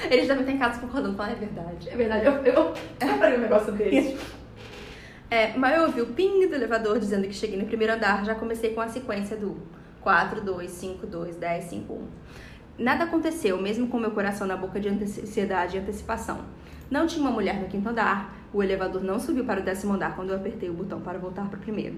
Eles 0.09 0.25
devem 0.25 0.43
estar 0.43 0.53
em 0.53 0.57
casa 0.57 0.79
concordando, 0.79 1.17
falando, 1.17 1.33
é 1.33 1.35
verdade. 1.35 1.89
É 1.89 1.95
verdade, 1.97 2.25
eu, 2.25 2.31
eu, 2.45 2.53
eu 2.53 3.07
comprei 3.09 3.37
um 3.37 3.41
negócio 3.41 3.73
desse. 3.73 4.15
É, 5.33 5.57
mas 5.57 5.77
eu 5.77 5.83
ouvi 5.83 6.01
o 6.01 6.07
ping 6.07 6.45
do 6.45 6.55
elevador 6.55 6.99
dizendo 6.99 7.25
que 7.25 7.33
cheguei 7.33 7.57
no 7.57 7.65
primeiro 7.65 7.93
andar, 7.93 8.25
já 8.25 8.35
comecei 8.35 8.73
com 8.73 8.81
a 8.81 8.89
sequência 8.89 9.37
do 9.37 9.55
4, 10.01 10.41
2, 10.41 10.69
5, 10.69 11.07
2, 11.07 11.37
10, 11.37 11.63
5, 11.63 11.93
1. 11.93 12.07
Nada 12.77 13.05
aconteceu, 13.05 13.57
mesmo 13.61 13.87
com 13.87 13.97
meu 13.97 14.11
coração 14.11 14.45
na 14.45 14.57
boca 14.57 14.77
de 14.77 14.89
ansiedade 14.89 15.77
e 15.77 15.79
antecipação. 15.79 16.41
Não 16.89 17.07
tinha 17.07 17.21
uma 17.21 17.31
mulher 17.31 17.61
no 17.61 17.69
quinto 17.69 17.87
andar, 17.87 18.35
o 18.51 18.61
elevador 18.61 19.01
não 19.05 19.21
subiu 19.21 19.45
para 19.45 19.61
o 19.61 19.63
décimo 19.63 19.93
andar 19.93 20.17
quando 20.17 20.31
eu 20.31 20.35
apertei 20.35 20.69
o 20.69 20.73
botão 20.73 20.99
para 20.99 21.17
voltar 21.17 21.47
para 21.47 21.57
o 21.57 21.61
primeiro. 21.61 21.95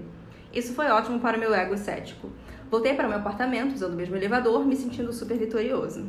Isso 0.52 0.72
foi 0.72 0.86
ótimo 0.86 1.18
para 1.18 1.36
o 1.36 1.40
meu 1.40 1.52
ego 1.52 1.76
cético. 1.76 2.30
Voltei 2.70 2.94
para 2.94 3.06
o 3.06 3.08
meu 3.08 3.18
apartamento 3.18 3.74
usando 3.74 3.94
o 3.94 3.96
mesmo 3.96 4.14
elevador, 4.14 4.64
me 4.64 4.76
sentindo 4.76 5.12
super 5.12 5.36
vitorioso. 5.36 6.06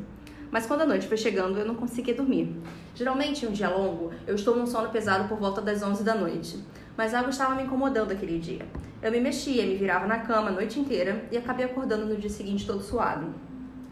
Mas 0.51 0.67
quando 0.67 0.81
a 0.81 0.85
noite 0.85 1.07
foi 1.07 1.17
chegando, 1.17 1.57
eu 1.57 1.65
não 1.65 1.73
conseguia 1.73 2.13
dormir. 2.13 2.55
Geralmente, 2.93 3.45
em 3.45 3.49
um 3.49 3.51
dia 3.51 3.67
longo, 3.67 4.13
eu 4.27 4.35
estou 4.35 4.55
num 4.55 4.67
sono 4.67 4.89
pesado 4.89 5.27
por 5.27 5.39
volta 5.39 5.59
das 5.59 5.81
11 5.81 6.03
da 6.03 6.13
noite. 6.13 6.63
Mas 6.97 7.13
algo 7.13 7.29
estava 7.29 7.55
me 7.55 7.63
incomodando 7.63 8.11
aquele 8.11 8.39
dia. 8.39 8.65
Eu 9.01 9.11
me 9.11 9.19
mexia, 9.19 9.65
me 9.65 9.75
virava 9.75 10.07
na 10.07 10.19
cama 10.19 10.49
a 10.49 10.51
noite 10.51 10.79
inteira 10.79 11.25
e 11.31 11.37
acabei 11.37 11.65
acordando 11.65 12.05
no 12.05 12.15
dia 12.15 12.29
seguinte 12.29 12.65
todo 12.65 12.81
suado. 12.81 13.33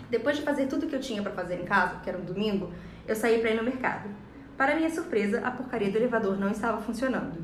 Depois 0.09 0.37
de 0.37 0.43
fazer 0.43 0.67
tudo 0.67 0.85
o 0.85 0.89
que 0.89 0.95
eu 0.95 1.01
tinha 1.01 1.21
para 1.21 1.31
fazer 1.31 1.55
em 1.55 1.65
casa, 1.65 1.99
que 2.03 2.09
era 2.09 2.17
um 2.17 2.23
domingo, 2.23 2.71
eu 3.07 3.15
saí 3.15 3.39
para 3.39 3.51
ir 3.51 3.55
no 3.55 3.63
mercado. 3.63 4.09
Para 4.57 4.75
minha 4.75 4.89
surpresa, 4.89 5.41
a 5.43 5.51
porcaria 5.51 5.91
do 5.91 5.97
elevador 5.97 6.39
não 6.39 6.49
estava 6.49 6.81
funcionando. 6.81 7.43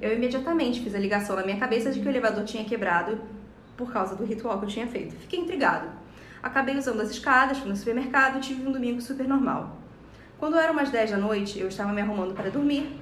Eu 0.00 0.12
imediatamente 0.12 0.80
fiz 0.80 0.94
a 0.94 0.98
ligação 0.98 1.36
na 1.36 1.44
minha 1.44 1.58
cabeça 1.58 1.90
de 1.90 2.00
que 2.00 2.06
o 2.06 2.10
elevador 2.10 2.44
tinha 2.44 2.64
quebrado 2.64 3.20
por 3.76 3.92
causa 3.92 4.16
do 4.16 4.24
ritual 4.24 4.58
que 4.58 4.64
eu 4.64 4.68
tinha 4.68 4.86
feito. 4.86 5.14
Fiquei 5.16 5.38
intrigado. 5.38 5.88
Acabei 6.42 6.76
usando 6.76 7.00
as 7.00 7.10
escadas, 7.10 7.58
fui 7.58 7.68
no 7.68 7.76
supermercado 7.76 8.38
e 8.38 8.40
tive 8.40 8.66
um 8.66 8.72
domingo 8.72 9.00
super 9.00 9.26
normal. 9.26 9.76
Quando 10.38 10.58
eram 10.58 10.72
umas 10.72 10.90
10 10.90 11.12
da 11.12 11.16
noite, 11.16 11.58
eu 11.58 11.68
estava 11.68 11.92
me 11.92 12.00
arrumando 12.00 12.34
para 12.34 12.50
dormir. 12.50 12.98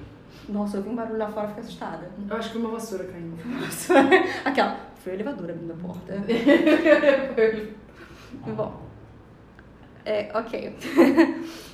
Nossa, 0.49 0.77
eu 0.77 0.83
vi 0.83 0.89
um 0.89 0.95
barulho 0.95 1.17
lá 1.17 1.27
fora 1.27 1.47
fiquei 1.47 1.63
assustada. 1.63 2.09
Eu 2.29 2.35
acho 2.35 2.51
que 2.51 2.57
uma 2.57 2.69
vassoura 2.69 3.05
caindo. 3.05 3.37
Aquela, 4.45 4.77
foi 4.95 5.13
o 5.13 5.15
elevador 5.15 5.49
abrindo 5.49 5.73
a 5.73 5.75
porta. 5.75 6.13
Bom, 8.55 8.85
é, 10.05 10.29
ok. 10.33 10.75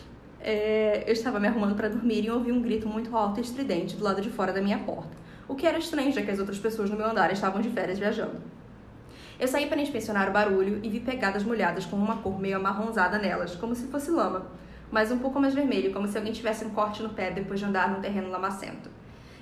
É, 0.43 1.03
eu 1.05 1.13
estava 1.13 1.39
me 1.39 1.47
arrumando 1.47 1.75
para 1.75 1.87
dormir 1.87 2.25
e 2.25 2.31
ouvi 2.31 2.51
um 2.51 2.63
grito 2.63 2.87
muito 2.87 3.15
alto 3.15 3.39
e 3.39 3.43
estridente 3.43 3.95
do 3.95 4.03
lado 4.03 4.21
de 4.23 4.31
fora 4.31 4.51
da 4.51 4.59
minha 4.59 4.79
porta. 4.79 5.15
O 5.47 5.53
que 5.53 5.67
era 5.67 5.77
estranho, 5.77 6.11
já 6.11 6.23
que 6.23 6.31
as 6.31 6.39
outras 6.39 6.57
pessoas 6.57 6.89
no 6.89 6.97
meu 6.97 7.05
andar 7.05 7.31
estavam 7.31 7.61
de 7.61 7.69
férias 7.69 7.99
viajando. 7.99 8.41
Eu 9.39 9.47
saí 9.47 9.67
para 9.67 9.79
inspecionar 9.79 10.29
o 10.29 10.31
barulho 10.31 10.79
e 10.81 10.89
vi 10.89 10.99
pegadas 10.99 11.43
molhadas 11.43 11.85
com 11.85 11.95
uma 11.95 12.17
cor 12.17 12.39
meio 12.39 12.57
amarronzada 12.57 13.19
nelas, 13.19 13.55
como 13.55 13.75
se 13.75 13.85
fosse 13.85 14.09
lama, 14.09 14.47
mas 14.91 15.11
um 15.11 15.17
pouco 15.17 15.39
mais 15.39 15.53
vermelho, 15.53 15.93
como 15.93 16.07
se 16.07 16.17
alguém 16.17 16.33
tivesse 16.33 16.65
um 16.65 16.69
corte 16.71 17.01
no 17.01 17.09
pé 17.09 17.31
depois 17.31 17.59
de 17.59 17.65
andar 17.65 17.89
num 17.89 18.01
terreno 18.01 18.29
lamacento. 18.29 18.89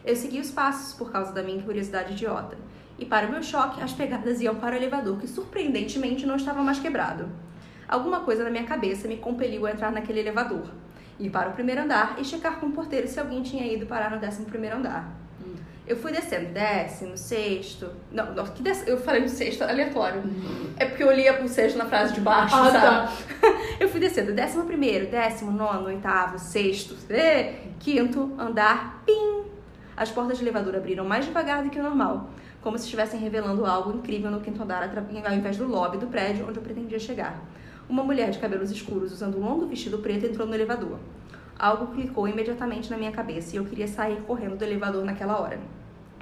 Eu 0.05 0.15
segui 0.15 0.39
os 0.39 0.51
passos 0.51 0.93
por 0.93 1.11
causa 1.11 1.33
da 1.33 1.43
minha 1.43 1.61
curiosidade 1.63 2.13
idiota, 2.13 2.57
e 2.97 3.05
para 3.05 3.27
o 3.27 3.31
meu 3.31 3.41
choque, 3.41 3.81
as 3.81 3.93
pegadas 3.93 4.39
iam 4.41 4.55
para 4.55 4.75
o 4.75 4.77
elevador, 4.77 5.19
que 5.19 5.27
surpreendentemente 5.27 6.25
não 6.25 6.35
estava 6.35 6.61
mais 6.61 6.79
quebrado. 6.79 7.29
Alguma 7.87 8.19
coisa 8.19 8.43
na 8.43 8.49
minha 8.49 8.65
cabeça 8.65 9.07
me 9.07 9.17
compeliu 9.17 9.65
a 9.65 9.71
entrar 9.71 9.91
naquele 9.91 10.19
elevador, 10.19 10.69
ir 11.17 11.29
para 11.29 11.49
o 11.49 11.53
primeiro 11.53 11.81
andar 11.81 12.17
e 12.19 12.23
checar 12.23 12.59
com 12.59 12.67
o 12.67 12.71
porteiro 12.71 13.07
se 13.07 13.19
alguém 13.19 13.41
tinha 13.41 13.65
ido 13.65 13.85
parar 13.85 14.11
no 14.11 14.19
décimo 14.19 14.45
primeiro 14.45 14.77
andar. 14.77 15.11
Eu 15.89 15.95
fui 15.95 16.11
descendo, 16.11 16.53
décimo, 16.53 17.17
sexto. 17.17 17.89
Não, 18.11 18.31
não 18.35 18.45
que 18.45 18.61
décimo, 18.61 18.89
eu 18.89 18.97
falei 18.99 19.21
no 19.21 19.27
sexto, 19.27 19.63
aleatório. 19.63 20.21
É 20.77 20.85
porque 20.85 21.01
eu 21.01 21.11
li 21.11 21.27
o 21.27 21.47
sexto 21.47 21.79
na 21.79 21.85
frase 21.87 22.13
de 22.13 22.21
baixo, 22.21 22.55
Ah, 22.55 22.69
sabe? 22.69 23.23
Eu 23.79 23.89
fui 23.89 23.99
descendo, 23.99 24.31
décimo 24.33 24.65
primeiro, 24.65 25.07
décimo 25.07 25.51
nono, 25.51 25.87
oitavo, 25.87 26.37
sexto, 26.37 26.95
eh, 27.09 27.61
quinto 27.79 28.35
andar, 28.37 29.01
pim! 29.05 29.45
As 29.97 30.11
portas 30.11 30.37
de 30.37 30.43
elevador 30.43 30.75
abriram 30.75 31.05
mais 31.05 31.25
devagar 31.25 31.63
do 31.63 31.71
que 31.71 31.79
o 31.79 31.83
normal, 31.83 32.29
como 32.61 32.77
se 32.77 32.83
estivessem 32.83 33.19
revelando 33.19 33.65
algo 33.65 33.91
incrível 33.97 34.29
no 34.29 34.41
quinto 34.41 34.61
andar, 34.61 34.83
ao 35.25 35.33
invés 35.33 35.57
do 35.57 35.65
lobby 35.65 35.97
do 35.97 36.05
prédio 36.07 36.45
onde 36.47 36.57
eu 36.59 36.63
pretendia 36.63 36.99
chegar. 36.99 37.41
Uma 37.89 38.03
mulher 38.03 38.29
de 38.29 38.37
cabelos 38.37 38.69
escuros, 38.69 39.11
usando 39.11 39.39
um 39.39 39.43
longo 39.43 39.65
vestido 39.65 39.97
preto, 39.97 40.27
entrou 40.27 40.45
no 40.45 40.53
elevador. 40.53 40.99
Algo 41.57 41.87
clicou 41.95 42.27
imediatamente 42.27 42.91
na 42.91 42.97
minha 42.97 43.11
cabeça 43.11 43.55
e 43.55 43.57
eu 43.57 43.65
queria 43.65 43.87
sair 43.87 44.21
correndo 44.27 44.55
do 44.55 44.63
elevador 44.63 45.03
naquela 45.03 45.39
hora. 45.39 45.57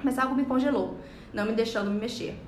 Mas 0.02 0.18
algo 0.18 0.34
me 0.34 0.44
congelou, 0.44 0.96
não 1.32 1.46
me 1.46 1.52
deixando 1.52 1.90
me 1.90 2.00
mexer. 2.00 2.38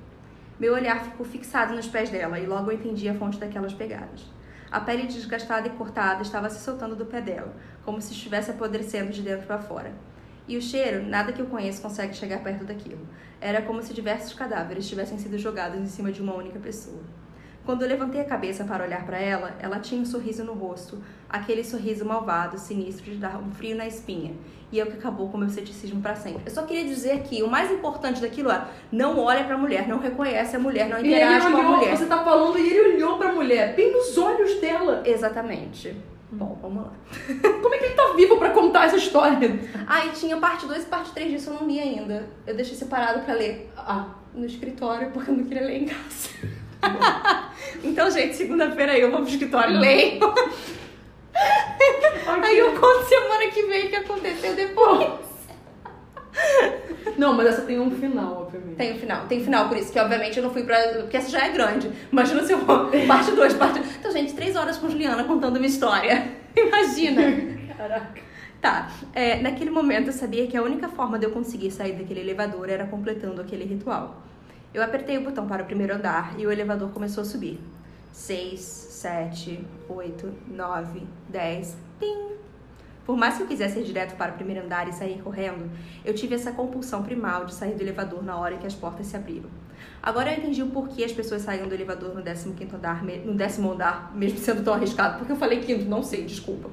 Meu 0.59 0.73
olhar 0.73 1.03
ficou 1.03 1.25
fixado 1.25 1.75
nos 1.75 1.87
pés 1.87 2.09
dela 2.09 2.39
e 2.39 2.45
logo 2.45 2.71
eu 2.71 2.75
entendi 2.75 3.09
a 3.09 3.15
fonte 3.15 3.39
daquelas 3.39 3.73
pegadas. 3.73 4.25
A 4.71 4.79
pele 4.79 5.07
desgastada 5.07 5.67
e 5.67 5.71
cortada 5.71 6.21
estava 6.21 6.49
se 6.49 6.63
soltando 6.63 6.95
do 6.95 7.05
pé 7.05 7.19
dela, 7.19 7.53
como 7.83 7.99
se 7.99 8.13
estivesse 8.13 8.51
apodrecendo 8.51 9.11
de 9.11 9.21
dentro 9.21 9.45
para 9.45 9.59
fora. 9.59 9.91
E 10.47 10.55
o 10.55 10.61
cheiro, 10.61 11.03
nada 11.03 11.33
que 11.33 11.41
eu 11.41 11.47
conheço 11.47 11.81
consegue 11.81 12.15
chegar 12.15 12.41
perto 12.41 12.63
daquilo. 12.63 13.05
Era 13.41 13.61
como 13.61 13.81
se 13.81 13.93
diversos 13.93 14.33
cadáveres 14.33 14.87
tivessem 14.87 15.17
sido 15.17 15.37
jogados 15.37 15.79
em 15.79 15.87
cima 15.87 16.11
de 16.11 16.21
uma 16.21 16.35
única 16.35 16.59
pessoa. 16.59 17.01
Quando 17.65 17.83
eu 17.83 17.87
levantei 17.87 18.21
a 18.21 18.25
cabeça 18.25 18.63
para 18.63 18.83
olhar 18.83 19.05
para 19.05 19.19
ela, 19.19 19.55
ela 19.59 19.79
tinha 19.79 20.01
um 20.01 20.05
sorriso 20.05 20.43
no 20.43 20.53
rosto, 20.53 20.97
aquele 21.29 21.63
sorriso 21.63 22.03
malvado, 22.03 22.57
sinistro 22.57 23.11
de 23.11 23.17
dar 23.17 23.37
um 23.37 23.51
frio 23.51 23.75
na 23.75 23.85
espinha, 23.85 24.33
e 24.71 24.79
é 24.79 24.83
o 24.83 24.87
que 24.87 24.97
acabou 24.97 25.29
com 25.29 25.37
o 25.37 25.39
meu 25.39 25.49
ceticismo 25.49 26.01
para 26.01 26.15
sempre. 26.15 26.41
Eu 26.45 26.51
só 26.51 26.63
queria 26.63 26.83
dizer 26.85 27.21
que 27.21 27.43
o 27.43 27.47
mais 27.47 27.71
importante 27.71 28.19
daquilo 28.19 28.49
é 28.51 28.65
não 28.91 29.19
olha 29.19 29.43
para 29.43 29.55
a 29.55 29.57
mulher, 29.57 29.87
não 29.87 29.99
reconhece 29.99 30.55
a 30.55 30.59
mulher, 30.59 30.89
não 30.89 30.99
interage 30.99 31.51
com 31.51 31.57
a 31.57 31.59
olhou, 31.59 31.77
mulher. 31.77 31.95
você 31.97 32.05
tá 32.07 32.23
falando, 32.23 32.57
e 32.57 32.67
ele 32.67 32.95
olhou 32.95 33.17
pra 33.19 33.31
mulher, 33.31 33.75
bem 33.75 33.91
nos 33.91 34.17
olhos 34.17 34.59
dela. 34.59 35.03
Exatamente. 35.05 35.95
Bom, 36.31 36.57
vamos 36.61 36.83
lá. 36.83 36.93
Como 37.61 37.75
é 37.75 37.77
que 37.77 37.85
ele 37.85 37.93
tá 37.93 38.13
vivo 38.15 38.37
pra 38.37 38.49
contar 38.51 38.85
essa 38.85 38.95
história? 38.97 39.59
Ah, 39.85 40.05
e 40.05 40.11
tinha 40.11 40.37
parte 40.37 40.65
2 40.65 40.83
e 40.83 40.85
parte 40.87 41.11
3 41.11 41.29
disso, 41.29 41.49
eu 41.51 41.55
não 41.55 41.67
li 41.67 41.79
ainda. 41.79 42.27
Eu 42.47 42.55
deixei 42.55 42.75
separado 42.75 43.19
para 43.19 43.33
ler 43.33 43.69
Ah, 43.77 44.07
no 44.33 44.45
escritório 44.45 45.11
porque 45.11 45.29
eu 45.29 45.35
não 45.35 45.43
queria 45.43 45.67
ler 45.67 45.83
em 45.83 45.85
casa. 45.85 46.29
então, 47.83 48.09
gente, 48.11 48.35
segunda-feira 48.35 48.97
eu 48.97 49.11
vou 49.11 49.21
pro 49.21 49.29
escritório 49.29 49.75
e 49.75 49.79
leio. 49.79 50.33
Aí 52.43 52.57
eu 52.57 52.73
conto 52.79 53.05
semana 53.07 53.47
que 53.47 53.63
vem 53.63 53.85
o 53.85 53.89
que 53.89 53.95
aconteceu 53.95 54.55
depois. 54.55 55.31
Não, 57.17 57.33
mas 57.33 57.47
essa 57.47 57.61
tem 57.63 57.79
um 57.79 57.91
final, 57.91 58.43
obviamente. 58.43 58.77
Tem 58.77 58.93
o 58.93 58.99
final, 58.99 59.27
tem 59.27 59.43
final, 59.43 59.67
por 59.67 59.77
isso 59.77 59.91
que 59.91 59.99
obviamente 59.99 60.37
eu 60.37 60.43
não 60.43 60.51
fui 60.51 60.63
pra. 60.63 60.77
Porque 60.99 61.17
essa 61.17 61.29
já 61.29 61.45
é 61.45 61.49
grande. 61.49 61.91
Imagina 62.11 62.43
se 62.43 62.53
eu 62.53 62.59
vou. 62.59 62.89
Parte 63.07 63.31
2, 63.31 63.53
parte. 63.55 63.79
Então, 63.99 64.11
gente, 64.11 64.33
três 64.33 64.55
horas 64.55 64.77
com 64.77 64.89
Juliana 64.89 65.23
contando 65.23 65.57
uma 65.57 65.65
história. 65.65 66.31
Imagina. 66.55 67.21
Caraca. 67.77 68.21
Tá, 68.61 68.91
é, 69.13 69.41
naquele 69.41 69.71
momento 69.71 70.07
eu 70.07 70.13
sabia 70.13 70.45
que 70.45 70.55
a 70.55 70.61
única 70.61 70.87
forma 70.87 71.17
de 71.17 71.25
eu 71.25 71.31
conseguir 71.31 71.71
sair 71.71 71.93
daquele 71.93 72.19
elevador 72.19 72.69
era 72.69 72.85
completando 72.85 73.41
aquele 73.41 73.65
ritual. 73.65 74.21
Eu 74.73 74.81
apertei 74.81 75.17
o 75.17 75.23
botão 75.23 75.47
para 75.47 75.63
o 75.63 75.65
primeiro 75.65 75.93
andar 75.93 76.39
e 76.39 76.47
o 76.47 76.51
elevador 76.51 76.91
começou 76.91 77.23
a 77.23 77.25
subir. 77.25 77.59
Seis, 78.13 78.61
sete, 78.61 79.65
oito, 79.89 80.31
nove, 80.47 81.05
dez, 81.27 81.75
pim! 81.99 82.37
Por 83.05 83.17
mais 83.17 83.35
que 83.35 83.43
eu 83.43 83.47
quisesse 83.47 83.79
ir 83.79 83.83
direto 83.83 84.15
para 84.15 84.31
o 84.31 84.35
primeiro 84.35 84.63
andar 84.63 84.87
e 84.87 84.93
sair 84.93 85.21
correndo, 85.21 85.69
eu 86.05 86.13
tive 86.13 86.35
essa 86.35 86.53
compulsão 86.53 87.03
primal 87.03 87.45
de 87.45 87.53
sair 87.53 87.75
do 87.75 87.81
elevador 87.81 88.23
na 88.23 88.37
hora 88.37 88.57
que 88.57 88.65
as 88.65 88.73
portas 88.73 89.07
se 89.07 89.17
abriram. 89.17 89.49
Agora 90.01 90.31
eu 90.31 90.37
entendi 90.37 90.63
o 90.63 90.67
porquê 90.67 91.03
as 91.03 91.11
pessoas 91.11 91.41
saíam 91.41 91.67
do 91.67 91.75
elevador 91.75 92.15
no 92.15 92.23
15 92.23 92.73
andar, 92.73 93.03
no 93.03 93.33
décimo 93.33 93.73
andar, 93.73 94.15
mesmo 94.15 94.37
sendo 94.39 94.63
tão 94.63 94.73
arriscado. 94.73 95.17
Porque 95.17 95.33
eu 95.33 95.37
falei 95.37 95.59
quinto, 95.59 95.83
não 95.83 96.01
sei, 96.01 96.23
desculpa. 96.23 96.69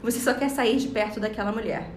Você 0.00 0.20
só 0.20 0.32
quer 0.34 0.48
sair 0.48 0.76
de 0.76 0.88
perto 0.88 1.18
daquela 1.18 1.50
mulher. 1.50 1.90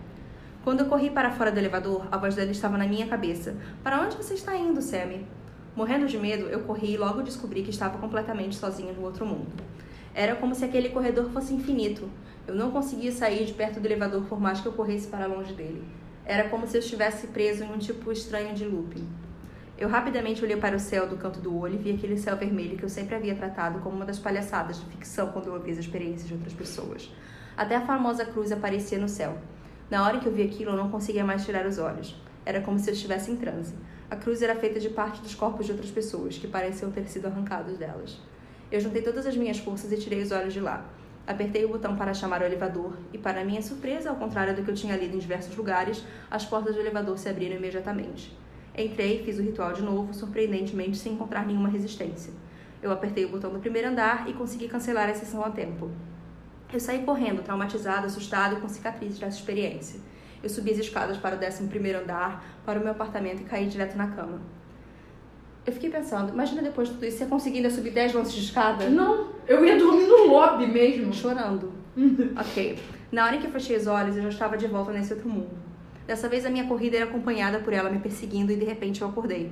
Quando 0.65 0.80
eu 0.80 0.88
corri 0.88 1.12
para 1.12 1.30
fora 1.30 1.51
do 1.51 1.60
elevador, 1.60 2.08
a 2.12 2.17
voz 2.17 2.34
dela 2.34 2.49
estava 2.49 2.75
na 2.75 2.88
minha 2.88 3.06
cabeça. 3.06 3.56
Para 3.84 4.01
onde 4.01 4.17
você 4.17 4.34
está 4.34 4.58
indo, 4.58 4.82
Sammy? 4.82 5.23
Morrendo 5.75 6.08
de 6.08 6.17
medo, 6.17 6.47
eu 6.47 6.62
corri 6.62 6.93
e 6.93 6.97
logo 6.97 7.21
descobri 7.21 7.62
que 7.62 7.69
estava 7.69 7.99
completamente 7.99 8.56
sozinha 8.56 8.91
no 8.91 9.04
outro 9.04 9.28
mundo. 9.28 9.45
Era 10.12 10.36
como 10.36 10.56
se 10.56 10.65
aquele 10.65 10.89
corredor 10.89 11.30
fosse 11.30 11.54
infinito. 11.54 12.10
Eu 12.47 12.56
não 12.56 12.71
conseguia 12.71 13.12
sair 13.12 13.45
de 13.45 13.54
perto 13.54 13.80
do 13.80 13.86
elevador 13.86 14.23
por 14.23 14.41
mais 14.41 14.60
que 14.60 14.65
eu 14.65 14.71
corresse 14.71 15.06
para 15.06 15.28
longe 15.28 15.54
dele. 15.54 15.84
Era 16.25 16.49
como 16.49 16.65
se 16.65 16.75
eu 16.75 16.80
estivesse 16.80 17.28
preso 17.28 17.63
em 17.63 17.71
um 17.71 17.78
tipo 17.78 18.12
estranho 18.12 18.56
de 18.56 18.65
looping. 18.65 19.08
Eu 19.78 19.88
rapidamente 19.88 20.43
olhei 20.43 20.58
para 20.58 20.78
o 20.78 20.80
céu 20.80 21.08
do 21.08 21.15
canto 21.15 21.39
do 21.39 21.56
olho 21.56 21.75
e 21.75 21.78
vi 21.78 21.91
aquele 21.91 22.17
céu 22.17 22.36
vermelho 22.38 22.75
que 22.75 22.84
eu 22.84 22.89
sempre 22.89 23.13
havia 23.13 23.36
tratado 23.36 23.82
como 23.82 23.97
uma 23.97 24.06
das 24.06 24.17
palhaçadas 24.17 24.80
de 24.80 24.88
ficção 24.88 25.28
quando 25.28 25.45
eu 25.45 25.54
ouvia 25.54 25.73
as 25.73 25.78
experiências 25.78 26.28
de 26.28 26.34
outras 26.34 26.54
pessoas. 26.54 27.12
Até 27.56 27.75
a 27.75 27.86
famosa 27.86 28.25
cruz 28.25 28.51
aparecia 28.51 28.97
no 28.97 29.08
céu. 29.08 29.38
Na 29.89 30.04
hora 30.04 30.19
que 30.19 30.26
eu 30.26 30.32
vi 30.32 30.41
aquilo, 30.41 30.71
eu 30.71 30.78
não 30.78 30.89
conseguia 30.89 31.24
mais 31.24 31.45
tirar 31.45 31.65
os 31.65 31.78
olhos. 31.78 32.15
Era 32.43 32.60
como 32.62 32.80
se 32.80 32.89
eu 32.89 32.93
estivesse 32.93 33.30
em 33.32 33.36
transe. 33.36 33.76
A 34.10 34.15
cruz 34.15 34.41
era 34.41 34.56
feita 34.56 34.80
de 34.80 34.89
parte 34.89 35.21
dos 35.21 35.36
corpos 35.36 35.67
de 35.67 35.71
outras 35.71 35.91
pessoas, 35.91 36.38
que 36.38 36.48
pareciam 36.48 36.91
ter 36.91 37.08
sido 37.08 37.28
arrancados 37.28 37.78
delas. 37.78 38.19
Eu 38.71 38.82
juntei 38.82 39.04
todas 39.04 39.28
as 39.28 39.38
minhas 39.38 39.60
forças 39.60 39.91
e 39.91 39.98
tirei 39.98 40.24
os 40.24 40.32
olhos 40.32 40.54
de 40.54 40.60
lá. 40.60 40.86
Apertei 41.28 41.65
o 41.65 41.69
botão 41.69 41.95
para 41.95 42.13
chamar 42.15 42.41
o 42.41 42.45
elevador 42.45 42.98
e, 43.13 43.17
para 43.17 43.43
minha 43.43 43.62
surpresa, 43.62 44.10
ao 44.10 44.15
contrário 44.15 44.56
do 44.56 44.63
que 44.63 44.71
eu 44.71 44.76
tinha 44.76 44.95
lido 44.95 45.15
em 45.15 45.19
diversos 45.19 45.56
lugares, 45.56 46.04
as 46.30 46.45
portas 46.45 46.74
do 46.74 46.82
elevador 46.82 47.17
se 47.17 47.30
abriram 47.30 47.56
imediatamente. 47.56 48.36
Entrei, 48.76 49.24
fiz 49.24 49.38
o 49.38 49.43
ritual 49.43 49.71
de 49.71 49.84
novo, 49.84 50.13
surpreendentemente 50.13 50.98
sem 50.98 51.13
encontrar 51.13 51.45
nenhuma 51.45 51.69
resistência. 51.69 52.34
Eu 52.82 52.91
apertei 52.91 53.26
o 53.26 53.30
botão 53.30 53.52
do 53.52 53.60
primeiro 53.60 53.88
andar 53.88 54.30
e 54.30 54.34
consegui 54.34 54.67
cancelar 54.67 55.10
a 55.10 55.13
sessão 55.13 55.43
a 55.43 55.50
tempo. 55.50 55.89
Eu 56.71 56.80
saí 56.80 56.99
correndo, 56.99 57.43
traumatizado, 57.43 58.06
assustado 58.06 58.58
e 58.58 58.62
com 58.62 58.67
cicatrizes 58.67 59.19
dessa 59.19 59.38
experiência. 59.38 59.99
Eu 60.43 60.49
subi 60.49 60.71
as 60.71 60.78
escadas 60.78 61.17
para 61.17 61.36
o 61.36 61.39
décimo 61.39 61.69
primeiro 61.69 61.99
andar, 61.99 62.43
para 62.65 62.80
o 62.80 62.84
meu 62.84 62.91
apartamento 62.91 63.41
e 63.41 63.45
caí 63.45 63.67
direto 63.67 63.97
na 63.97 64.08
cama. 64.08 64.41
Eu 65.65 65.73
fiquei 65.73 65.89
pensando, 65.89 66.32
imagina 66.32 66.62
depois 66.62 66.88
de 66.88 66.93
tudo 66.93 67.06
isso, 67.06 67.17
você 67.17 67.25
conseguindo 67.25 67.69
subir 67.71 67.91
10 67.91 68.13
lances 68.13 68.34
de 68.34 68.41
escada? 68.41 68.88
Não, 68.88 69.30
eu 69.47 69.65
ia 69.65 69.78
dormir 69.80 70.06
no 70.06 70.28
lobby 70.28 70.67
mesmo. 70.67 71.12
Chorando. 71.12 71.73
ok. 72.38 72.78
Na 73.12 73.25
hora 73.25 73.36
em 73.36 73.39
que 73.39 73.47
eu 73.47 73.51
fechei 73.51 73.75
os 73.78 73.88
olhos, 73.88 74.15
eu 74.15 74.23
já 74.23 74.30
estava 74.30 74.58
de 74.58 74.67
volta 74.67 74.91
nesse 74.91 75.13
outro 75.13 75.28
mundo. 75.28 75.49
Dessa 76.06 76.30
vez 76.30 76.45
a 76.45 76.51
minha 76.51 76.67
corrida 76.67 76.97
era 76.97 77.06
acompanhada 77.06 77.60
por 77.60 77.73
ela 77.73 77.89
me 77.89 77.99
perseguindo 77.99 78.51
e 78.51 78.56
de 78.56 78.65
repente 78.65 79.01
eu 79.01 79.08
acordei. 79.08 79.51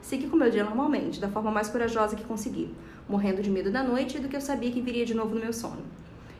Segui 0.00 0.28
com 0.28 0.36
meu 0.36 0.50
dia 0.50 0.64
normalmente, 0.64 1.20
da 1.20 1.28
forma 1.28 1.50
mais 1.50 1.68
corajosa 1.68 2.16
que 2.16 2.24
consegui, 2.24 2.74
morrendo 3.06 3.42
de 3.42 3.50
medo 3.50 3.70
da 3.70 3.82
noite 3.82 4.16
e 4.16 4.20
do 4.20 4.28
que 4.28 4.36
eu 4.36 4.40
sabia 4.40 4.70
que 4.70 4.80
viria 4.80 5.04
de 5.04 5.12
novo 5.12 5.34
no 5.34 5.40
meu 5.42 5.52
sono. 5.52 5.82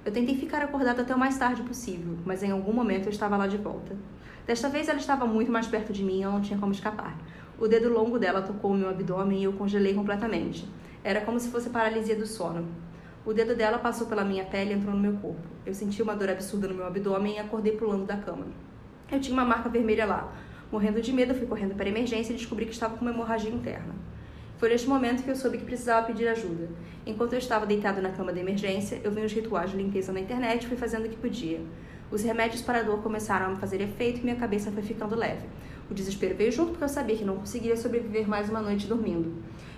Eu 0.03 0.11
tentei 0.11 0.35
ficar 0.35 0.63
acordada 0.63 1.03
até 1.03 1.15
o 1.15 1.19
mais 1.19 1.37
tarde 1.37 1.63
possível, 1.63 2.17
mas 2.25 2.43
em 2.43 2.51
algum 2.51 2.73
momento 2.73 3.05
eu 3.05 3.11
estava 3.11 3.37
lá 3.37 3.47
de 3.47 3.59
volta. 3.59 3.95
Desta 4.47 4.67
vez 4.67 4.89
ela 4.89 4.99
estava 4.99 5.27
muito 5.27 5.53
mais 5.53 5.67
perto 5.67 5.93
de 5.93 6.03
mim 6.03 6.21
e 6.21 6.23
eu 6.23 6.33
não 6.33 6.41
tinha 6.41 6.59
como 6.59 6.73
escapar. 6.73 7.19
O 7.59 7.69
dedo 7.69 7.93
longo 7.93 8.19
dela 8.19 8.41
tocou 8.41 8.71
o 8.71 8.75
meu 8.75 8.89
abdômen 8.89 9.41
e 9.41 9.45
eu 9.45 9.53
congelei 9.53 9.93
completamente. 9.93 10.67
Era 11.05 11.21
como 11.21 11.39
se 11.39 11.51
fosse 11.51 11.69
paralisia 11.69 12.17
do 12.17 12.27
sono. 12.27 12.67
O 13.27 13.35
dedo 13.35 13.55
dela 13.55 13.79
passou 13.79 14.07
pela 14.07 14.25
minha 14.25 14.47
pele 14.47 14.71
e 14.71 14.73
entrou 14.73 14.95
no 14.95 15.01
meu 15.01 15.13
corpo. 15.19 15.47
Eu 15.67 15.75
senti 15.75 16.03
uma 16.03 16.17
dor 16.17 16.31
absurda 16.31 16.67
no 16.67 16.75
meu 16.75 16.87
abdômen 16.87 17.37
e 17.37 17.39
acordei 17.39 17.77
pulando 17.77 18.07
da 18.07 18.17
cama. 18.17 18.47
Eu 19.13 19.21
tinha 19.21 19.35
uma 19.35 19.45
marca 19.45 19.69
vermelha 19.69 20.07
lá. 20.07 20.33
Morrendo 20.73 21.03
de 21.03 21.13
medo, 21.13 21.35
fui 21.35 21.47
correndo 21.47 21.75
para 21.75 21.85
a 21.85 21.89
emergência 21.91 22.33
e 22.33 22.37
descobri 22.37 22.65
que 22.65 22.73
estava 22.73 22.97
com 22.97 23.03
uma 23.03 23.11
hemorragia 23.11 23.51
interna. 23.51 23.95
Foi 24.61 24.69
neste 24.69 24.87
momento 24.87 25.23
que 25.23 25.31
eu 25.31 25.35
soube 25.35 25.57
que 25.57 25.65
precisava 25.65 26.07
pedir 26.07 26.29
ajuda. 26.29 26.69
Enquanto 27.07 27.33
eu 27.33 27.39
estava 27.39 27.65
deitado 27.65 28.03
na 28.03 28.11
cama 28.11 28.31
da 28.31 28.41
emergência, 28.41 29.01
eu 29.03 29.11
vi 29.11 29.23
os 29.23 29.33
rituais 29.33 29.71
de 29.71 29.77
limpeza 29.79 30.13
na 30.13 30.21
internet 30.21 30.65
e 30.65 30.67
fui 30.67 30.77
fazendo 30.77 31.07
o 31.07 31.09
que 31.09 31.17
podia. 31.17 31.63
Os 32.11 32.23
remédios 32.23 32.61
para 32.61 32.81
a 32.81 32.83
dor 32.83 33.03
começaram 33.03 33.47
a 33.47 33.49
me 33.49 33.57
fazer 33.57 33.81
efeito 33.81 34.21
e 34.21 34.23
minha 34.23 34.37
cabeça 34.37 34.71
foi 34.71 34.83
ficando 34.83 35.17
leve. 35.17 35.47
O 35.91 35.95
desespero 35.95 36.35
veio 36.35 36.53
junto 36.53 36.73
porque 36.73 36.85
eu 36.85 36.91
sabia 36.91 37.17
que 37.17 37.25
não 37.25 37.37
conseguiria 37.37 37.75
sobreviver 37.75 38.29
mais 38.29 38.51
uma 38.51 38.61
noite 38.61 38.87
dormindo. 38.87 39.33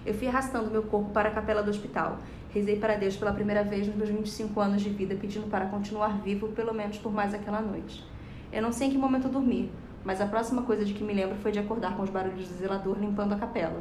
Eu 0.05 0.15
fui 0.15 0.27
arrastando 0.27 0.69
meu 0.69 0.83
corpo 0.83 1.11
para 1.11 1.29
a 1.29 1.33
capela 1.33 1.63
do 1.63 1.71
hospital. 1.71 2.19
Rezei 2.51 2.75
para 2.75 2.97
Deus 2.97 3.15
pela 3.15 3.33
primeira 3.33 3.63
vez 3.63 3.87
nos 3.87 3.95
meus 3.95 4.11
25 4.11 4.61
anos 4.61 4.83
de 4.83 4.91
vida, 4.91 5.15
pedindo 5.15 5.47
para 5.47 5.67
continuar 5.67 6.21
vivo 6.25 6.49
pelo 6.49 6.75
menos 6.75 6.99
por 6.99 7.13
mais 7.13 7.33
aquela 7.33 7.61
noite. 7.61 8.05
Eu 8.53 8.61
não 8.61 8.73
sei 8.73 8.89
em 8.89 8.91
que 8.91 8.99
momento 8.99 9.29
eu 9.29 9.31
dormi, 9.31 9.71
mas 10.05 10.21
a 10.21 10.27
próxima 10.27 10.63
coisa 10.63 10.85
de 10.85 10.93
que 10.93 11.05
me 11.05 11.15
lembro 11.15 11.37
foi 11.37 11.53
de 11.53 11.61
acordar 11.61 11.97
com 11.97 12.03
os 12.03 12.11
barulhos 12.11 12.49
do 12.49 12.55
zelador 12.55 12.99
limpando 12.99 13.35
a 13.35 13.37
capela. 13.37 13.81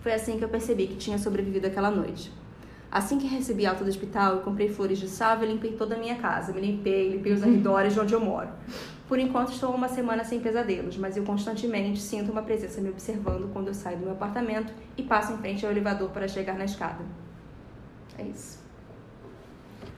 Foi 0.00 0.12
assim 0.12 0.38
que 0.38 0.44
eu 0.44 0.48
percebi 0.48 0.86
que 0.86 0.96
tinha 0.96 1.18
sobrevivido 1.18 1.66
aquela 1.66 1.90
noite. 1.90 2.32
Assim 2.90 3.18
que 3.18 3.26
recebi 3.26 3.66
alta 3.66 3.84
do 3.84 3.90
hospital, 3.90 4.36
eu 4.36 4.40
comprei 4.40 4.68
flores 4.68 4.98
de 4.98 5.08
salve 5.08 5.44
e 5.44 5.48
limpei 5.48 5.72
toda 5.72 5.96
a 5.96 5.98
minha 5.98 6.14
casa. 6.16 6.52
Me 6.52 6.60
limpei, 6.60 7.10
limpei 7.10 7.32
os 7.32 7.42
arredores 7.42 7.92
de 7.92 8.00
onde 8.00 8.14
eu 8.14 8.20
moro. 8.20 8.48
Por 9.08 9.18
enquanto 9.18 9.52
estou 9.52 9.74
uma 9.74 9.88
semana 9.88 10.24
sem 10.24 10.40
pesadelos, 10.40 10.96
mas 10.96 11.16
eu 11.16 11.22
constantemente 11.22 12.00
sinto 12.00 12.32
uma 12.32 12.42
presença 12.42 12.80
me 12.80 12.88
observando 12.88 13.52
quando 13.52 13.68
eu 13.68 13.74
saio 13.74 13.98
do 13.98 14.04
meu 14.04 14.12
apartamento 14.12 14.72
e 14.96 15.02
passo 15.02 15.32
em 15.32 15.38
frente 15.38 15.64
ao 15.64 15.72
elevador 15.72 16.10
para 16.10 16.26
chegar 16.26 16.56
na 16.56 16.64
escada. 16.64 17.04
É 18.18 18.22
isso. 18.22 18.64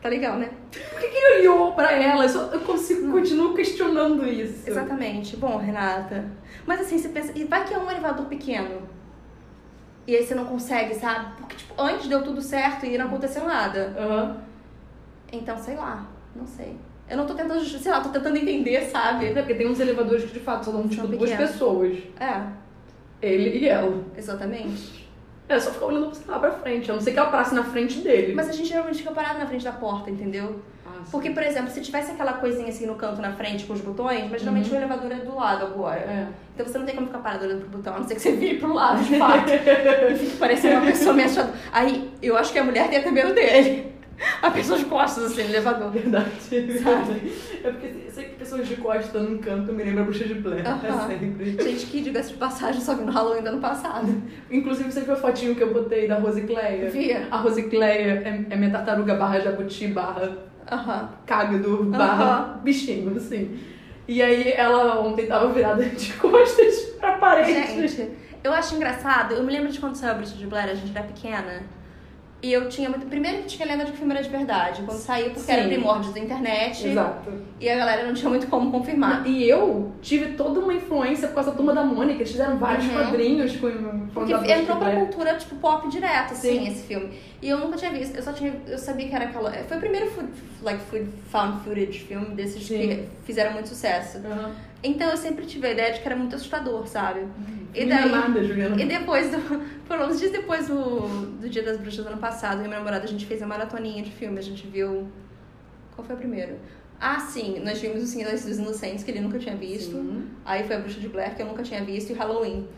Tá 0.03 0.09
legal, 0.09 0.39
né? 0.39 0.51
Por 0.71 1.01
que, 1.01 1.09
que 1.09 1.17
ele 1.17 1.41
olhou 1.41 1.73
pra 1.73 1.93
ela? 1.93 2.25
Eu, 2.25 2.29
só, 2.29 2.43
eu 2.53 2.61
consigo, 2.61 3.11
continuo 3.11 3.55
questionando 3.55 4.27
isso. 4.29 4.69
Exatamente. 4.69 5.37
Bom, 5.37 5.57
Renata. 5.57 6.31
Mas 6.67 6.81
assim, 6.81 6.99
você 6.99 7.09
pensa. 7.09 7.33
E 7.35 7.45
vai 7.45 7.65
que 7.65 7.75
é 7.75 7.79
um 7.79 7.91
elevador 7.91 8.27
pequeno. 8.27 8.83
E 10.09 10.17
aí 10.17 10.25
você 10.27 10.35
não 10.35 10.47
consegue, 10.47 10.95
sabe? 10.95 11.37
Porque, 11.37 11.55
tipo, 11.55 11.75
antes 11.79 12.09
deu 12.09 12.23
tudo 12.25 12.41
certo 12.41 12.87
e 12.87 12.97
não 12.97 13.09
aconteceu 13.09 13.45
nada. 13.45 13.95
Aham. 13.99 14.39
Então, 15.31 15.59
sei 15.59 15.77
lá. 15.77 16.07
Não 16.35 16.47
sei. 16.47 16.77
Eu 17.11 17.19
não 17.19 17.27
tô 17.27 17.35
tentando, 17.35 17.63
sei 17.63 17.93
lá, 17.93 18.01
tô 18.01 18.09
tentando 18.09 18.39
entender, 18.39 18.87
sabe? 18.87 19.27
É 19.27 19.33
porque 19.35 19.55
tem 19.55 19.69
uns 19.69 19.79
elevadores 19.79 20.25
que 20.25 20.33
de 20.33 20.41
fato 20.41 20.65
só 20.65 20.71
dão 20.73 20.89
tipo 20.89 21.03
São 21.03 21.11
duas 21.11 21.31
pequenos. 21.31 21.51
pessoas. 21.53 21.99
É, 22.19 22.43
Ele 23.21 23.59
e 23.59 23.69
ela. 23.69 24.03
exatamente. 24.17 25.07
É 25.47 25.61
só 25.61 25.71
ficar 25.73 25.85
olhando 25.87 26.11
lá 26.27 26.39
pra 26.39 26.53
frente. 26.53 26.91
A 26.91 26.95
não 26.95 27.01
ser 27.03 27.13
que 27.13 27.19
ela 27.19 27.31
passe 27.31 27.55
na 27.55 27.65
frente 27.65 28.01
dele. 28.01 28.35
Mas 28.35 28.49
a 28.49 28.53
gente 28.53 28.69
geralmente 28.71 28.99
fica 28.99 29.11
parado 29.13 29.39
na 29.39 29.47
frente 29.47 29.65
da 29.65 29.73
porta, 29.73 30.11
entendeu? 30.11 30.63
Porque, 31.11 31.31
por 31.31 31.43
exemplo, 31.43 31.71
se 31.71 31.81
tivesse 31.81 32.13
aquela 32.13 32.35
coisinha 32.35 32.69
assim 32.69 32.87
no 32.87 32.95
canto 32.95 33.21
na 33.21 33.33
frente 33.33 33.65
com 33.65 33.73
os 33.73 33.81
botões, 33.81 34.31
mas 34.31 34.41
geralmente 34.41 34.71
o 34.71 34.77
elevador 34.77 35.13
é 35.13 35.17
do 35.17 35.35
lado 35.35 35.67
agora. 35.67 36.01
É. 36.01 36.27
Então 36.55 36.67
você 36.67 36.79
não 36.79 36.87
tem 36.87 36.95
como 36.95 37.07
ficar 37.07 37.19
parado 37.21 37.45
olhando 37.45 37.61
pro 37.61 37.79
botão, 37.79 37.95
a 37.95 37.99
não 37.99 38.07
ser 38.07 38.15
que 38.15 38.21
você 38.21 38.33
vire 38.33 38.59
pro 38.59 38.73
lado, 38.73 39.03
de 39.03 39.19
fato. 39.19 39.51
e 40.11 40.15
fique 40.17 40.37
parecendo 40.37 40.77
uma 40.77 40.87
pessoa 40.87 41.15
me 41.15 41.23
achando. 41.23 41.53
Aí, 41.73 42.11
eu 42.23 42.37
acho 42.37 42.53
que 42.53 42.59
a 42.59 42.65
mulher 42.65 42.89
tem 42.89 42.99
até 42.99 43.11
medo 43.11 43.35
dele. 43.35 43.99
A 44.43 44.51
pessoa 44.51 44.79
de 44.79 44.85
costas, 44.87 45.27
assim, 45.27 45.45
no 45.45 45.51
elevador. 45.51 45.91
Verdade. 45.91 46.31
Sabe? 46.41 47.33
É 47.63 47.71
porque 47.71 48.11
sempre 48.11 48.31
pessoas 48.35 48.67
de 48.67 48.77
costas 48.77 49.23
num 49.23 49.39
canto 49.39 49.73
me 49.73 49.85
lembra 49.85 50.03
a 50.03 50.05
bruxa 50.05 50.25
de 50.25 50.35
Blair. 50.35 50.67
Aham. 50.67 51.05
É 51.05 51.19
sempre. 51.19 51.63
Gente, 51.63 51.87
que 51.87 52.01
diga-se 52.01 52.31
de 52.31 52.37
passagem, 52.37 52.81
só 52.81 52.95
vi 52.95 53.05
no 53.05 53.13
Halloween 53.13 53.43
do 53.43 53.49
ano 53.51 53.61
passado. 53.61 54.23
Inclusive, 54.51 54.91
você 54.91 55.03
viu 55.03 55.15
a 55.15 55.17
fotinho 55.17 55.55
que 55.55 55.63
eu 55.63 55.73
botei 55.73 56.09
da 56.09 56.17
Rosicléia? 56.17 56.91
Via? 56.91 57.29
A 57.31 57.37
Rosicléia 57.37 58.23
é, 58.25 58.45
é 58.51 58.57
minha 58.57 58.71
tartaruga 58.71 59.15
barra 59.15 59.39
jabuti 59.39 59.87
barra 59.89 60.48
Aham. 60.71 61.11
cágado 61.27 61.85
barra 61.85 62.61
bichinho, 62.63 63.17
assim. 63.17 63.59
E 64.07 64.23
aí 64.23 64.53
ela 64.53 65.01
ontem 65.01 65.27
tava 65.27 65.53
virada 65.53 65.85
de 65.91 66.13
costas 66.15 66.77
pra 66.99 67.19
parede. 67.19 67.53
Gente, 67.53 68.11
eu 68.43 68.53
acho 68.53 68.75
engraçado. 68.75 69.35
Eu 69.35 69.43
me 69.45 69.53
lembro 69.53 69.71
de 69.71 69.79
quando 69.79 69.97
saiu 69.97 70.13
a 70.13 70.15
Bruxa 70.15 70.37
de 70.37 70.47
Blair, 70.47 70.71
a 70.71 70.75
gente 70.75 70.97
era 70.97 71.07
pequena. 71.07 71.63
E 72.41 72.53
eu 72.53 72.69
tinha 72.69 72.89
muito. 72.89 73.07
Primeiro 73.07 73.39
que 73.39 73.49
tinha 73.49 73.67
lenda 73.67 73.85
de 73.85 73.91
que 73.91 73.97
o 73.97 73.99
filme 73.99 74.15
era 74.15 74.23
de 74.23 74.29
verdade. 74.29 74.83
Quando 74.87 74.99
saiu, 74.99 75.31
porque 75.31 75.51
era 75.51 75.63
Sim. 75.63 75.69
primórdios 75.69 76.15
da 76.15 76.21
internet. 76.21 76.87
Exato. 76.87 77.33
E 77.61 77.69
a 77.69 77.77
galera 77.77 78.07
não 78.07 78.15
tinha 78.15 78.29
muito 78.31 78.47
como 78.47 78.71
confirmar. 78.71 79.27
E 79.27 79.49
eu 79.49 79.91
tive 80.01 80.35
toda 80.35 80.61
uma 80.61 80.73
influência 80.73 81.27
por 81.27 81.35
causa 81.35 81.51
da 81.51 81.57
turma 81.57 81.75
da 81.75 81.83
Mônica. 81.83 82.19
Eles 82.21 82.31
fizeram 82.31 82.57
vários 82.57 82.87
Uhum. 82.87 82.93
quadrinhos 82.93 83.57
com 83.57 83.69
Porque 84.15 84.33
entrou 84.53 84.77
pra 84.79 84.95
cultura, 84.95 85.35
tipo, 85.35 85.57
pop 85.57 85.89
direto, 85.89 86.33
assim, 86.33 86.65
Sim. 86.65 86.69
esse 86.69 86.83
filme. 86.87 87.11
E 87.43 87.49
eu 87.49 87.59
nunca 87.59 87.77
tinha 87.77 87.91
visto, 87.91 88.15
eu 88.17 88.23
só 88.23 88.33
tinha. 88.33 88.55
Eu 88.69 88.79
sabia 88.79 89.09
que 89.09 89.15
era 89.17 89.25
aquela. 89.25 89.51
Foi 89.51 89.77
o 89.77 89.81
primeiro 89.81 90.09
food, 90.13 90.29
like, 90.63 90.81
food, 90.85 91.09
found 91.33 91.65
footage 91.65 91.99
filme 92.01 92.37
desses 92.37 92.69
que 92.69 92.79
Sim. 92.79 93.09
fizeram 93.25 93.53
muito 93.53 93.69
sucesso. 93.69 94.19
Aham. 94.19 94.53
Então 94.83 95.11
eu 95.11 95.17
sempre 95.17 95.45
tive 95.45 95.67
a 95.67 95.73
ideia 95.73 95.93
de 95.93 96.01
que 96.01 96.07
era 96.07 96.17
muito 96.17 96.37
assustador, 96.37 96.87
sabe? 96.87 97.27
E 97.75 97.85
Não 97.85 97.97
daí. 97.97 98.09
é 98.09 98.13
nada, 98.13 98.45
Juliana. 98.45 98.81
E 98.81 98.87
depois 98.87 99.31
do. 99.31 99.39
Por 99.89 99.99
uns 100.01 100.19
dias 100.19 100.31
depois 100.31 100.69
do, 100.69 101.01
do 101.41 101.49
Dia 101.49 101.63
das 101.63 101.79
Bruxas 101.79 102.05
do 102.05 102.11
ano 102.11 102.19
passado, 102.19 102.59
eu 102.59 102.65
e 102.65 102.69
minha 102.69 102.79
namorada, 102.79 103.05
a 103.05 103.09
gente 103.09 103.27
fez 103.27 103.43
a 103.43 103.47
maratoninha 103.47 104.03
de 104.03 104.11
filme. 104.11 104.39
A 104.39 104.43
gente 104.43 104.67
viu. 104.67 105.09
Qual 105.95 106.07
foi 106.07 106.15
o 106.15 106.19
primeiro? 106.19 106.57
Ah, 107.01 107.21
sim, 107.21 107.61
nós 107.65 107.81
vimos 107.81 108.03
o 108.03 108.07
Silêncio 108.07 108.49
dos 108.49 108.59
Inocentes, 108.59 109.05
que 109.05 109.11
ele 109.11 109.21
nunca 109.21 109.39
tinha 109.39 109.57
visto. 109.57 109.93
Sim. 109.93 110.29
Aí 110.45 110.65
foi 110.65 110.77
a 110.77 110.79
Bruxa 110.81 111.01
de 111.01 111.09
Blair, 111.09 111.35
que 111.35 111.43
eu 111.43 111.47
nunca 111.47 111.63
tinha 111.63 111.85
visto, 111.85 112.11
e 112.11 112.15
Halloween. 112.15 112.69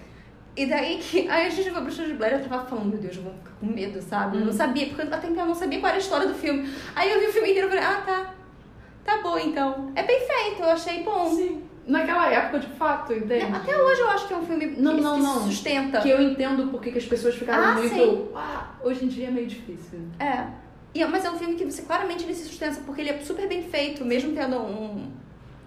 E 0.57 0.67
daí 0.67 0.99
que. 0.99 1.27
Aí 1.29 1.47
a 1.47 1.51
gente 1.51 1.69
viu 1.69 1.79
a 1.79 1.81
Bruxa 1.81 2.05
de 2.05 2.15
Blair, 2.15 2.35
eu 2.35 2.49
tava 2.49 2.67
falando, 2.67 2.91
meu 2.91 2.99
Deus, 2.99 3.17
eu 3.17 3.23
vou 3.23 3.33
ficar 3.35 3.53
com 3.61 3.67
medo, 3.67 4.01
sabe? 4.03 4.39
Eu 4.39 4.47
não 4.47 4.53
sabia, 4.53 4.87
porque 4.87 5.03
até 5.03 5.29
então 5.29 5.43
eu 5.43 5.49
não 5.49 5.55
sabia 5.55 5.81
qual 5.81 5.89
era 5.89 5.97
a 5.99 6.01
história 6.01 6.27
do 6.27 6.35
filme. 6.35 6.69
Aí 6.95 7.11
eu 7.11 7.21
vi 7.21 7.27
o 7.27 7.33
filme 7.33 7.51
inteiro 7.51 7.69
e 7.69 7.71
falei, 7.71 7.85
ah, 7.85 8.03
tá. 8.05 8.35
Tá 9.05 9.23
bom 9.23 9.39
então. 9.39 9.91
É 9.95 10.03
bem 10.03 10.21
feito, 10.21 10.63
eu 10.63 10.71
achei 10.71 11.03
bom. 11.03 11.31
Sim. 11.35 11.63
Naquela 11.91 12.31
época, 12.33 12.61
de 12.61 12.67
fato, 12.69 13.13
entende? 13.13 13.53
Até 13.55 13.77
hoje 13.77 14.01
eu 14.01 14.09
acho 14.11 14.29
que 14.29 14.35
é 14.35 14.37
um 14.37 14.47
filme 14.47 14.67
Não, 14.79 14.95
que, 14.95 15.01
não, 15.01 15.17
que 15.17 15.23
não. 15.23 15.35
se 15.43 15.49
sustenta. 15.49 16.01
Que 16.01 16.11
eu 16.11 16.23
entendo 16.23 16.69
porque 16.71 16.91
que 16.93 16.99
as 16.99 17.05
pessoas 17.05 17.35
ficaram 17.35 17.65
Ah, 17.65 17.73
muito. 17.75 17.95
sim. 17.95 18.29
Ah, 18.35 18.71
hoje 18.83 19.05
em 19.05 19.09
dia 19.09 19.27
é 19.29 19.31
meio 19.31 19.47
difícil. 19.47 19.99
É. 20.19 20.47
E, 20.95 21.05
mas 21.07 21.25
é 21.25 21.31
um 21.31 21.37
filme 21.39 21.55
que 21.57 21.65
você 21.65 21.83
claramente 21.83 22.25
ele 22.25 22.35
se 22.35 22.45
sustenta 22.45 22.81
porque 22.87 23.01
ele 23.01 23.11
é 23.11 23.19
super 23.19 23.49
bem 23.49 23.63
feito, 23.65 24.05
mesmo 24.05 24.33
tendo 24.35 24.57
um, 24.57 25.11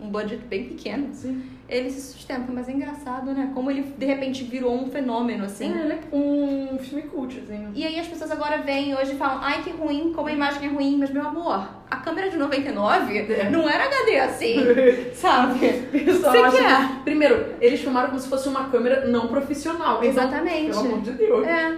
um 0.02 0.10
budget 0.10 0.44
bem 0.46 0.70
pequeno, 0.70 1.14
Sim. 1.14 1.44
Ele 1.70 1.90
se 1.90 2.02
sustenta. 2.14 2.52
Mas 2.52 2.68
é 2.70 2.72
engraçado, 2.74 3.32
né? 3.34 3.52
Como 3.54 3.72
ele 3.72 3.82
de 3.98 4.06
repente 4.06 4.44
virou 4.44 4.74
um 4.76 4.88
fenômeno, 4.90 5.46
assim. 5.46 5.72
Sim, 5.74 5.80
ele 5.80 5.94
é 5.94 6.00
um 6.16 6.78
filme 6.80 7.04
cult, 7.04 7.40
assim. 7.40 7.68
E 7.74 7.86
aí 7.86 8.00
as 8.00 8.08
pessoas 8.08 8.32
agora 8.32 8.58
vêm 8.60 8.96
hoje 8.96 9.14
e 9.14 9.16
falam, 9.16 9.40
ai 9.42 9.62
que 9.64 9.72
ruim, 9.72 10.12
como 10.14 10.28
a 10.28 10.32
imagem 10.32 10.66
é 10.68 10.72
ruim, 10.72 10.98
mas 10.98 11.10
meu 11.10 11.26
amor, 11.28 11.68
a 11.90 11.96
câmera 11.98 12.30
de 12.30 12.38
99 12.38 13.18
É. 13.18 13.50
não 13.50 13.70
era 13.70 13.86
HD 13.86 14.20
assim, 14.20 14.56
sabe? 15.14 15.60
Pessoal, 15.92 16.32
Você 16.32 16.38
acha 16.40 16.58
quer? 16.58 16.88
que- 16.98 17.04
Primeiro, 17.04 17.46
eles 17.62 17.80
filmaram 17.82 18.10
como 18.10 18.20
se 18.20 18.28
fosse 18.28 18.48
uma 18.50 18.70
câmera 18.70 19.08
não 19.08 19.28
profissional. 19.28 19.98
Então, 19.98 20.10
Exatamente. 20.10 20.68
Pelo 20.72 20.80
amor 20.80 21.02
de 21.02 21.12
Deus. 21.12 21.48
É. 21.48 21.78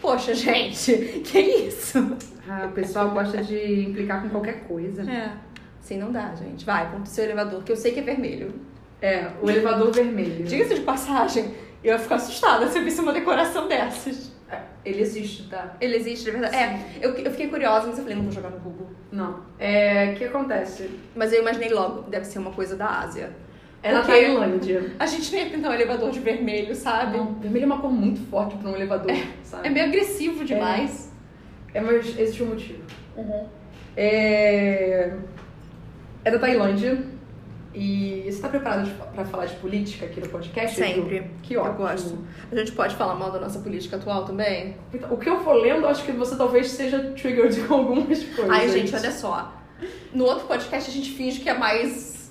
Poxa, 0.00 0.34
gente, 0.34 0.92
que 1.24 1.38
isso? 1.40 2.16
Ah, 2.48 2.66
o 2.66 2.72
pessoal 2.72 3.10
gosta 3.10 3.42
de 3.42 3.82
implicar 3.88 4.20
com 4.22 4.28
qualquer 4.30 4.64
coisa. 4.64 5.02
É. 5.08 5.30
Assim 5.80 5.96
não 5.98 6.10
dá, 6.10 6.32
gente. 6.34 6.64
Vai, 6.64 6.90
ponto 6.90 7.08
seu 7.08 7.24
elevador, 7.24 7.62
que 7.62 7.70
eu 7.70 7.76
sei 7.76 7.92
que 7.92 8.00
é 8.00 8.02
vermelho. 8.02 8.52
É, 9.02 9.30
o 9.42 9.50
elevador 9.50 9.90
vermelho. 9.92 10.44
Diga-se 10.44 10.76
de 10.76 10.80
passagem, 10.82 11.52
eu 11.82 11.92
ia 11.92 11.98
ficar 11.98 12.14
assustada 12.14 12.68
se 12.68 12.78
eu 12.78 12.84
visse 12.84 13.00
uma 13.00 13.12
decoração 13.12 13.66
dessas. 13.66 14.30
É, 14.48 14.60
Ele 14.84 15.00
existe, 15.00 15.48
tá? 15.48 15.76
Ele 15.80 15.96
existe, 15.96 16.24
de 16.26 16.30
verdade. 16.30 16.54
É, 16.54 16.78
eu, 17.00 17.10
eu 17.16 17.30
fiquei 17.32 17.48
curiosa, 17.48 17.88
mas 17.88 17.98
eu 17.98 18.04
falei, 18.04 18.16
não 18.16 18.24
vou 18.24 18.32
jogar 18.32 18.50
no 18.50 18.60
Google. 18.60 18.90
Não. 19.10 19.40
É, 19.58 20.12
o 20.12 20.14
que 20.14 20.24
acontece? 20.24 20.88
Mas 21.16 21.32
eu 21.32 21.40
imaginei 21.40 21.70
logo, 21.70 22.02
deve 22.02 22.24
ser 22.24 22.38
uma 22.38 22.52
coisa 22.52 22.76
da 22.76 22.86
Ásia. 23.00 23.30
É 23.82 23.90
na 23.92 24.02
Tailândia. 24.02 24.92
A 24.98 25.06
gente 25.06 25.32
não 25.32 25.38
ia 25.40 25.50
pintar 25.50 25.70
um 25.72 25.74
elevador 25.74 26.10
de 26.10 26.20
vermelho, 26.20 26.72
sabe? 26.74 27.18
Não, 27.18 27.34
vermelho 27.34 27.64
é 27.64 27.66
uma 27.66 27.80
cor 27.80 27.90
muito 27.90 28.20
forte 28.30 28.56
pra 28.56 28.70
um 28.70 28.76
elevador, 28.76 29.10
sabe? 29.42 29.66
É 29.66 29.70
meio 29.70 29.86
agressivo 29.86 30.44
demais. 30.44 31.12
É, 31.74 31.80
mas 31.80 32.16
existe 32.16 32.42
um 32.44 32.46
motivo. 32.46 32.82
Uhum. 33.16 33.48
É... 33.96 35.12
é 36.24 36.30
da 36.30 36.38
Tailândia. 36.38 37.02
E 37.74 38.24
você 38.30 38.40
tá 38.42 38.48
preparado 38.48 38.90
pra 39.14 39.24
falar 39.24 39.46
de 39.46 39.56
política 39.56 40.04
aqui 40.06 40.20
no 40.20 40.28
podcast? 40.28 40.76
Sempre. 40.76 41.30
Que 41.42 41.54
Eu 41.54 41.62
ótimo. 41.62 41.76
gosto. 41.78 42.18
A 42.50 42.56
gente 42.56 42.72
pode 42.72 42.94
falar 42.96 43.14
mal 43.14 43.30
da 43.30 43.40
nossa 43.40 43.58
política 43.60 43.96
atual 43.96 44.24
também? 44.24 44.76
Então, 44.92 45.10
O 45.12 45.16
que 45.16 45.28
eu 45.28 45.40
for 45.42 45.54
lendo, 45.54 45.86
acho 45.86 46.04
que 46.04 46.12
você 46.12 46.36
talvez 46.36 46.70
seja 46.70 46.98
triggered 47.16 47.58
com 47.66 47.74
algumas 47.74 48.22
coisas. 48.24 48.50
Ai, 48.50 48.68
gente, 48.68 48.94
olha 48.94 49.10
só. 49.10 49.52
No 50.14 50.24
outro 50.24 50.46
podcast 50.46 50.90
a 50.90 50.92
gente 50.92 51.10
finge 51.12 51.40
que 51.40 51.48
é 51.48 51.54
mais. 51.56 52.30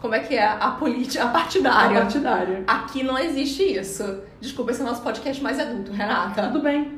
Como 0.00 0.14
é 0.14 0.20
que 0.20 0.34
é? 0.34 0.46
A 0.46 0.70
política, 0.72 1.24
a 1.24 1.28
A 1.28 1.32
partidária. 1.32 2.00
partidária. 2.00 2.64
Aqui 2.66 3.02
não 3.02 3.18
existe 3.18 3.62
isso. 3.62 4.20
Desculpa, 4.40 4.70
esse 4.70 4.80
é 4.80 4.84
o 4.84 4.86
nosso 4.86 5.02
podcast 5.02 5.42
mais 5.42 5.58
adulto, 5.58 5.90
Renata. 5.92 6.48
Tudo 6.48 6.60
bem. 6.62 6.95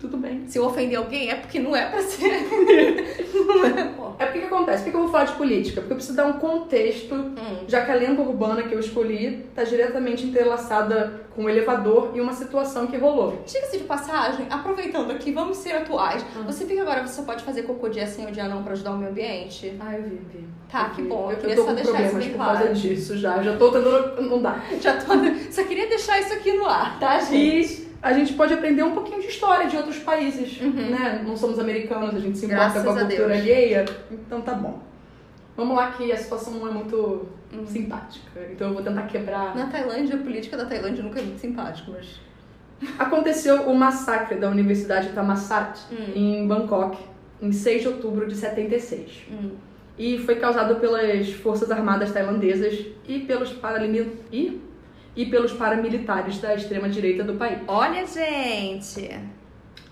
Tudo 0.00 0.16
bem. 0.16 0.44
Se 0.48 0.58
eu 0.58 0.64
ofender 0.64 0.96
alguém 0.98 1.30
é 1.30 1.34
porque 1.34 1.58
não 1.58 1.76
é 1.76 1.84
pra 1.90 2.00
ser. 2.02 2.48
não 3.46 3.64
é, 3.66 3.84
pô. 3.96 4.10
É 4.18 4.24
porque 4.26 4.40
que 4.40 4.46
acontece? 4.46 4.82
Por 4.84 4.90
que 4.90 4.96
eu 4.96 5.00
vou 5.02 5.10
falar 5.10 5.24
de 5.24 5.32
política? 5.34 5.80
Porque 5.82 5.92
eu 5.92 5.96
preciso 5.96 6.16
dar 6.16 6.26
um 6.26 6.34
contexto, 6.34 7.14
Hum. 7.14 7.64
já 7.68 7.84
que 7.84 7.90
a 7.90 7.94
lenda 7.94 8.20
urbana 8.22 8.62
que 8.62 8.74
eu 8.74 8.80
escolhi 8.80 9.44
está 9.48 9.62
diretamente 9.64 10.26
entrelaçada 10.26 11.20
com 11.34 11.44
o 11.44 11.50
elevador 11.50 12.12
e 12.14 12.20
uma 12.20 12.32
situação 12.32 12.86
que 12.86 12.96
rolou. 12.96 13.42
Diga-se 13.46 13.78
de 13.78 13.84
passagem, 13.84 14.46
aproveitando 14.50 15.10
aqui, 15.10 15.32
vamos 15.32 15.58
ser 15.58 15.72
atuais. 15.72 16.24
Hum. 16.36 16.44
Você 16.46 16.64
que 16.64 16.78
agora 16.78 17.06
você 17.06 17.14
só 17.14 17.22
pode 17.22 17.42
fazer 17.44 17.62
cocô 17.62 17.88
dia 17.88 18.06
sim 18.06 18.24
ou 18.24 18.30
dia 18.32 18.48
não 18.48 18.62
pra 18.62 18.72
ajudar 18.72 18.92
o 18.92 18.96
meio 18.98 19.10
ambiente? 19.10 19.74
Ah, 19.80 19.94
eu 19.96 20.02
vi, 20.02 20.20
vi. 20.32 20.44
Tá, 20.70 20.88
Eu 20.88 20.94
que 20.94 21.02
vi. 21.02 21.08
bom. 21.08 21.26
Eu 21.26 21.30
Eu, 21.32 21.36
queria 21.38 21.56
só 21.56 21.72
deixar 21.72 22.02
isso 22.06 22.16
bem 22.16 22.28
por 22.30 22.36
claro. 22.36 22.58
causa 22.58 22.72
disso 22.74 23.18
já. 23.18 23.42
Já 23.42 23.56
tô 23.56 23.70
tentando. 23.70 24.22
Não 24.22 24.40
dá. 24.40 24.60
Já 24.80 24.96
tô. 24.96 25.12
Só 25.50 25.62
queria 25.64 25.86
deixar 25.88 26.20
isso 26.20 26.32
aqui 26.32 26.52
no 26.52 26.66
ar, 26.66 26.98
tá, 26.98 27.18
gente? 27.20 27.79
A 28.02 28.12
gente 28.14 28.32
pode 28.32 28.54
aprender 28.54 28.82
um 28.82 28.92
pouquinho 28.92 29.20
de 29.20 29.26
história 29.26 29.68
de 29.68 29.76
outros 29.76 29.98
países, 29.98 30.58
Uhum. 30.60 30.70
né? 30.72 31.22
Não 31.26 31.36
somos 31.36 31.58
americanos, 31.58 32.14
a 32.14 32.18
gente 32.18 32.38
se 32.38 32.46
importa 32.46 32.64
Graças 32.64 32.82
com 32.82 32.90
a 32.90 32.92
a 32.94 33.00
cultura 33.00 33.28
Deus. 33.28 33.40
alheia. 33.40 33.84
Então 34.10 34.40
tá 34.40 34.54
bom. 34.54 34.80
Vamos 35.56 35.76
lá 35.76 35.90
que 35.92 36.10
a 36.10 36.16
situação 36.16 36.54
não 36.54 36.66
é 36.68 36.70
muito 36.70 37.28
Uhum. 37.52 37.66
simpática. 37.66 38.40
Então 38.52 38.68
eu 38.68 38.74
vou 38.74 38.82
tentar 38.82 39.02
quebrar. 39.02 39.54
Na 39.54 39.66
Tailândia, 39.66 40.14
a 40.16 40.18
política 40.18 40.56
da 40.56 40.64
Tailândia 40.64 41.02
nunca 41.02 41.18
é 41.20 41.22
muito 41.22 41.40
simpática, 41.40 41.90
mas. 41.92 42.20
Aconteceu 42.98 43.62
o 43.68 43.74
massacre 43.76 44.36
da 44.38 44.48
Universidade 44.48 45.10
Thammasat 45.10 45.78
Hum. 45.92 46.12
em 46.14 46.48
Bangkok 46.48 46.96
em 47.42 47.52
6 47.52 47.82
de 47.82 47.88
outubro 47.88 48.26
de 48.26 48.34
76. 48.34 49.26
Hum. 49.30 49.50
E 49.98 50.18
foi 50.20 50.36
causado 50.36 50.76
pelas 50.76 51.30
Forças 51.32 51.70
Armadas 51.70 52.10
tailandesas 52.10 52.86
e 53.06 53.18
pelos, 53.20 53.52
paralimi- 53.52 54.12
e, 54.32 54.58
e 55.16 55.26
pelos 55.26 55.52
paramilitares 55.52 56.38
da 56.38 56.54
extrema-direita 56.54 57.24
do 57.24 57.34
país. 57.34 57.58
Olha, 57.66 58.06
gente! 58.06 59.10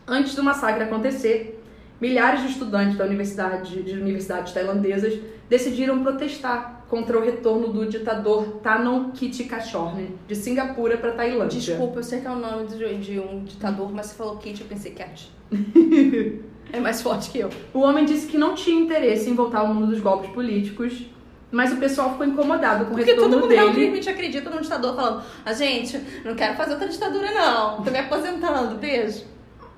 Antes 0.07 0.35
do 0.35 0.43
massacre 0.43 0.85
acontecer, 0.85 1.63
milhares 2.01 2.43
de 2.43 2.49
estudantes 2.49 2.97
da 2.97 3.05
universidade, 3.05 3.83
de 3.83 3.93
universidades 3.93 4.53
tailandesas 4.53 5.19
decidiram 5.49 6.03
protestar 6.03 6.85
contra 6.89 7.19
o 7.19 7.23
retorno 7.23 7.69
do 7.69 7.87
ditador 7.87 8.61
Thanon 8.63 9.11
Kittikachorn 9.11 10.09
de 10.27 10.35
Singapura 10.35 10.97
para 10.97 11.13
Tailândia. 11.13 11.61
Desculpa, 11.61 11.99
eu 11.99 12.03
sei 12.03 12.21
que 12.21 12.27
é 12.27 12.31
o 12.31 12.37
nome 12.37 12.67
de, 12.67 13.21
um 13.21 13.45
ditador, 13.45 13.93
mas 13.93 14.07
você 14.07 14.15
falou 14.15 14.37
Kit, 14.37 14.61
eu 14.61 14.67
pensei 14.67 14.93
Cat. 14.93 15.31
é 16.73 16.81
mais 16.81 17.03
forte 17.03 17.31
que 17.31 17.39
eu. 17.39 17.51
O 17.75 17.81
homem 17.81 18.05
disse 18.07 18.27
que 18.27 18.39
não 18.39 18.55
tinha 18.55 18.81
interesse 18.81 19.29
em 19.29 19.35
voltar 19.35 19.61
ao 19.61 19.75
mundo 19.75 19.89
dos 19.89 20.01
golpes 20.01 20.31
políticos, 20.31 21.05
mas 21.51 21.73
o 21.73 21.77
pessoal 21.77 22.11
ficou 22.13 22.27
incomodado 22.27 22.85
com 22.85 22.93
o 22.93 22.97
Porque 22.97 23.15
todo 23.15 23.25
retorno 23.25 23.37
mundo 23.37 23.49
dele. 23.49 23.81
realmente 23.81 24.11
acredita 24.11 24.51
num 24.51 24.61
ditador 24.61 24.95
falando: 24.95 25.23
a 25.45 25.53
gente, 25.53 25.99
não 26.25 26.35
quero 26.35 26.57
fazer 26.57 26.73
outra 26.73 26.89
ditadura, 26.89 27.31
não. 27.33 27.83
Tô 27.83 27.91
me 27.91 27.99
aposentando, 27.99 28.77
beijo. 28.77 29.25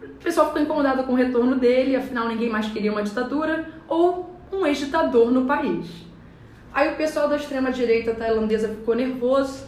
O 0.02 0.22
pessoal 0.22 0.48
ficou 0.48 0.62
incomodado 0.62 1.04
com 1.04 1.12
o 1.12 1.16
retorno 1.16 1.56
dele, 1.56 1.96
afinal 1.96 2.28
ninguém 2.28 2.48
mais 2.48 2.66
queria 2.68 2.90
uma 2.90 3.02
ditadura 3.02 3.68
ou 3.88 4.34
um 4.52 4.66
ex-ditador 4.66 5.30
no 5.30 5.46
país. 5.46 5.86
Aí 6.72 6.92
o 6.92 6.96
pessoal 6.96 7.28
da 7.28 7.36
extrema-direita 7.36 8.14
tailandesa 8.14 8.68
ficou 8.68 8.94
nervoso, 8.94 9.64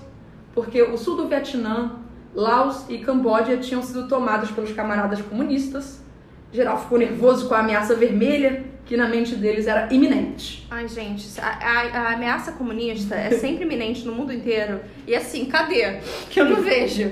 porque 0.54 0.82
o 0.82 0.96
sul 0.96 1.16
do 1.16 1.28
Vietnã, 1.28 1.96
Laos 2.34 2.84
e 2.88 2.98
Camboja 2.98 3.56
tinham 3.56 3.82
sido 3.82 4.08
tomados 4.08 4.50
pelos 4.50 4.72
camaradas 4.72 5.20
comunistas. 5.20 6.02
Geral 6.52 6.78
ficou 6.80 6.98
nervoso 6.98 7.48
com 7.48 7.54
a 7.54 7.60
ameaça 7.60 7.94
vermelha, 7.94 8.64
que 8.84 8.96
na 8.96 9.08
mente 9.08 9.34
deles 9.36 9.66
era 9.66 9.88
iminente. 9.92 10.66
Ai, 10.70 10.86
gente, 10.86 11.26
a, 11.40 11.46
a- 11.46 11.98
a 12.08 12.12
ameaça 12.12 12.52
comunista 12.52 13.14
é 13.14 13.30
sempre 13.30 13.64
iminente 13.64 14.04
no 14.04 14.12
mundo 14.12 14.32
inteiro. 14.32 14.80
E 15.06 15.14
assim, 15.14 15.46
cadê? 15.46 15.98
Que 16.28 16.40
eu 16.40 16.44
não 16.44 16.60
vejo. 16.62 17.10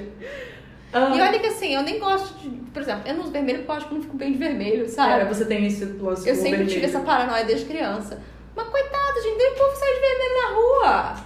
Ah, 0.93 1.13
E 1.15 1.21
olha 1.21 1.39
que 1.39 1.47
assim, 1.47 1.75
eu 1.75 1.83
nem 1.83 1.99
gosto 1.99 2.37
de. 2.41 2.51
Por 2.71 2.83
exemplo, 2.83 3.03
eu 3.07 3.15
não 3.15 3.23
uso 3.23 3.31
vermelho 3.33 3.59
porque 3.61 3.71
eu 3.71 3.75
acho 3.77 3.89
que 3.89 3.95
não 3.95 4.03
fico 4.03 4.17
bem 4.17 4.33
de 4.33 4.39
vermelho, 4.39 4.89
sabe? 4.89 5.09
cara, 5.11 5.25
você 5.25 5.45
tem 5.45 5.65
esse 5.67 5.85
lance 5.85 6.29
eu 6.29 6.35
sempre 6.35 6.51
vermelho. 6.51 6.71
tive 6.71 6.85
essa 6.87 7.01
paranoia 7.01 7.45
desde 7.45 7.65
criança. 7.67 8.21
Mas 8.55 8.67
coitada, 8.69 9.23
gente, 9.23 9.39
nem 9.39 9.53
o 9.53 9.55
povo 9.55 9.77
sai 9.77 9.95
de 9.95 10.01
vermelho 10.01 10.35
na 10.43 10.49
rua. 10.55 11.17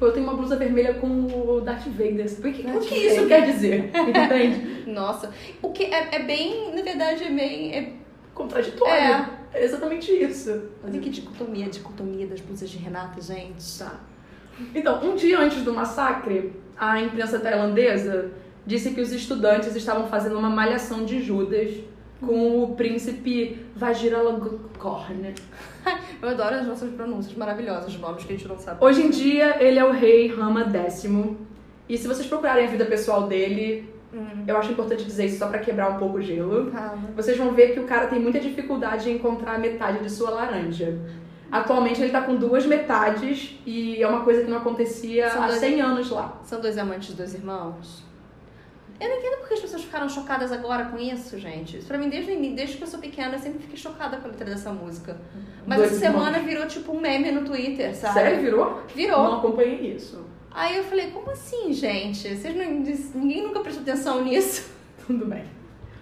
Pô, 0.00 0.06
eu 0.06 0.12
tenho 0.12 0.24
uma 0.24 0.34
blusa 0.34 0.56
vermelha 0.56 0.94
com 0.94 1.26
o 1.26 1.60
Darth 1.60 1.86
Vader. 1.88 2.24
O 2.24 2.42
que, 2.42 2.66
o 2.66 2.80
que 2.80 2.94
isso 2.94 3.20
Vader. 3.20 3.28
quer 3.28 3.52
dizer? 3.52 3.90
Entende? 4.08 4.90
Nossa, 4.90 5.30
o 5.60 5.68
que 5.72 5.84
é, 5.84 6.08
é 6.12 6.22
bem, 6.22 6.74
na 6.74 6.80
verdade, 6.80 7.22
é 7.22 7.30
bem. 7.30 7.74
É, 7.74 7.92
Contraditório. 8.34 8.94
É. 8.94 9.40
É 9.52 9.64
exatamente 9.64 10.10
isso. 10.10 10.70
olha 10.82 10.98
que 10.98 11.10
dicotomia, 11.10 11.68
dicotomia 11.68 12.26
das 12.26 12.40
blusas 12.40 12.70
de 12.70 12.78
Renata, 12.78 13.20
gente. 13.20 13.78
Tá. 13.78 14.00
Então, 14.74 15.04
um 15.04 15.16
dia 15.16 15.38
antes 15.38 15.62
do 15.62 15.74
massacre, 15.74 16.52
a 16.78 16.98
imprensa 16.98 17.38
tailandesa 17.38 18.30
disse 18.64 18.92
que 18.92 19.02
os 19.02 19.12
estudantes 19.12 19.76
estavam 19.76 20.06
fazendo 20.08 20.38
uma 20.38 20.48
malhação 20.48 21.04
de 21.04 21.20
Judas 21.20 21.74
com 22.20 22.62
o 22.62 22.74
príncipe 22.74 23.66
Vajiralongkorn. 23.76 25.34
Eu 26.22 26.28
adoro 26.28 26.54
as 26.56 26.66
nossas 26.66 26.90
pronúncias 26.92 27.34
maravilhosas 27.34 27.90
de 27.92 27.98
nomes 27.98 28.24
que 28.24 28.32
a 28.32 28.36
gente 28.36 28.46
não 28.48 28.58
sabe. 28.58 28.84
Hoje 28.84 29.02
em 29.02 29.10
dia, 29.10 29.56
ele 29.62 29.78
é 29.78 29.84
o 29.84 29.90
rei 29.90 30.28
Rama 30.28 30.64
X. 30.70 31.04
E 31.88 31.96
se 31.96 32.06
vocês 32.06 32.26
procurarem 32.26 32.66
a 32.66 32.70
vida 32.70 32.84
pessoal 32.84 33.26
dele, 33.26 33.88
Hum. 34.12 34.44
eu 34.46 34.56
acho 34.56 34.72
importante 34.72 35.04
dizer 35.04 35.26
isso 35.26 35.38
só 35.38 35.46
pra 35.48 35.58
quebrar 35.60 35.88
um 35.90 35.98
pouco 35.98 36.18
o 36.18 36.22
gelo. 36.22 36.70
Fala. 36.70 36.98
Vocês 37.16 37.38
vão 37.38 37.52
ver 37.52 37.72
que 37.72 37.80
o 37.80 37.84
cara 37.84 38.06
tem 38.08 38.18
muita 38.20 38.38
dificuldade 38.40 39.08
em 39.08 39.14
encontrar 39.14 39.54
a 39.54 39.58
metade 39.58 40.02
de 40.02 40.10
sua 40.10 40.30
laranja. 40.30 40.98
Atualmente 41.50 42.00
ele 42.02 42.10
tá 42.12 42.20
com 42.22 42.36
duas 42.36 42.64
metades 42.66 43.58
e 43.66 44.00
é 44.02 44.06
uma 44.06 44.20
coisa 44.22 44.42
que 44.44 44.50
não 44.50 44.58
acontecia 44.58 45.30
São 45.30 45.42
há 45.42 45.46
dois- 45.48 45.58
100 45.60 45.80
anos 45.80 46.10
lá. 46.10 46.38
São 46.44 46.60
dois 46.60 46.76
amantes, 46.78 47.14
dois 47.14 47.34
irmãos? 47.34 48.04
Eu 49.00 49.08
não 49.08 49.16
entendo 49.16 49.38
porque 49.38 49.54
as 49.54 49.60
pessoas 49.60 49.82
ficaram 49.82 50.08
chocadas 50.08 50.52
agora 50.52 50.84
com 50.84 50.98
isso, 50.98 51.38
gente. 51.38 51.78
Isso 51.78 51.86
pra 51.86 51.96
mim, 51.96 52.10
desde, 52.10 52.36
desde 52.50 52.76
que 52.76 52.82
eu 52.82 52.86
sou 52.86 53.00
pequena, 53.00 53.34
eu 53.34 53.38
sempre 53.38 53.60
fiquei 53.60 53.78
chocada 53.78 54.18
com 54.18 54.28
a 54.28 54.30
letra 54.30 54.44
dessa 54.44 54.70
música. 54.72 55.16
Mas 55.66 55.78
Dois 55.78 55.92
essa 55.92 56.00
semana 56.00 56.38
virou 56.40 56.66
tipo 56.66 56.92
um 56.92 57.00
meme 57.00 57.30
no 57.30 57.42
Twitter, 57.44 57.96
sabe? 57.96 58.14
Sério, 58.14 58.42
virou? 58.42 58.82
Virou. 58.94 59.24
Não 59.24 59.38
acompanhei 59.38 59.94
isso. 59.94 60.26
Aí 60.50 60.76
eu 60.76 60.84
falei, 60.84 61.10
como 61.12 61.30
assim, 61.30 61.72
gente? 61.72 62.28
Vocês 62.28 62.54
não, 62.54 62.64
ninguém 63.14 63.42
nunca 63.42 63.60
prestou 63.60 63.82
atenção 63.82 64.22
nisso? 64.22 64.70
Tudo 65.06 65.24
bem. 65.24 65.44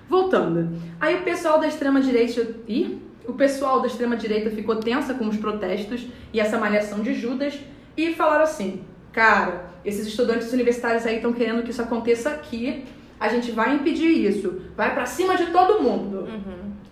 Voltando. 0.09 0.81
Aí 1.01 1.17
o 1.17 1.23
pessoal 1.23 1.61
da 1.61 1.69
extrema 1.69 2.01
direita. 2.01 2.55
Ih? 2.67 3.01
O 3.27 3.35
pessoal 3.35 3.81
da 3.81 3.87
extrema 3.87 4.17
direita 4.17 4.51
ficou 4.51 4.77
tensa 4.77 5.13
com 5.15 5.29
os 5.29 5.37
protestos 5.37 6.07
e 6.33 6.41
essa 6.41 6.59
malhação 6.59 7.01
de 7.01 7.13
Judas 7.15 7.61
e 7.95 8.15
falaram 8.15 8.45
assim: 8.45 8.83
cara, 9.13 9.71
esses 9.89 10.07
estudantes 10.07 10.53
universitários 10.53 11.07
aí 11.07 11.17
estão 11.17 11.33
querendo 11.33 11.63
que 11.63 11.71
isso 11.71 11.83
aconteça 11.83 12.31
aqui. 12.31 12.85
A 13.19 13.29
gente 13.29 13.51
vai 13.51 13.75
impedir 13.75 14.09
isso. 14.09 14.63
Vai 14.77 14.95
pra 14.95 15.07
cima 15.07 15.37
de 15.37 15.47
todo 15.47 15.83
mundo. 15.83 16.29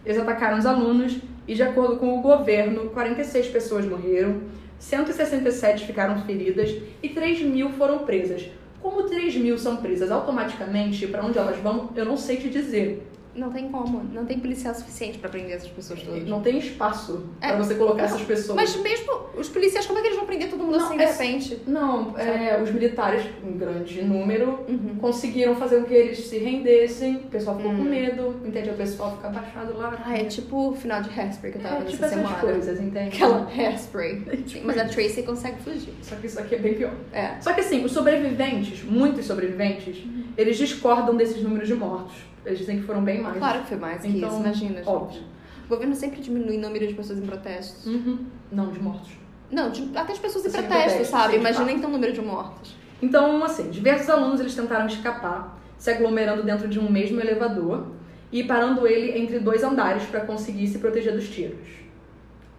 Eles 0.05 0.19
atacaram 0.19 0.59
os 0.59 0.67
alunos 0.67 1.17
e, 1.47 1.55
de 1.55 1.63
acordo 1.63 1.97
com 1.97 2.19
o 2.19 2.23
governo, 2.23 2.91
46 2.91 3.49
pessoas 3.49 3.85
morreram, 3.85 4.41
167 4.79 5.87
ficaram 5.87 6.23
feridas 6.23 6.75
e 7.03 7.09
3 7.09 7.43
mil 7.43 7.71
foram 7.71 8.01
presas. 8.01 8.49
Como 8.81 9.05
3 9.05 9.37
mil 9.37 9.59
são 9.59 9.77
presas 9.77 10.11
automaticamente, 10.11 11.07
para 11.07 11.25
onde 11.25 11.39
elas 11.39 11.59
vão, 11.59 11.91
eu 11.97 12.05
não 12.05 12.17
sei 12.17 12.37
te 12.37 12.49
dizer. 12.49 13.07
Não 13.37 13.51
tem 13.51 13.69
como. 13.69 14.03
Não 14.13 14.25
tem 14.25 14.39
policial 14.41 14.75
suficiente 14.75 15.19
pra 15.19 15.29
prender 15.29 15.53
essas 15.57 15.69
pessoas 15.69 16.03
todas. 16.03 16.27
Não 16.27 16.41
tem 16.41 16.59
espaço 16.59 17.27
É. 17.41 17.49
para 17.49 17.59
você 17.59 17.75
colocar 17.75 18.05
essas 18.05 18.23
pessoas. 18.23 18.57
Mas 18.57 18.75
mesmo 18.77 19.13
os 19.37 19.49
policiais, 19.49 19.85
como 19.87 19.99
é 19.99 20.03
que 20.03 20.09
eles 20.09 20.17
vão 20.17 20.27
prender 20.27 20.49
todo 20.49 20.63
mundo 20.65 20.79
Não, 20.79 20.85
assim 20.87 20.95
é- 20.95 21.05
de 21.05 21.13
repente? 21.13 21.63
Não, 21.67 22.19
é, 22.19 22.61
os 22.63 22.71
militares, 22.71 23.25
em 23.47 23.59
grande 23.59 24.03
número, 24.03 24.61
Uhum. 24.69 24.97
conseguiram 24.99 25.55
fazer 25.57 25.81
com 25.81 25.85
que 25.85 25.95
eles 25.95 26.19
se 26.27 26.39
rendessem, 26.39 27.17
o 27.17 27.21
pessoal 27.29 27.57
ficou 27.57 27.73
com 27.73 27.83
Hum. 27.83 27.85
medo, 27.91 28.37
entende? 28.45 28.71
O 28.71 28.75
pessoal 28.75 29.13
fica 29.17 29.29
abaixado 29.29 29.77
lá. 29.77 30.03
Ah, 30.05 30.17
é 30.17 30.25
tipo 30.25 30.71
o 30.71 30.75
final 30.75 31.03
de 31.03 31.11
Hairspray 31.11 31.53
que 31.53 31.59
eu 31.59 31.63
tava 31.63 31.75
É, 31.75 31.79
vendo 31.81 31.91
tipo 31.91 32.05
essa 32.05 32.15
essas 32.15 32.27
semana. 32.29 32.41
coisas, 32.53 32.81
entende? 32.81 33.17
Aquela 33.17 33.47
Hairspray. 33.55 34.23
Sim, 34.49 34.63
mas 34.65 34.79
a 34.79 34.85
Tracy 34.87 35.23
consegue 35.23 35.61
fugir. 35.63 35.93
Só 36.03 36.17
que 36.17 36.27
isso 36.27 36.41
aqui 36.41 36.55
é 36.55 36.59
bem 36.59 36.75
pior. 36.75 36.95
É. 37.13 37.39
Só 37.41 37.53
que 37.53 37.61
assim, 37.61 37.85
os 37.85 37.93
sobreviventes, 37.93 38.83
muitos 38.83 39.27
sobreviventes, 39.27 39.99
Uhum. 40.05 40.25
eles 40.39 40.57
discordam 40.57 41.15
desses 41.17 41.43
números 41.43 41.69
de 41.69 41.75
mortos. 41.75 42.15
Eles 42.47 42.59
dizem 42.61 42.79
que 42.79 42.85
foram 42.87 43.03
bem 43.03 43.21
mais. 43.21 43.37
Claro 43.37 43.61
que 43.63 43.69
foi 43.69 43.77
mais 43.77 44.01
que 44.01 44.09
Então, 44.09 44.29
isso, 44.31 44.39
imagina, 44.41 44.77
gente. 44.77 44.89
óbvio. 44.89 45.23
O 45.67 45.69
governo 45.69 45.95
sempre 45.97 46.21
diminui 46.21 46.57
o 46.57 46.61
número 46.61 46.87
de 46.87 46.95
pessoas 46.95 47.19
em 47.19 47.23
protestos. 47.27 47.85
Uhum. 47.87 48.19
Não, 48.53 48.71
de 48.71 48.81
mortos. 48.81 49.11
Não, 49.51 49.71
de- 49.71 49.91
até 49.97 50.13
de 50.13 50.21
pessoas 50.21 50.47
em 50.47 50.51
Sim, 50.51 50.59
em 50.59 50.61
protestos, 50.63 50.93
protesto, 50.93 51.11
sabe? 51.17 51.37
Imagina 51.37 51.73
então 51.73 51.91
o 51.91 51.93
número 51.93 52.13
de 52.13 52.23
mortos. 52.23 52.75
Então, 53.03 53.45
assim, 53.45 53.69
diversos 53.71 54.09
alunos 54.09 54.41
eles 54.41 54.55
tentaram 54.55 54.87
escapar, 54.87 55.59
se 55.77 55.91
aglomerando 55.91 56.43
dentro 56.45 56.69
de 56.69 56.79
um 56.79 56.91
mesmo 56.91 57.21
elevador 57.21 57.89
e 58.33 58.45
parando 58.45 58.87
ele 58.87 59.19
entre 59.19 59.39
dois 59.41 59.63
andares 59.65 60.05
para 60.05 60.21
conseguir 60.21 60.67
se 60.69 60.79
proteger 60.79 61.13
dos 61.13 61.29
tiros. 61.29 61.59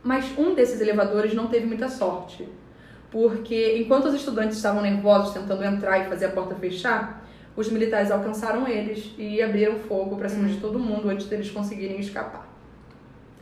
Mas 0.03 0.25
um 0.37 0.53
desses 0.53 0.79
elevadores 0.81 1.33
não 1.33 1.47
teve 1.47 1.65
muita 1.65 1.89
sorte, 1.89 2.47
porque 3.09 3.77
enquanto 3.79 4.05
os 4.05 4.13
estudantes 4.13 4.57
estavam 4.57 4.81
nervosos 4.81 5.33
tentando 5.33 5.63
entrar 5.63 5.99
e 5.99 6.09
fazer 6.09 6.25
a 6.25 6.29
porta 6.31 6.55
fechar, 6.55 7.26
os 7.57 7.69
militares 7.71 8.11
alcançaram 8.11 8.67
eles 8.67 9.11
e 9.17 9.41
abriram 9.41 9.75
fogo 9.79 10.15
para 10.15 10.29
cima 10.29 10.47
de 10.47 10.57
todo 10.57 10.77
mundo 10.77 11.09
antes 11.09 11.25
deles 11.25 11.49
conseguirem 11.49 11.99
escapar. 11.99 12.47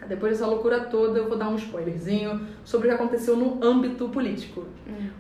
Depois 0.08 0.34
dessa 0.34 0.48
loucura 0.48 0.80
toda, 0.82 1.20
eu 1.20 1.28
vou 1.28 1.38
dar 1.38 1.50
um 1.50 1.56
spoilerzinho 1.56 2.48
sobre 2.64 2.88
o 2.88 2.90
que 2.92 2.96
aconteceu 2.96 3.36
no 3.36 3.64
âmbito 3.64 4.08
político. 4.10 4.66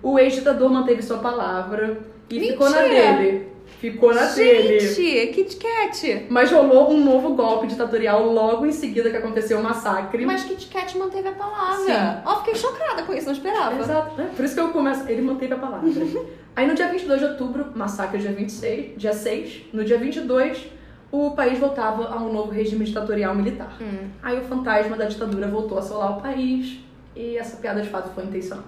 O 0.02 0.18
ex-ditador 0.18 0.70
manteve 0.70 1.02
sua 1.02 1.18
palavra 1.18 1.98
e 2.30 2.40
ficou 2.40 2.70
na 2.70 2.84
Mentira! 2.84 3.14
dele. 3.18 3.55
Ficou 3.92 4.14
na 4.14 4.26
dele. 4.26 4.80
Gente, 4.80 5.28
Kit 5.34 5.58
Kat! 5.58 6.26
Mas 6.30 6.52
rolou 6.52 6.92
um 6.92 7.04
novo 7.04 7.36
golpe 7.36 7.68
ditatorial 7.68 8.26
logo 8.32 8.66
em 8.66 8.72
seguida 8.72 9.10
que 9.10 9.18
aconteceu 9.18 9.60
o 9.60 9.64
massacre. 9.64 10.26
Mas 10.26 10.44
Kit 10.44 10.68
Kat 10.68 10.98
manteve 10.98 11.28
a 11.28 11.34
palavra. 11.34 11.86
Sim. 11.86 12.22
Ó, 12.26 12.40
fiquei 12.40 12.56
chocada 12.56 13.04
com 13.04 13.14
isso, 13.14 13.28
não 13.28 13.34
esperava. 13.34 13.80
Exato. 13.80 14.20
É, 14.20 14.26
por 14.26 14.44
isso 14.44 14.56
que 14.56 14.60
eu 14.60 14.70
começo. 14.70 15.08
Ele 15.08 15.22
manteve 15.22 15.54
a 15.54 15.58
palavra. 15.58 15.88
Aí 16.56 16.66
no 16.66 16.74
dia 16.74 16.88
22 16.88 17.20
de 17.20 17.26
outubro, 17.28 17.68
massacre 17.76 18.18
dia 18.18 18.32
26, 18.32 18.98
dia 18.98 19.14
6. 19.14 19.66
No 19.74 19.84
dia 19.84 19.98
22, 19.98 20.68
o 21.12 21.32
país 21.32 21.60
voltava 21.60 22.08
a 22.08 22.18
um 22.18 22.32
novo 22.32 22.52
regime 22.52 22.86
ditatorial 22.86 23.36
militar. 23.36 23.78
Hum. 23.80 24.10
Aí 24.24 24.40
o 24.40 24.44
fantasma 24.44 24.96
da 24.96 25.06
ditadura 25.06 25.48
voltou 25.48 25.78
a 25.78 25.82
assolar 25.82 26.18
o 26.18 26.22
país 26.22 26.80
e 27.16 27.38
essa 27.38 27.58
piada 27.58 27.82
de 27.82 27.90
fato 27.90 28.10
foi 28.14 28.24
intencional. 28.24 28.66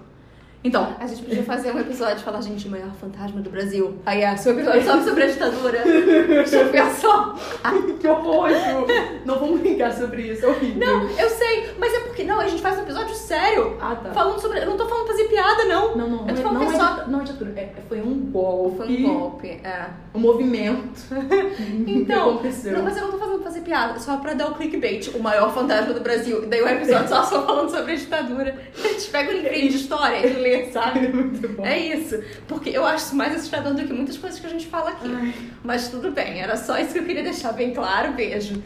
Então, 0.67 0.95
A 0.99 1.07
gente 1.07 1.23
podia 1.23 1.43
fazer 1.43 1.71
um 1.71 1.79
episódio 1.79 2.17
e 2.17 2.23
falar, 2.23 2.41
gente, 2.41 2.67
o 2.67 2.71
maior 2.71 2.91
fantasma 2.99 3.39
do 3.39 3.49
Brasil. 3.49 3.97
Aí 4.05 4.21
é, 4.21 4.35
seu 4.35 4.51
episódio 4.51 4.83
só 4.83 5.01
sobre 5.01 5.23
a 5.23 5.27
ditadura. 5.27 5.79
Deixa 6.27 6.57
eu 6.57 6.69
pensar. 6.69 7.35
que 8.01 8.07
horror! 8.07 8.49
Não 9.25 9.39
vamos 9.39 9.61
brincar 9.61 9.93
sobre 9.93 10.23
isso, 10.23 10.45
é 10.45 10.49
horrível. 10.49 10.85
Não, 10.85 11.09
eu 11.11 11.29
sei, 11.29 11.69
mas 11.79 11.93
é 11.93 11.99
porque. 12.01 12.23
Não, 12.23 12.39
a 12.39 12.47
gente 12.47 12.61
faz 12.61 12.77
um 12.77 12.81
episódio 12.81 13.13
sério. 13.15 13.77
Ah, 13.79 13.95
tá. 13.95 14.11
Falando 14.11 14.39
sobre. 14.39 14.59
Eu 14.59 14.65
não 14.67 14.77
tô 14.77 14.87
falando 14.87 15.05
pra 15.05 15.13
fazer 15.15 15.27
piada, 15.29 15.65
não. 15.65 15.95
Não, 15.95 16.09
não, 16.09 16.27
Eu 16.27 16.35
tô 16.35 16.41
não, 16.41 16.43
falando 16.43 16.63
é, 16.63 16.65
que 16.67 16.73
é 16.73 16.77
não, 16.77 16.85
só- 16.95 17.01
é, 17.01 17.07
não 17.07 17.21
é 17.21 17.23
ditadura. 17.23 17.51
É, 17.55 17.69
foi 17.87 18.01
um 18.01 18.19
golpe. 18.31 18.77
Foi 18.77 18.87
um 19.05 19.19
golpe, 19.19 19.47
é. 19.63 19.85
Um 20.13 20.19
movimento. 20.19 20.99
Então, 21.87 22.05
que 22.05 22.13
aconteceu. 22.47 22.73
Não, 22.73 22.83
mas 22.83 22.97
eu 22.97 23.03
não 23.03 23.11
tô 23.11 23.17
fazendo 23.17 23.35
pra 23.39 23.43
fazer 23.51 23.61
piada, 23.61 23.99
só 23.99 24.17
pra 24.17 24.33
dar 24.33 24.47
o 24.51 24.55
clickbait, 24.55 25.07
o 25.15 25.19
maior 25.19 25.53
fantasma 25.53 25.93
do 25.93 26.01
Brasil. 26.01 26.43
E 26.43 26.47
daí 26.47 26.61
o 26.61 26.67
episódio 26.67 27.07
só, 27.09 27.23
só 27.23 27.45
falando 27.45 27.69
sobre 27.69 27.93
a 27.93 27.95
ditadura. 27.95 28.57
A 28.83 28.87
gente 28.87 29.09
pega 29.09 29.29
o 29.31 29.33
livrinho 29.33 29.69
de 29.69 29.75
história 29.77 30.25
e 30.25 30.33
lê, 30.33 30.65
sabe? 30.71 31.07
Muito 31.07 31.47
bom. 31.49 31.65
É 31.65 31.77
isso. 31.77 32.21
Porque 32.47 32.69
eu 32.69 32.85
acho 32.85 33.05
isso 33.07 33.15
mais 33.15 33.33
assustador 33.35 33.73
do 33.73 33.83
que 33.85 33.93
muitas 33.93 34.17
coisas 34.17 34.39
que 34.39 34.45
a 34.47 34.49
gente 34.49 34.67
fala 34.67 34.91
aqui. 34.91 35.11
Ai. 35.13 35.33
Mas 35.63 35.87
tudo 35.89 36.11
bem, 36.11 36.41
era 36.41 36.55
só 36.57 36.77
isso 36.79 36.93
que 36.93 36.99
eu 36.99 37.05
queria 37.05 37.23
deixar 37.23 37.51
bem 37.53 37.73
claro. 37.73 38.13
Beijo. 38.13 38.61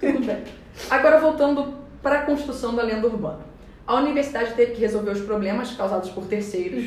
Tudo 0.00 0.20
bem. 0.24 0.42
Agora 0.90 1.18
voltando 1.18 1.74
para 2.02 2.20
a 2.20 2.22
construção 2.22 2.74
da 2.74 2.82
lenda 2.82 3.06
urbana. 3.06 3.40
A 3.86 3.94
universidade 3.96 4.54
teve 4.54 4.72
que 4.72 4.80
resolver 4.80 5.10
os 5.10 5.20
problemas 5.20 5.72
causados 5.72 6.10
por 6.10 6.26
terceiros 6.26 6.84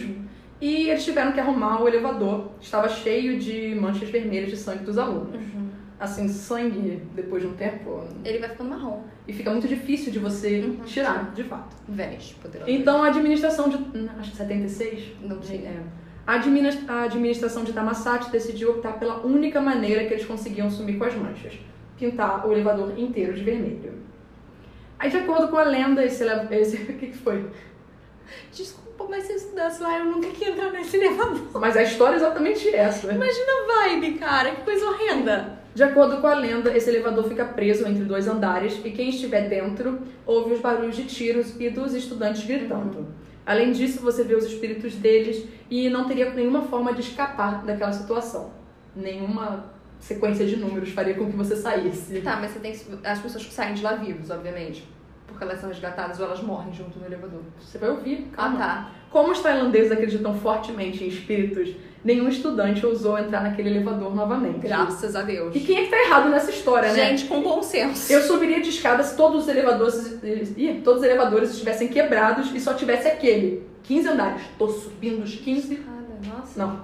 e 0.59 0.89
eles 0.89 1.05
tiveram 1.05 1.31
que 1.31 1.39
arrumar 1.39 1.81
o 1.81 1.87
elevador. 1.87 2.49
Estava 2.59 2.89
cheio 2.89 3.39
de 3.39 3.73
manchas 3.75 4.09
vermelhas 4.09 4.49
de 4.49 4.57
sangue 4.57 4.83
dos 4.83 4.97
alunos. 4.97 5.39
Assim, 5.99 6.29
sangue, 6.29 7.01
depois 7.13 7.41
de 7.43 7.49
um 7.49 7.53
tempo, 7.53 8.05
Ele 8.23 8.37
vai 8.39 8.47
ficando 8.49 8.69
marrom. 8.69 9.01
e 9.27 9.33
fica 9.33 9.51
muito 9.51 9.67
difícil 9.67 10.11
de 10.13 10.19
você 10.19 10.61
Uhum. 10.61 10.77
tirar, 10.85 11.31
de 11.33 11.43
fato. 11.43 11.75
Vênus, 11.89 12.33
poderoso. 12.41 12.71
Então 12.71 13.03
a 13.03 13.07
administração 13.07 13.67
de. 13.67 13.75
hum, 13.77 14.07
Acho 14.17 14.31
que 14.31 14.37
76? 14.37 15.11
Não 15.21 15.41
sei. 15.43 15.57
É. 15.65 15.77
A, 16.25 16.35
adminis- 16.35 16.87
a 16.89 17.03
administração 17.03 17.65
de 17.65 17.73
Tamasat 17.73 18.29
decidiu 18.31 18.71
optar 18.71 18.93
pela 18.93 19.25
única 19.25 19.59
maneira 19.59 20.05
que 20.05 20.13
eles 20.13 20.25
conseguiam 20.25 20.69
sumir 20.69 20.97
com 20.97 21.03
as 21.03 21.15
manchas: 21.15 21.59
pintar 21.97 22.47
o 22.47 22.51
elevador 22.53 22.97
inteiro 22.97 23.33
de 23.33 23.43
vermelho. 23.43 23.93
Aí, 24.99 25.09
de 25.09 25.17
acordo 25.17 25.47
com 25.47 25.57
a 25.57 25.63
lenda, 25.63 26.03
esse 26.03 26.21
elevador. 26.21 26.53
Esse... 26.53 26.75
O 26.91 26.97
que 26.97 27.07
que 27.07 27.17
foi? 27.17 27.49
Desculpa, 28.51 29.05
mas 29.09 29.23
se 29.23 29.31
eu 29.31 29.37
estudasse 29.37 29.81
lá, 29.81 29.97
eu 29.97 30.05
nunca 30.05 30.27
ia 30.27 30.51
entrar 30.51 30.71
nesse 30.71 30.97
elevador. 30.97 31.59
Mas 31.59 31.77
a 31.77 31.83
história 31.83 32.15
é 32.15 32.17
exatamente 32.17 32.67
essa. 32.75 33.11
Imagina 33.11 33.51
a 33.51 33.87
vibe, 33.87 34.19
cara. 34.19 34.51
Que 34.51 34.61
coisa 34.63 34.85
horrenda. 34.85 35.59
De 35.73 35.83
acordo 35.83 36.19
com 36.19 36.27
a 36.27 36.33
lenda, 36.33 36.75
esse 36.75 36.89
elevador 36.89 37.23
fica 37.29 37.45
preso 37.45 37.87
entre 37.87 38.03
dois 38.03 38.27
andares 38.27 38.81
e 38.83 38.91
quem 38.91 39.09
estiver 39.09 39.47
dentro 39.47 39.99
ouve 40.25 40.53
os 40.53 40.59
barulhos 40.59 40.95
de 40.95 41.05
tiros 41.05 41.55
e 41.59 41.69
dos 41.69 41.93
estudantes 41.93 42.43
gritando. 42.43 43.07
Além 43.45 43.71
disso, 43.71 44.01
você 44.01 44.23
vê 44.23 44.35
os 44.35 44.45
espíritos 44.45 44.95
deles 44.95 45.47
e 45.69 45.89
não 45.89 46.05
teria 46.07 46.31
nenhuma 46.31 46.63
forma 46.63 46.93
de 46.93 47.01
escapar 47.01 47.63
daquela 47.63 47.93
situação. 47.93 48.51
Nenhuma 48.95 49.71
sequência 49.99 50.45
de 50.45 50.55
números 50.55 50.89
faria 50.89 51.13
com 51.13 51.29
que 51.29 51.35
você 51.37 51.55
saísse. 51.55 52.21
Tá, 52.21 52.37
mas 52.37 52.51
você 52.51 52.59
tem 52.59 52.71
que. 52.73 52.85
As 53.07 53.19
pessoas 53.19 53.45
que 53.45 53.53
saem 53.53 53.73
de 53.73 53.83
lá 53.83 53.93
vivos, 53.93 54.29
obviamente. 54.29 54.87
Porque 55.27 55.43
elas 55.43 55.59
são 55.59 55.69
resgatadas 55.69 56.19
ou 56.19 56.25
elas 56.25 56.41
morrem 56.41 56.73
junto 56.73 56.97
no 56.99 57.05
elevador. 57.05 57.41
Você 57.59 57.77
vai 57.77 57.89
ouvir, 57.91 58.27
Ah, 58.33 58.35
calma. 58.35 58.57
tá. 58.57 58.91
Como 59.11 59.31
os 59.31 59.39
tailandeses 59.39 59.91
acreditam 59.91 60.33
fortemente 60.39 61.03
em 61.03 61.07
espíritos, 61.07 61.75
nenhum 62.03 62.27
estudante 62.27 62.83
ousou 62.85 63.17
entrar 63.17 63.41
naquele 63.43 63.69
elevador 63.69 64.15
novamente. 64.15 64.59
Graças 64.59 65.15
a 65.15 65.21
Deus. 65.21 65.55
E 65.55 65.59
quem 65.59 65.77
é 65.77 65.83
que 65.85 65.89
tá 65.91 65.97
errado 66.01 66.29
nessa 66.29 66.49
história, 66.49 66.91
né? 66.91 67.09
Gente, 67.09 67.25
com 67.25 67.41
bom 67.43 67.61
senso. 67.61 68.11
Eu 68.11 68.21
subiria 68.23 68.59
de 68.61 68.69
escada 68.69 69.03
se 69.03 69.15
todos 69.15 69.43
os 69.43 69.47
elevadores, 69.47 70.17
ih, 70.57 70.81
todos 70.83 71.01
os 71.01 71.05
elevadores 71.07 71.51
estivessem 71.51 71.87
quebrados 71.89 72.51
e 72.55 72.59
só 72.59 72.73
tivesse 72.73 73.07
aquele. 73.07 73.63
15 73.83 74.07
andares. 74.07 74.41
Tô 74.57 74.67
subindo 74.67 75.23
os 75.23 75.35
15. 75.35 75.75
Nada, 75.79 76.35
nossa. 76.37 76.59
Não. 76.59 76.79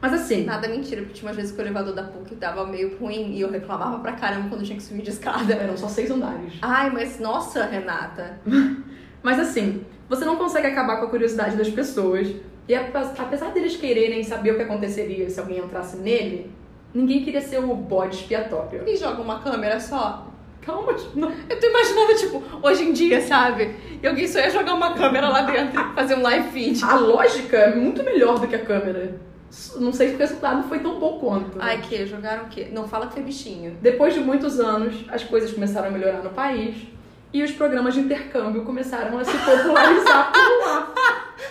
Mas 0.00 0.12
assim, 0.12 0.44
Nada 0.44 0.68
mentira, 0.68 1.00
porque 1.02 1.14
tinha 1.14 1.28
umas 1.28 1.36
vezes 1.36 1.52
que 1.52 1.58
o 1.60 1.62
elevador 1.62 1.94
da 1.94 2.02
PUC 2.02 2.34
tava 2.36 2.66
meio 2.66 2.96
ruim 2.98 3.32
e 3.32 3.40
eu 3.40 3.50
reclamava 3.50 3.98
pra 4.00 4.12
caramba 4.12 4.48
quando 4.50 4.62
tinha 4.64 4.76
que 4.76 4.82
subir 4.82 5.02
de 5.02 5.10
escada. 5.10 5.54
eram 5.54 5.76
só 5.76 5.88
seis 5.88 6.10
andares. 6.10 6.52
Ai, 6.60 6.90
mas 6.90 7.18
nossa, 7.18 7.64
Renata. 7.64 8.38
Mas 9.22 9.40
assim, 9.40 9.82
você 10.06 10.22
não 10.26 10.36
consegue 10.36 10.66
acabar 10.66 10.98
com 10.98 11.06
a 11.06 11.08
curiosidade 11.08 11.56
das 11.56 11.70
pessoas. 11.70 12.28
E 12.68 12.74
ape- 12.74 12.98
apesar 13.18 13.52
deles 13.52 13.74
quererem 13.74 14.22
saber 14.22 14.50
o 14.52 14.56
que 14.56 14.62
aconteceria 14.62 15.30
se 15.30 15.40
alguém 15.40 15.60
entrasse 15.60 15.96
nele, 15.96 16.50
ninguém 16.92 17.24
queria 17.24 17.40
ser 17.40 17.58
o 17.58 17.74
bode 17.74 18.16
expiatório. 18.16 18.82
E 18.86 18.96
joga 18.98 19.22
uma 19.22 19.38
câmera 19.40 19.80
só. 19.80 20.28
Calma, 20.60 20.94
não. 21.14 21.32
Eu 21.48 21.58
tô 21.58 21.66
imaginando, 21.68 22.14
tipo, 22.16 22.42
hoje 22.62 22.84
em 22.84 22.92
dia, 22.92 23.22
sabe? 23.22 23.74
E 24.02 24.06
alguém 24.06 24.28
só 24.28 24.38
ia 24.40 24.50
jogar 24.50 24.74
uma 24.74 24.92
câmera 24.94 25.28
lá 25.30 25.40
dentro 25.42 25.80
e 25.80 25.94
fazer 25.94 26.16
um 26.16 26.22
live 26.22 26.50
feed. 26.50 26.84
A 26.84 26.96
lógica 26.96 27.56
é 27.56 27.74
muito 27.74 28.02
melhor 28.02 28.38
do 28.38 28.46
que 28.46 28.56
a 28.56 28.62
câmera. 28.64 29.18
Não 29.76 29.92
sei 29.92 30.08
se 30.10 30.14
o 30.14 30.18
resultado 30.18 30.56
não 30.56 30.68
foi 30.68 30.78
tão 30.80 30.98
bom 30.98 31.18
quanto. 31.18 31.58
Ai, 31.60 31.80
que? 31.80 32.06
Jogaram 32.06 32.44
o 32.44 32.48
quê? 32.48 32.68
Não 32.72 32.86
fala 32.88 33.06
que 33.06 33.14
foi 33.14 33.22
bichinho. 33.22 33.76
Depois 33.80 34.14
de 34.14 34.20
muitos 34.20 34.58
anos, 34.60 35.04
as 35.08 35.22
coisas 35.24 35.52
começaram 35.52 35.88
a 35.88 35.90
melhorar 35.90 36.22
no 36.22 36.30
país 36.30 36.76
e 37.32 37.42
os 37.42 37.50
programas 37.52 37.94
de 37.94 38.00
intercâmbio 38.00 38.64
começaram 38.64 39.18
a 39.18 39.24
se 39.24 39.32
popularizar 39.36 40.30
por 40.32 40.66
lá. 40.66 40.94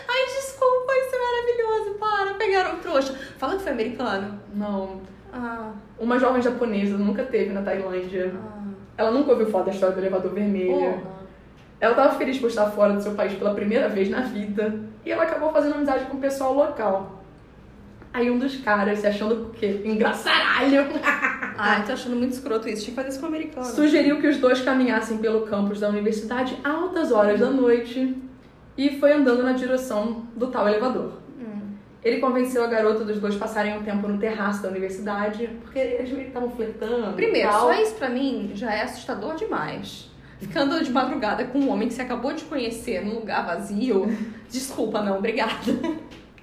Ai, 0.07 0.25
desculpa, 0.25 0.93
isso 1.05 1.15
é 1.15 1.19
maravilhoso. 1.19 1.99
Para, 1.99 2.33
pegaram 2.35 2.75
o 2.75 2.77
trouxa. 2.79 3.13
Fala 3.37 3.55
que 3.55 3.63
foi 3.63 3.71
americano. 3.71 4.39
Não. 4.53 5.01
Ah, 5.31 5.71
Uma 5.99 6.19
jovem 6.19 6.41
japonesa 6.41 6.97
nunca 6.97 7.23
teve 7.23 7.51
na 7.53 7.61
Tailândia. 7.61 8.33
ah. 8.35 8.63
Ela 8.97 9.11
nunca 9.11 9.31
ouviu 9.31 9.47
falar 9.47 9.63
da 9.65 9.71
história 9.71 9.95
do 9.95 9.99
elevador 10.01 10.31
vermelho. 10.33 10.73
Porra. 10.73 11.13
Ela 11.79 11.91
estava 11.93 12.15
feliz 12.15 12.37
por 12.37 12.47
estar 12.49 12.67
fora 12.71 12.93
do 12.93 13.01
seu 13.01 13.13
país 13.13 13.33
pela 13.33 13.53
primeira 13.53 13.89
vez 13.89 14.09
na 14.09 14.21
vida. 14.21 14.79
E 15.05 15.11
ela 15.11 15.23
acabou 15.23 15.51
fazendo 15.51 15.75
amizade 15.75 16.05
com 16.05 16.17
o 16.17 16.19
pessoal 16.19 16.53
local. 16.53 17.22
Aí 18.13 18.29
um 18.29 18.37
dos 18.37 18.57
caras, 18.57 18.99
se 18.99 19.07
achando 19.07 19.45
o 19.45 19.49
quê? 19.49 19.81
Engraçaralho, 19.83 20.85
Ai, 21.57 21.83
tô 21.85 21.93
achando 21.93 22.15
muito 22.15 22.33
escroto 22.33 22.69
isso. 22.69 22.83
Tinha 22.83 22.91
que 22.91 22.95
fazer 22.95 23.09
isso 23.09 23.19
com 23.19 23.25
o 23.25 23.29
americano. 23.29 23.65
sugeriu 23.65 24.19
que 24.19 24.27
os 24.27 24.37
dois 24.37 24.61
caminhassem 24.61 25.17
pelo 25.17 25.41
campus 25.41 25.79
da 25.79 25.89
universidade 25.89 26.57
altas 26.63 27.11
horas 27.11 27.39
da 27.39 27.49
noite 27.49 28.15
e 28.77 28.99
foi 28.99 29.13
andando 29.13 29.43
na 29.43 29.53
direção 29.53 30.27
do 30.35 30.47
tal 30.47 30.67
elevador. 30.67 31.23
Ele 32.03 32.19
convenceu 32.19 32.63
a 32.63 32.67
garota 32.67 33.05
dos 33.05 33.17
dois 33.17 33.35
passarem 33.35 33.77
um 33.77 33.83
tempo 33.83 34.07
no 34.07 34.17
terraço 34.17 34.61
da 34.61 34.69
universidade, 34.69 35.49
porque 35.61 35.79
eles 35.79 36.09
meio 36.09 36.23
que 36.23 36.27
estavam 36.27 36.51
flertando. 36.51 37.13
Primeiro, 37.13 37.49
tal. 37.49 37.61
só 37.61 37.81
isso 37.81 37.95
pra 37.95 38.09
mim 38.09 38.51
já 38.53 38.73
é 38.73 38.81
assustador 38.81 39.35
demais. 39.35 40.11
Ficando 40.37 40.83
de 40.83 40.91
madrugada 40.91 41.45
com 41.45 41.59
um 41.59 41.69
homem 41.69 41.87
que 41.87 41.93
você 41.93 42.01
acabou 42.01 42.33
de 42.33 42.43
conhecer 42.43 43.05
num 43.05 43.15
lugar 43.15 43.45
vazio. 43.45 44.05
Desculpa, 44.51 45.01
não, 45.01 45.19
obrigada. 45.19 45.71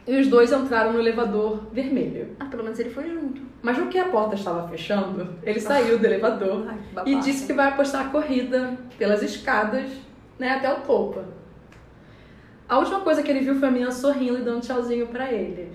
E 0.06 0.16
os 0.16 0.28
dois 0.28 0.52
entraram 0.52 0.92
no 0.92 0.98
elevador 0.98 1.64
vermelho. 1.72 2.36
Ah, 2.40 2.46
pelo 2.46 2.64
menos 2.64 2.78
ele 2.78 2.90
foi 2.90 3.08
junto. 3.08 3.42
Mas 3.62 3.78
no 3.78 3.88
que 3.88 3.98
a 3.98 4.08
porta 4.08 4.34
estava 4.34 4.66
fechando, 4.68 5.34
ele 5.42 5.60
saiu 5.60 5.98
do 5.98 6.04
elevador 6.06 6.66
Ai, 6.68 7.04
que 7.04 7.10
e 7.10 7.20
disse 7.20 7.46
que 7.46 7.52
vai 7.52 7.68
apostar 7.68 8.06
a 8.06 8.08
corrida 8.08 8.78
pelas 8.98 9.22
escadas, 9.22 9.90
né, 10.38 10.50
até 10.50 10.72
o 10.72 10.80
topo. 10.80 11.22
A 12.68 12.78
última 12.78 13.00
coisa 13.00 13.22
que 13.22 13.30
ele 13.30 13.40
viu 13.40 13.56
foi 13.56 13.68
a 13.68 13.70
menina 13.70 13.90
sorrindo 13.90 14.38
e 14.38 14.42
dando 14.42 14.62
tchauzinho 14.62 15.08
pra 15.08 15.30
ele. 15.30 15.72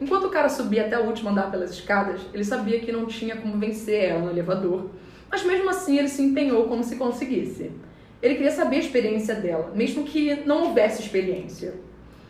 Enquanto 0.00 0.24
o 0.24 0.30
cara 0.30 0.48
subia 0.48 0.84
até 0.84 0.98
o 0.98 1.06
último 1.06 1.30
andar 1.30 1.50
pelas 1.50 1.70
escadas, 1.70 2.20
ele 2.34 2.44
sabia 2.44 2.80
que 2.80 2.92
não 2.92 3.06
tinha 3.06 3.36
como 3.36 3.56
vencer 3.56 4.10
ela 4.10 4.20
no 4.20 4.30
elevador. 4.30 4.90
Mas 5.30 5.42
mesmo 5.44 5.70
assim, 5.70 5.98
ele 5.98 6.08
se 6.08 6.22
empenhou 6.22 6.68
como 6.68 6.84
se 6.84 6.96
conseguisse. 6.96 7.70
Ele 8.20 8.34
queria 8.34 8.50
saber 8.50 8.76
a 8.76 8.80
experiência 8.80 9.34
dela, 9.34 9.72
mesmo 9.74 10.04
que 10.04 10.34
não 10.44 10.64
houvesse 10.64 11.00
experiência. 11.00 11.74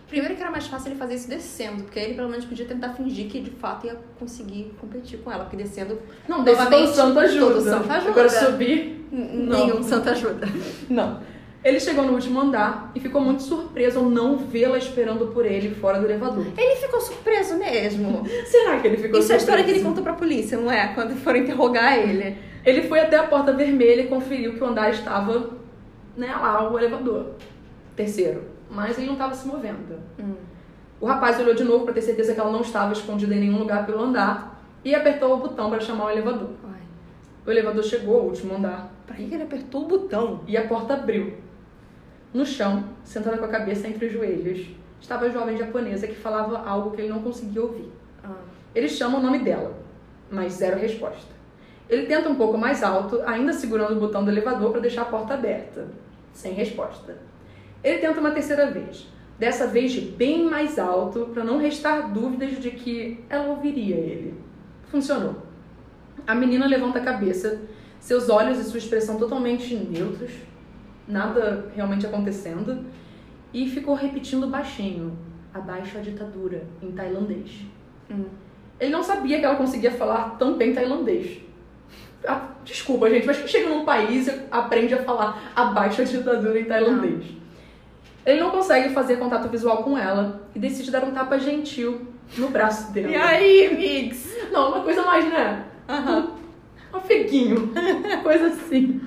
Primeiro 0.08 0.36
que 0.36 0.40
era 0.40 0.50
mais 0.52 0.66
fácil 0.68 0.90
ele 0.90 0.98
fazer 0.98 1.14
isso 1.14 1.28
descendo, 1.28 1.82
porque 1.82 1.98
aí 1.98 2.04
ele 2.06 2.14
pelo 2.14 2.28
menos 2.28 2.44
podia 2.44 2.64
tentar 2.64 2.90
fingir 2.90 3.28
que 3.28 3.40
de 3.40 3.50
fato 3.50 3.86
ia 3.86 3.96
conseguir 4.18 4.72
competir 4.80 5.18
com 5.18 5.32
ela, 5.32 5.44
porque 5.44 5.56
descendo 5.56 5.98
Não, 6.28 6.44
desse 6.44 6.58
todo 6.58 6.70
Novamente, 6.70 6.94
santo 6.96 7.18
ajuda. 7.18 7.46
todo 7.54 7.64
santo 7.64 7.90
ajuda. 7.90 8.10
Agora 8.10 8.28
subir, 8.30 9.06
Não. 9.10 9.66
nenhum 9.66 9.82
santo 9.82 10.08
ajuda. 10.10 10.46
Não. 10.88 11.20
Ele 11.64 11.80
chegou 11.80 12.04
no 12.04 12.12
último 12.12 12.38
andar 12.40 12.92
e 12.94 13.00
ficou 13.00 13.20
muito 13.20 13.42
surpreso 13.42 13.98
ao 13.98 14.08
não 14.08 14.36
vê-la 14.38 14.78
esperando 14.78 15.26
por 15.32 15.44
ele 15.44 15.74
fora 15.74 15.98
do 15.98 16.04
elevador. 16.04 16.46
Ele 16.56 16.76
ficou 16.76 17.00
surpreso 17.00 17.56
mesmo. 17.56 18.22
Será 18.46 18.78
que 18.78 18.86
ele 18.86 18.96
ficou 18.98 19.18
Isso 19.18 19.32
é 19.32 19.34
a 19.34 19.38
história 19.38 19.64
que 19.64 19.70
ele 19.70 19.80
surpreso? 19.80 19.96
contou 20.02 20.04
pra 20.04 20.12
polícia, 20.24 20.56
não 20.56 20.70
é? 20.70 20.94
Quando 20.94 21.16
foram 21.16 21.38
interrogar 21.40 21.98
ele. 21.98 22.36
Ele 22.64 22.82
foi 22.82 23.00
até 23.00 23.16
a 23.16 23.24
porta 23.24 23.52
vermelha 23.52 24.02
e 24.02 24.06
conferiu 24.06 24.54
que 24.54 24.62
o 24.62 24.66
andar 24.66 24.90
estava, 24.90 25.50
né, 26.16 26.28
lá, 26.36 26.70
o 26.70 26.78
elevador. 26.78 27.32
Terceiro. 27.96 28.54
Mas 28.70 28.98
ele 28.98 29.06
não 29.06 29.14
estava 29.14 29.34
se 29.34 29.46
movendo. 29.46 29.98
O 31.00 31.06
rapaz 31.06 31.38
olhou 31.38 31.54
de 31.54 31.64
novo 31.64 31.84
para 31.84 31.94
ter 31.94 32.02
certeza 32.02 32.34
que 32.34 32.40
ela 32.40 32.50
não 32.50 32.62
estava 32.62 32.92
escondida 32.92 33.34
em 33.34 33.40
nenhum 33.40 33.58
lugar 33.58 33.84
pelo 33.86 34.02
andar 34.02 34.62
e 34.84 34.94
apertou 34.94 35.34
o 35.34 35.38
botão 35.38 35.70
para 35.70 35.80
chamar 35.80 36.06
o 36.06 36.10
elevador. 36.10 36.50
Ai, 36.72 36.80
O 37.46 37.50
elevador 37.50 37.82
chegou 37.84 38.16
ao 38.18 38.24
último 38.26 38.54
andar 38.56 38.96
que 39.16 39.26
que 39.26 39.34
ele 39.34 39.44
apertou 39.44 39.84
o 39.84 39.88
botão? 39.88 40.40
e 40.46 40.56
a 40.56 40.68
porta 40.68 40.94
abriu. 40.94 41.38
No 42.32 42.44
chão, 42.44 42.84
sentada 43.02 43.38
com 43.38 43.46
a 43.46 43.48
cabeça 43.48 43.88
entre 43.88 44.06
os 44.06 44.12
joelhos, 44.12 44.68
estava 45.00 45.24
a 45.26 45.30
jovem 45.30 45.56
japonesa 45.56 46.06
que 46.06 46.14
falava 46.14 46.58
algo 46.58 46.90
que 46.90 47.00
ele 47.00 47.08
não 47.08 47.22
conseguia 47.22 47.62
ouvir. 47.62 47.90
Ah. 48.22 48.34
Ele 48.74 48.88
chama 48.88 49.18
o 49.18 49.22
nome 49.22 49.38
dela, 49.38 49.74
mas 50.30 50.54
zero 50.54 50.78
resposta. 50.78 51.34
Ele 51.88 52.06
tenta 52.06 52.28
um 52.28 52.34
pouco 52.34 52.58
mais 52.58 52.82
alto, 52.82 53.22
ainda 53.24 53.52
segurando 53.52 53.96
o 53.96 54.00
botão 54.00 54.24
do 54.24 54.30
elevador 54.30 54.72
para 54.72 54.80
deixar 54.80 55.02
a 55.02 55.06
porta 55.06 55.34
aberta, 55.34 55.88
sem 56.32 56.52
resposta. 56.52 57.16
Ele 57.82 57.98
tenta 57.98 58.20
uma 58.20 58.30
terceira 58.30 58.70
vez, 58.70 59.06
dessa 59.38 59.66
vez 59.66 59.96
bem 59.98 60.44
mais 60.44 60.78
alto, 60.78 61.30
para 61.32 61.44
não 61.44 61.58
restar 61.58 62.12
dúvidas 62.12 62.58
de 62.58 62.70
que 62.70 63.24
ela 63.28 63.48
ouviria 63.48 63.96
ele. 63.96 64.34
Funcionou. 64.88 65.42
A 66.26 66.34
menina 66.34 66.66
levanta 66.66 66.98
a 66.98 67.02
cabeça, 67.02 67.62
seus 68.00 68.28
olhos 68.28 68.58
e 68.58 68.64
sua 68.64 68.78
expressão 68.78 69.18
totalmente 69.18 69.74
neutros, 69.74 70.32
nada 71.06 71.70
realmente 71.74 72.06
acontecendo, 72.06 72.84
e 73.52 73.68
ficou 73.68 73.94
repetindo 73.94 74.46
baixinho: 74.46 75.16
abaixo 75.52 75.98
a 75.98 76.00
ditadura, 76.00 76.64
em 76.82 76.92
tailandês. 76.92 77.62
Hum. 78.10 78.24
Ele 78.78 78.90
não 78.90 79.02
sabia 79.02 79.38
que 79.38 79.44
ela 79.44 79.56
conseguia 79.56 79.90
falar 79.90 80.36
tão 80.38 80.56
bem 80.56 80.74
tailandês. 80.74 81.40
Ah, 82.26 82.50
Desculpa, 82.66 83.08
gente, 83.08 83.24
mas 83.24 83.38
quem 83.38 83.46
chega 83.46 83.68
num 83.68 83.84
país 83.84 84.26
e 84.26 84.42
aprende 84.50 84.92
a 84.92 85.02
falar 85.04 85.52
abaixo 85.54 86.02
a 86.02 86.04
ditadura 86.04 86.58
em 86.58 86.64
tailandês. 86.64 87.24
Ele 88.26 88.40
não 88.40 88.50
consegue 88.50 88.92
fazer 88.92 89.16
contato 89.18 89.48
visual 89.48 89.84
com 89.84 89.96
ela 89.96 90.42
e 90.52 90.58
decide 90.58 90.90
dar 90.90 91.04
um 91.04 91.12
tapa 91.12 91.38
gentil 91.38 92.08
no 92.36 92.48
braço 92.48 92.92
dela. 92.92 93.08
E 93.08 93.14
aí, 93.14 93.76
Mix? 93.76 94.36
Não, 94.50 94.70
uma 94.70 94.80
coisa 94.80 95.02
mais, 95.02 95.24
né? 95.30 95.64
Aham. 95.88 96.32
Um 96.92 96.96
afeguinho. 96.96 97.72
coisa 98.24 98.48
assim. 98.48 99.00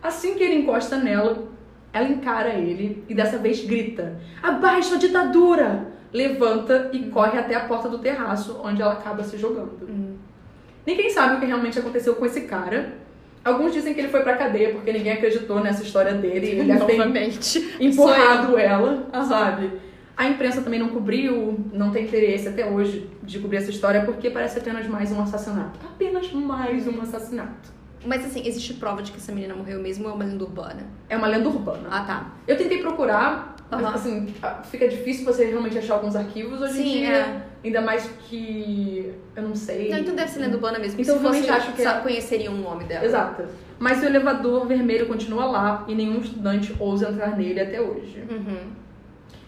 Assim 0.00 0.34
que 0.34 0.44
ele 0.44 0.60
encosta 0.60 0.96
nela, 0.96 1.48
ela 1.92 2.08
encara 2.08 2.50
ele 2.50 3.04
e 3.08 3.14
dessa 3.14 3.38
vez 3.38 3.64
grita: 3.64 4.20
Abaixo 4.40 4.94
a 4.94 4.98
ditadura! 4.98 5.90
Levanta 6.12 6.90
e 6.92 7.04
corre 7.08 7.38
até 7.38 7.54
a 7.54 7.66
porta 7.66 7.88
do 7.88 7.98
terraço, 7.98 8.60
onde 8.64 8.82
ela 8.82 8.94
acaba 8.94 9.22
se 9.22 9.38
jogando. 9.38 9.88
Hum. 9.88 10.16
Ninguém 10.84 11.08
sabe 11.10 11.36
o 11.36 11.40
que 11.40 11.46
realmente 11.46 11.78
aconteceu 11.78 12.16
com 12.16 12.26
esse 12.26 12.42
cara. 12.42 12.94
Alguns 13.44 13.72
dizem 13.72 13.94
que 13.94 14.00
ele 14.00 14.08
foi 14.08 14.20
pra 14.22 14.36
cadeia 14.36 14.70
porque 14.72 14.92
ninguém 14.92 15.12
acreditou 15.12 15.60
nessa 15.60 15.82
história 15.82 16.12
dele. 16.14 16.46
e 16.46 16.50
Ele 16.60 16.74
Novamente. 16.74 17.74
empurrado 17.80 18.58
ela, 18.58 19.06
Aham. 19.12 19.24
sabe? 19.24 19.72
A 20.16 20.28
imprensa 20.28 20.60
também 20.60 20.78
não 20.78 20.90
cobriu, 20.90 21.58
não 21.72 21.90
tem 21.90 22.04
interesse 22.04 22.46
até 22.46 22.66
hoje 22.66 23.08
de 23.22 23.38
cobrir 23.38 23.56
essa 23.56 23.70
história 23.70 24.02
porque 24.04 24.28
parece 24.28 24.58
apenas 24.58 24.86
mais 24.86 25.10
um 25.10 25.22
assassinato. 25.22 25.78
Apenas 25.82 26.30
mais 26.32 26.86
um 26.86 27.00
assassinato. 27.00 27.70
Mas 28.04 28.24
assim, 28.24 28.46
existe 28.46 28.74
prova 28.74 29.02
de 29.02 29.12
que 29.12 29.18
essa 29.18 29.32
menina 29.32 29.54
morreu 29.54 29.80
mesmo 29.80 30.04
ou 30.06 30.10
é 30.10 30.14
uma 30.14 30.24
lenda 30.24 30.44
urbana? 30.44 30.86
É 31.08 31.16
uma 31.16 31.26
lenda 31.26 31.48
urbana. 31.48 31.88
Ah, 31.90 32.00
tá. 32.04 32.32
Eu 32.46 32.56
tentei 32.58 32.78
procurar, 32.78 33.56
mas, 33.70 33.80
Aham. 33.84 33.94
assim, 33.94 34.34
fica 34.70 34.88
difícil 34.88 35.24
você 35.24 35.44
realmente 35.44 35.78
achar 35.78 35.94
alguns 35.94 36.16
arquivos 36.16 36.60
hoje 36.60 36.80
em 36.80 36.82
Sim, 36.84 36.98
dia. 36.98 37.08
é. 37.16 37.42
Ainda 37.62 37.80
mais 37.82 38.10
que 38.28 39.12
eu 39.36 39.42
não 39.42 39.54
sei. 39.54 39.90
Não, 39.90 39.98
então 39.98 40.14
deve 40.14 40.30
ser 40.30 40.40
lenda 40.40 40.56
urbana 40.56 40.78
mesmo. 40.78 41.00
Então, 41.00 41.16
se 41.16 41.20
realmente 41.22 41.46
fosse, 41.46 41.58
acho 41.58 41.72
que 41.74 41.82
é- 41.82 41.84
só 41.84 42.00
conheceriam 42.00 42.54
o 42.54 42.58
nome 42.58 42.84
dela. 42.84 43.04
Exato. 43.04 43.44
Mas 43.78 44.02
o 44.02 44.06
elevador 44.06 44.66
vermelho 44.66 45.06
continua 45.06 45.44
lá 45.46 45.84
e 45.86 45.94
nenhum 45.94 46.20
estudante 46.20 46.74
ousa 46.78 47.08
entrar 47.10 47.36
nele 47.36 47.60
até 47.60 47.80
hoje. 47.80 48.24
Uhum. 48.30 48.58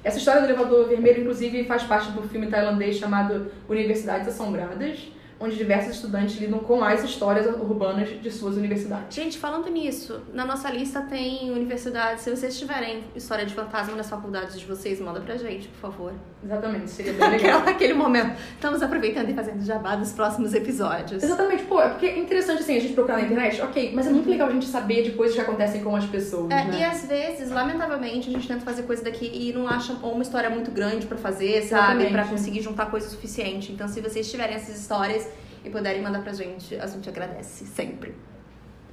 Essa 0.04 0.18
história 0.18 0.40
do 0.40 0.46
elevador 0.48 0.88
vermelho, 0.88 1.20
inclusive, 1.20 1.64
faz 1.64 1.82
parte 1.84 2.10
do 2.12 2.22
filme 2.22 2.48
tailandês 2.48 2.96
chamado 2.96 3.50
Universidades 3.68 4.28
Assombradas, 4.28 4.98
onde 5.42 5.56
diversos 5.56 5.96
estudantes 5.96 6.36
lidam 6.38 6.60
com 6.60 6.82
as 6.84 7.02
histórias 7.02 7.46
urbanas 7.46 8.08
de 8.20 8.30
suas 8.30 8.56
universidades. 8.56 9.14
Gente, 9.14 9.36
falando 9.38 9.68
nisso, 9.68 10.20
na 10.32 10.44
nossa 10.46 10.70
lista 10.70 11.00
tem 11.02 11.50
universidades. 11.50 12.22
Se 12.22 12.30
vocês 12.30 12.56
tiverem 12.58 13.02
história 13.16 13.44
de 13.44 13.52
fantasma 13.52 13.96
nas 13.96 14.08
faculdades 14.08 14.58
de 14.58 14.64
vocês, 14.64 15.00
manda 15.00 15.20
pra 15.20 15.36
gente, 15.36 15.66
por 15.68 15.80
favor. 15.90 16.12
Exatamente, 16.44 16.90
seria 16.90 17.12
bem 17.18 17.30
legal. 17.30 17.58
Aquela, 17.58 17.70
aquele 17.70 17.94
momento. 17.94 18.38
Estamos 18.54 18.82
aproveitando 18.82 19.28
e 19.30 19.34
fazendo 19.34 19.64
jabá 19.64 19.96
dos 19.96 20.12
próximos 20.12 20.54
episódios. 20.54 21.22
Exatamente, 21.22 21.64
pô, 21.64 21.80
é 21.80 21.88
porque 21.88 22.06
é 22.06 22.18
interessante 22.18 22.62
assim 22.62 22.76
a 22.76 22.80
gente 22.80 22.94
procurar 22.94 23.16
na 23.18 23.22
internet, 23.24 23.60
ok, 23.62 23.92
mas 23.94 24.06
é 24.06 24.10
muito 24.10 24.28
legal 24.30 24.48
a 24.48 24.52
gente 24.52 24.66
saber 24.66 25.02
de 25.02 25.12
coisas 25.12 25.34
que 25.34 25.40
acontecem 25.42 25.82
com 25.82 25.94
as 25.96 26.04
pessoas, 26.06 26.50
É, 26.50 26.64
né? 26.64 26.78
E 26.80 26.84
às 26.84 27.04
vezes, 27.06 27.50
lamentavelmente, 27.50 28.28
a 28.28 28.32
gente 28.32 28.46
tenta 28.46 28.60
fazer 28.60 28.82
coisa 28.82 29.02
daqui 29.02 29.30
e 29.32 29.52
não 29.52 29.66
acha 29.68 29.92
uma 29.94 30.22
história 30.22 30.48
muito 30.50 30.70
grande 30.70 31.06
pra 31.06 31.18
fazer, 31.18 31.62
sabe? 31.62 32.06
Pra 32.10 32.24
conseguir 32.24 32.60
juntar 32.62 32.86
coisa 32.86 33.08
suficiente. 33.08 33.72
Então, 33.72 33.88
se 33.88 34.00
vocês 34.00 34.30
tiverem 34.30 34.54
essas 34.56 34.78
histórias 34.78 35.26
e 35.64 35.70
puderem 35.70 36.02
mandar 36.02 36.22
pra 36.22 36.32
gente, 36.32 36.74
a 36.76 36.86
gente 36.86 37.08
agradece 37.08 37.64
sempre. 37.66 38.14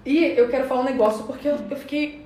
E 0.05 0.23
eu 0.23 0.47
quero 0.49 0.67
falar 0.67 0.81
um 0.81 0.85
negócio 0.85 1.23
porque 1.25 1.47
eu, 1.47 1.57
eu 1.69 1.77
fiquei 1.77 2.25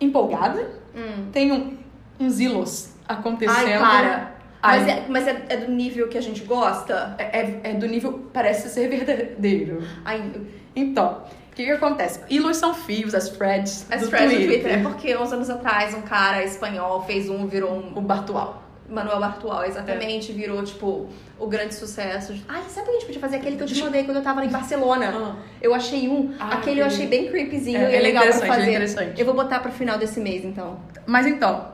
empolgada. 0.00 0.70
Hum. 0.94 1.28
Tem 1.32 1.52
um, 1.52 1.76
uns 2.20 2.40
hilos 2.40 2.94
acontecendo. 3.08 3.58
Ai, 3.58 3.78
para. 3.78 4.32
Ai, 4.64 4.78
Mas, 4.78 4.88
é, 4.88 5.06
mas 5.08 5.26
é, 5.26 5.44
é 5.48 5.56
do 5.56 5.72
nível 5.72 6.08
que 6.08 6.16
a 6.16 6.20
gente 6.20 6.44
gosta? 6.44 7.16
é, 7.18 7.40
é- 7.40 7.60
é 7.64 7.74
do 7.74 7.86
nível, 7.88 8.30
parece 8.32 8.68
ser 8.68 8.88
verdadeiro. 8.88 9.82
Ai, 10.04 10.30
Então, 10.76 11.24
o 11.50 11.54
que 11.54 11.64
que 11.64 11.70
acontece? 11.70 12.20
Hilos 12.30 12.58
são 12.58 12.72
fios, 12.72 13.12
as 13.14 13.28
threads 13.30 13.86
as 13.90 14.02
do 14.02 14.08
threads 14.08 14.28
Twitter. 14.32 14.46
do 14.58 14.62
Twitter. 14.62 14.78
É 14.78 14.82
porque 14.82 15.16
uns 15.16 15.32
anos 15.32 15.50
atrás 15.50 15.94
um 15.94 16.02
cara 16.02 16.44
espanhol 16.44 17.02
fez 17.04 17.28
um, 17.28 17.46
virou 17.48 17.72
um. 17.72 17.98
O 17.98 18.00
Bartual. 18.00 18.61
Manuel 18.92 19.18
Bartual, 19.18 19.64
exatamente, 19.64 20.32
virou, 20.32 20.62
tipo, 20.62 21.08
o 21.38 21.46
grande 21.46 21.74
sucesso. 21.74 22.34
Ai, 22.46 22.62
sabe 22.68 22.82
o 22.82 22.84
que 22.84 22.90
a 22.90 22.92
gente 22.94 23.06
podia 23.06 23.20
fazer? 23.20 23.36
Aquele 23.36 23.56
que 23.56 23.62
eu 23.62 23.66
te 23.66 23.82
mandei 23.82 24.04
quando 24.04 24.18
eu 24.18 24.22
tava 24.22 24.44
em 24.44 24.48
Barcelona. 24.48 25.36
Eu 25.60 25.74
achei 25.74 26.08
um. 26.08 26.34
Ah, 26.38 26.54
aquele 26.54 26.80
eu 26.82 26.86
achei 26.86 27.06
bem 27.06 27.28
creepyzinho 27.28 27.78
É, 27.78 27.90
e 27.90 27.94
é 27.94 27.96
é 27.96 28.00
legal 28.00 28.24
pra 28.24 28.34
é 28.34 28.46
fazer. 28.46 29.14
Eu 29.16 29.24
vou 29.24 29.34
botar 29.34 29.60
pro 29.60 29.72
final 29.72 29.98
desse 29.98 30.20
mês, 30.20 30.44
então. 30.44 30.78
Mas 31.06 31.26
então, 31.26 31.72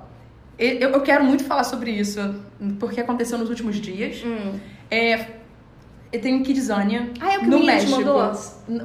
eu, 0.58 0.90
eu 0.90 1.00
quero 1.00 1.24
muito 1.24 1.44
falar 1.44 1.64
sobre 1.64 1.90
isso, 1.90 2.20
porque 2.78 3.00
aconteceu 3.00 3.36
nos 3.36 3.50
últimos 3.50 3.76
dias. 3.76 4.22
Hum. 4.24 4.58
É, 4.90 5.26
eu 6.12 6.20
tenho 6.20 6.42
Kidzania 6.42 7.10
Ah, 7.20 7.34
é 7.34 7.36
o 7.36 7.40
que 7.40 7.46
o 7.46 7.50
no 7.50 7.60
te 7.60 7.66
México. 7.66 7.90
mandou? 7.92 8.34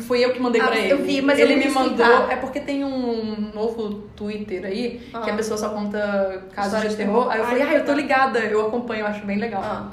Fui 0.01 0.23
eu 0.23 0.33
que 0.33 0.39
mandei 0.39 0.61
Ah, 0.61 0.67
pra 0.67 0.75
ele. 0.77 0.91
eu 0.93 0.97
vi, 1.03 1.21
mas 1.21 1.39
eu 1.39 1.45
ele 1.45 1.55
não 1.55 1.65
me 1.67 1.71
mandou. 1.71 2.29
É 2.29 2.35
porque 2.35 2.59
tem 2.59 2.83
um 2.83 3.51
novo 3.53 4.03
Twitter 4.15 4.65
aí 4.65 5.01
que 5.11 5.29
a 5.29 5.33
Ah. 5.33 5.35
pessoa 5.35 5.57
só 5.57 5.69
conta 5.69 6.43
casos 6.53 6.81
de 6.81 6.89
de 6.89 6.95
terror. 6.95 7.29
terror. 7.29 7.31
Aí 7.31 7.39
eu 7.39 7.45
falei, 7.45 7.61
ah, 7.63 7.73
eu 7.75 7.85
tô 7.85 7.93
ligada, 7.93 8.39
eu 8.39 8.67
acompanho, 8.67 9.01
eu 9.01 9.07
acho 9.07 9.25
bem 9.25 9.37
legal. 9.37 9.61
Ah. 9.63 9.89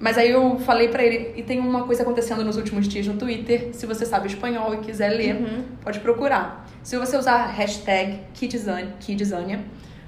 Mas 0.00 0.18
aí 0.18 0.30
eu 0.30 0.58
falei 0.58 0.88
pra 0.88 1.02
ele, 1.02 1.32
e 1.36 1.42
tem 1.42 1.60
uma 1.60 1.84
coisa 1.84 2.02
acontecendo 2.02 2.44
nos 2.44 2.56
últimos 2.56 2.86
dias 2.86 3.06
no 3.06 3.14
Twitter. 3.14 3.70
Se 3.72 3.86
você 3.86 4.04
sabe 4.04 4.26
espanhol 4.26 4.74
e 4.74 4.78
quiser 4.78 5.08
ler, 5.10 5.36
Uhum. 5.36 5.62
pode 5.82 6.00
procurar. 6.00 6.66
Se 6.82 6.98
você 6.98 7.16
usar 7.16 7.46
hashtag 7.46 8.18
Kidzania, 8.34 9.60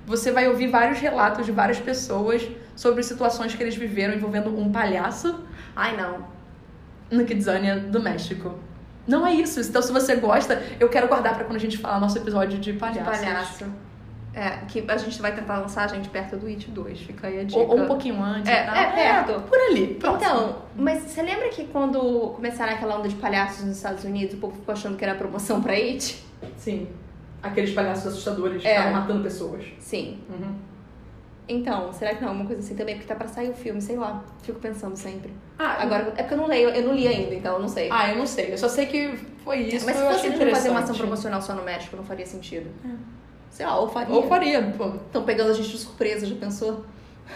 você 0.05 0.31
vai 0.33 0.49
ouvir 0.49 0.66
vários 0.66 0.99
relatos 0.99 1.47
de 1.47 1.53
várias 1.53 1.79
pessoas 1.79 2.47
sobre 2.74 3.03
situações 3.03 3.55
que 3.55 3.62
eles 3.62 3.74
viveram 3.77 4.14
envolvendo 4.14 4.51
um 4.59 4.70
palhaço 4.70 5.35
Ai, 5.74 5.97
não. 5.97 6.36
No 7.11 7.24
Kidzania 7.24 7.76
do 7.78 8.00
México. 8.00 8.54
Não 9.07 9.26
é 9.26 9.32
isso. 9.32 9.61
Então, 9.61 9.80
se 9.80 9.92
você 9.92 10.16
gosta, 10.16 10.62
eu 10.80 10.88
quero 10.88 11.07
guardar 11.09 11.34
pra 11.34 11.44
quando 11.44 11.57
a 11.57 11.61
gente 11.61 11.78
falar 11.78 12.00
nosso 12.00 12.18
episódio 12.18 12.59
de 12.59 12.72
De 12.72 12.78
palhaços. 12.78 13.02
palhaço. 13.24 13.64
É, 14.34 14.50
que 14.68 14.84
a 14.86 14.96
gente 14.98 15.22
vai 15.22 15.34
tentar 15.34 15.59
lançar 15.61 15.84
a 15.84 15.88
gente 15.88 16.11
perto 16.11 16.36
do 16.36 16.46
It 16.46 16.70
2. 16.70 17.00
Fica 17.00 17.26
aí 17.28 17.40
a 17.40 17.44
dica. 17.44 17.59
Ou, 17.59 17.68
ou 17.70 17.80
um 17.82 17.86
pouquinho 17.86 18.20
antes. 18.22 18.50
É, 18.50 18.64
tal. 18.64 18.74
é 18.74 18.92
perto. 18.92 19.40
por 19.48 19.59
ali. 19.59 19.94
próximo. 19.94 20.16
Então, 20.30 20.57
mas 20.76 21.02
você 21.04 21.22
lembra 21.22 21.48
que 21.48 21.64
quando 21.68 21.98
começaram 22.34 22.74
aquela 22.74 22.98
onda 22.98 23.09
de 23.09 23.14
palhaços 23.14 23.64
nos 23.64 23.76
Estados 23.76 24.04
Unidos, 24.04 24.34
o 24.34 24.38
povo 24.38 24.54
ficou 24.57 24.72
achando 24.74 24.94
que 24.96 25.04
era 25.04 25.14
promoção 25.14 25.62
pra 25.62 25.72
It? 25.72 26.22
Sim. 26.59 26.86
Aqueles 27.42 27.72
palhaços 27.72 28.09
assustadores 28.09 28.61
que 28.61 28.68
É. 28.68 28.72
estavam 28.76 28.92
matando 29.00 29.22
pessoas. 29.22 29.64
Sim. 29.78 30.18
Uhum. 30.28 30.54
Então, 31.49 31.92
será 31.92 32.12
que 32.14 32.20
não 32.20 32.28
é 32.28 32.30
alguma 32.30 32.47
coisa 32.47 32.61
assim 32.61 32.74
também? 32.74 32.97
Porque 32.97 33.07
tá 33.07 33.14
pra 33.14 33.28
sair 33.28 33.51
o 33.51 33.55
filme, 33.55 33.80
sei 33.80 33.97
lá. 33.97 34.24
Fico 34.42 34.59
pensando 34.59 34.97
sempre. 34.97 35.32
Ah, 35.59 35.82
Agora, 35.82 36.12
é 36.16 36.22
porque 36.22 36.34
eu 36.34 36.38
não 36.38 36.47
leio, 36.47 36.70
eu 36.70 36.82
não 36.82 36.92
li 36.94 37.07
ainda, 37.07 37.34
então 37.34 37.55
eu 37.55 37.61
não 37.61 37.68
sei. 37.68 37.88
Ah, 37.90 38.11
eu 38.11 38.18
não 38.18 38.26
sei. 38.26 38.53
Eu 38.53 38.59
só 38.59 38.68
sei 38.68 38.86
que 38.86 39.16
foi 39.44 39.59
isso. 39.59 39.86
Mas 39.86 39.97
se 39.97 40.03
fosse 40.03 40.28
não 40.30 40.51
fazer 40.51 40.70
uma 40.70 40.80
ação 40.80 40.97
promocional 40.97 41.40
só 41.40 41.55
no 41.55 41.62
México, 41.62 41.97
não 41.97 42.05
faria 42.05 42.26
sentido. 42.26 42.68
Sei 43.51 43.64
lá, 43.64 43.78
ou 43.78 43.88
faria. 43.88 44.14
Ou 44.14 44.26
faria, 44.26 44.74
pô. 44.76 44.88
Estão 44.97 45.22
pegando 45.22 45.51
a 45.51 45.55
gente 45.55 45.68
de 45.70 45.78
surpresa, 45.78 46.26
já 46.26 46.34
pensou? 46.34 46.84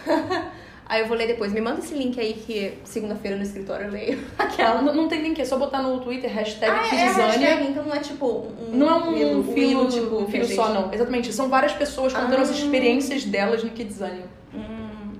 Aí 0.91 1.03
eu 1.03 1.07
vou 1.07 1.17
ler 1.17 1.29
depois. 1.29 1.53
Me 1.53 1.61
manda 1.61 1.79
esse 1.79 1.95
link 1.95 2.19
aí 2.19 2.33
que 2.33 2.73
segunda-feira 2.83 3.37
no 3.37 3.45
escritório 3.45 3.87
eu 3.87 3.93
leio. 3.93 4.19
Aquela. 4.37 4.83
Não, 4.83 4.93
não 4.93 5.07
tem 5.09 5.23
link, 5.23 5.41
é 5.41 5.45
só 5.45 5.57
botar 5.57 5.81
no 5.83 6.01
Twitter, 6.01 6.29
hashtag 6.29 6.69
Ah, 6.73 6.85
é, 6.85 6.91
Kidzania. 6.91 7.27
hashtag, 7.27 7.71
então 7.71 7.85
não 7.85 7.95
é 7.95 8.01
tipo 8.01 8.27
um. 8.27 8.77
Não 8.77 8.89
é 8.91 8.95
um 8.97 9.45
filo, 9.55 9.89
tipo, 9.89 10.17
um 10.17 10.27
filo 10.27 10.45
gente- 10.45 10.57
só, 10.57 10.69
não. 10.75 10.93
Exatamente. 10.93 11.33
São 11.33 11.49
várias 11.49 11.73
pessoas 11.75 12.13
contando 12.13 12.41
as 12.43 12.51
Ah. 12.51 12.55
experiências 12.55 13.25
delas 13.25 13.63
no 13.63 13.71
Kidzania. 13.71 14.25
Hum. 14.53 15.13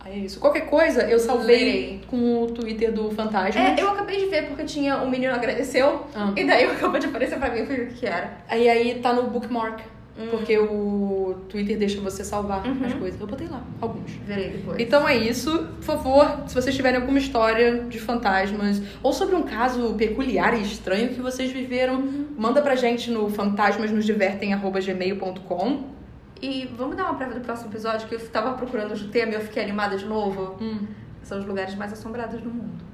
Aí 0.00 0.14
é 0.14 0.16
isso. 0.24 0.40
Qualquer 0.40 0.62
coisa, 0.66 1.02
eu 1.04 1.18
salvei 1.20 1.56
Lerei. 1.64 2.00
com 2.10 2.42
o 2.42 2.46
Twitter 2.48 2.92
do 2.92 3.10
Fantasma. 3.12 3.60
É, 3.60 3.74
eu 3.80 3.88
acabei 3.88 4.18
de 4.18 4.26
ver 4.26 4.48
porque 4.48 4.64
tinha 4.64 4.96
um 4.98 5.08
menino 5.08 5.32
agradeceu. 5.32 6.04
Ah. 6.14 6.32
E 6.36 6.44
daí 6.44 6.64
acabou 6.70 6.98
de 6.98 7.06
aparecer 7.06 7.38
pra 7.38 7.50
mim, 7.50 7.60
eu 7.60 7.66
ver 7.66 7.80
o 7.82 7.86
que 7.94 8.04
era. 8.04 8.38
Aí 8.48 8.68
aí 8.68 8.98
tá 9.00 9.12
no 9.12 9.22
bookmark. 9.30 9.80
Hum. 10.16 10.28
Porque 10.30 10.56
o 10.56 11.34
Twitter 11.48 11.76
deixa 11.76 12.00
você 12.00 12.22
salvar 12.22 12.64
Uhum. 12.64 12.86
as 12.86 12.94
coisas. 12.94 13.20
Eu 13.20 13.26
botei 13.26 13.48
lá, 13.48 13.60
alguns. 13.80 14.12
Verei 14.26 14.50
depois. 14.50 14.78
Então 14.78 15.08
é 15.08 15.16
isso. 15.16 15.50
Por 15.76 15.82
favor, 15.82 16.44
se 16.46 16.54
vocês 16.54 16.74
tiverem 16.76 17.00
alguma 17.00 17.18
história 17.18 17.80
de 17.82 17.98
fantasmas 17.98 18.80
ou 19.02 19.12
sobre 19.12 19.34
um 19.34 19.42
caso 19.42 19.92
peculiar 19.94 20.56
e 20.56 20.62
estranho 20.62 21.08
que 21.08 21.20
vocês 21.20 21.50
viveram, 21.50 22.00
manda 22.38 22.62
pra 22.62 22.76
gente 22.76 23.10
no 23.10 23.28
fantasmasnosdivertem.gmail.com. 23.28 25.94
E 26.42 26.68
vamos 26.76 26.96
dar 26.96 27.04
uma 27.04 27.14
prévia 27.14 27.36
do 27.36 27.40
próximo 27.44 27.70
episódio 27.70 28.06
que 28.08 28.14
eu 28.14 28.28
tava 28.28 28.52
procurando 28.54 28.92
o 28.94 29.08
tema 29.08 29.32
e 29.32 29.34
eu 29.36 29.40
fiquei 29.40 29.62
animada 29.62 29.96
de 29.96 30.04
novo. 30.04 30.56
Hum. 30.60 30.80
São 31.22 31.38
os 31.38 31.46
lugares 31.46 31.74
mais 31.74 31.92
assombrados 31.92 32.40
do 32.40 32.50
mundo. 32.50 32.84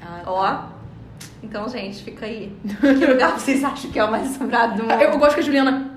Ah, 0.00 0.22
Ó. 0.26 0.64
Então, 1.42 1.68
gente, 1.68 2.02
fica 2.04 2.26
aí. 2.26 2.54
Que 2.80 3.06
lugar 3.06 3.38
vocês 3.38 3.64
acham 3.64 3.90
que 3.90 3.98
é 3.98 4.04
o 4.04 4.10
mais 4.10 4.30
assombrado 4.30 4.76
do 4.76 4.82
mundo? 4.82 4.92
Eu 5.00 5.18
gosto 5.18 5.34
que 5.34 5.40
a 5.40 5.42
Juliana 5.42 5.91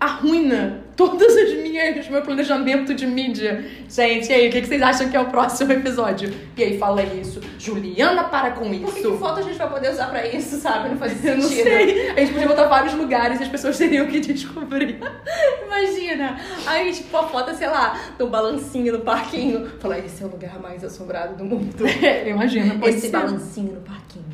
arruina 0.00 0.84
todas 0.96 1.36
as 1.36 1.54
minhas 1.54 2.08
meu 2.08 2.22
planejamento 2.22 2.92
de 2.94 3.06
mídia. 3.06 3.64
Gente, 3.88 4.30
e 4.30 4.32
aí, 4.32 4.48
o 4.48 4.50
que 4.52 4.60
que 4.62 4.66
vocês 4.66 4.82
acham 4.82 5.08
que 5.08 5.16
é 5.16 5.20
o 5.20 5.26
próximo 5.26 5.72
episódio? 5.72 6.32
E 6.56 6.62
aí 6.62 6.78
fala 6.78 7.02
isso. 7.02 7.40
Juliana, 7.58 8.24
para 8.24 8.50
com 8.52 8.64
Por 8.64 8.70
que, 8.92 9.00
isso. 9.00 9.12
que 9.12 9.18
foto 9.18 9.40
a 9.40 9.42
gente 9.42 9.56
vai 9.56 9.68
poder 9.70 9.90
usar 9.90 10.06
pra 10.08 10.26
isso, 10.26 10.56
sabe? 10.56 10.88
Não 10.90 10.96
faz 10.96 11.12
Eu 11.24 11.40
sentido. 11.40 11.42
não 11.42 11.48
sei. 11.48 12.10
A 12.10 12.20
gente 12.20 12.32
podia 12.32 12.48
botar 12.48 12.64
vários 12.66 12.94
lugares 12.94 13.38
e 13.40 13.42
as 13.44 13.48
pessoas 13.48 13.78
teriam 13.78 14.06
que 14.06 14.18
descobrir. 14.20 14.98
Imagina. 15.66 16.36
Aí, 16.66 16.92
tipo, 16.92 17.16
a 17.16 17.22
foto, 17.28 17.54
sei 17.54 17.68
lá, 17.68 17.98
do 18.18 18.26
balancinho 18.26 18.92
no 18.92 19.00
parquinho. 19.00 19.68
Falar, 19.78 19.98
esse 20.00 20.22
é 20.22 20.26
o 20.26 20.30
lugar 20.30 20.58
mais 20.60 20.82
assombrado 20.82 21.36
do 21.36 21.44
mundo. 21.44 21.84
Imagina, 22.26 22.74
pode 22.74 22.96
esse 22.96 23.06
ser. 23.06 23.10
balancinho 23.12 23.74
no 23.74 23.80
parquinho. 23.82 24.24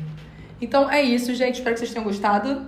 Então 0.59 0.89
é 0.89 1.01
isso, 1.01 1.33
gente. 1.35 1.55
Espero 1.55 1.73
que 1.75 1.79
vocês 1.79 1.91
tenham 1.91 2.05
gostado. 2.05 2.65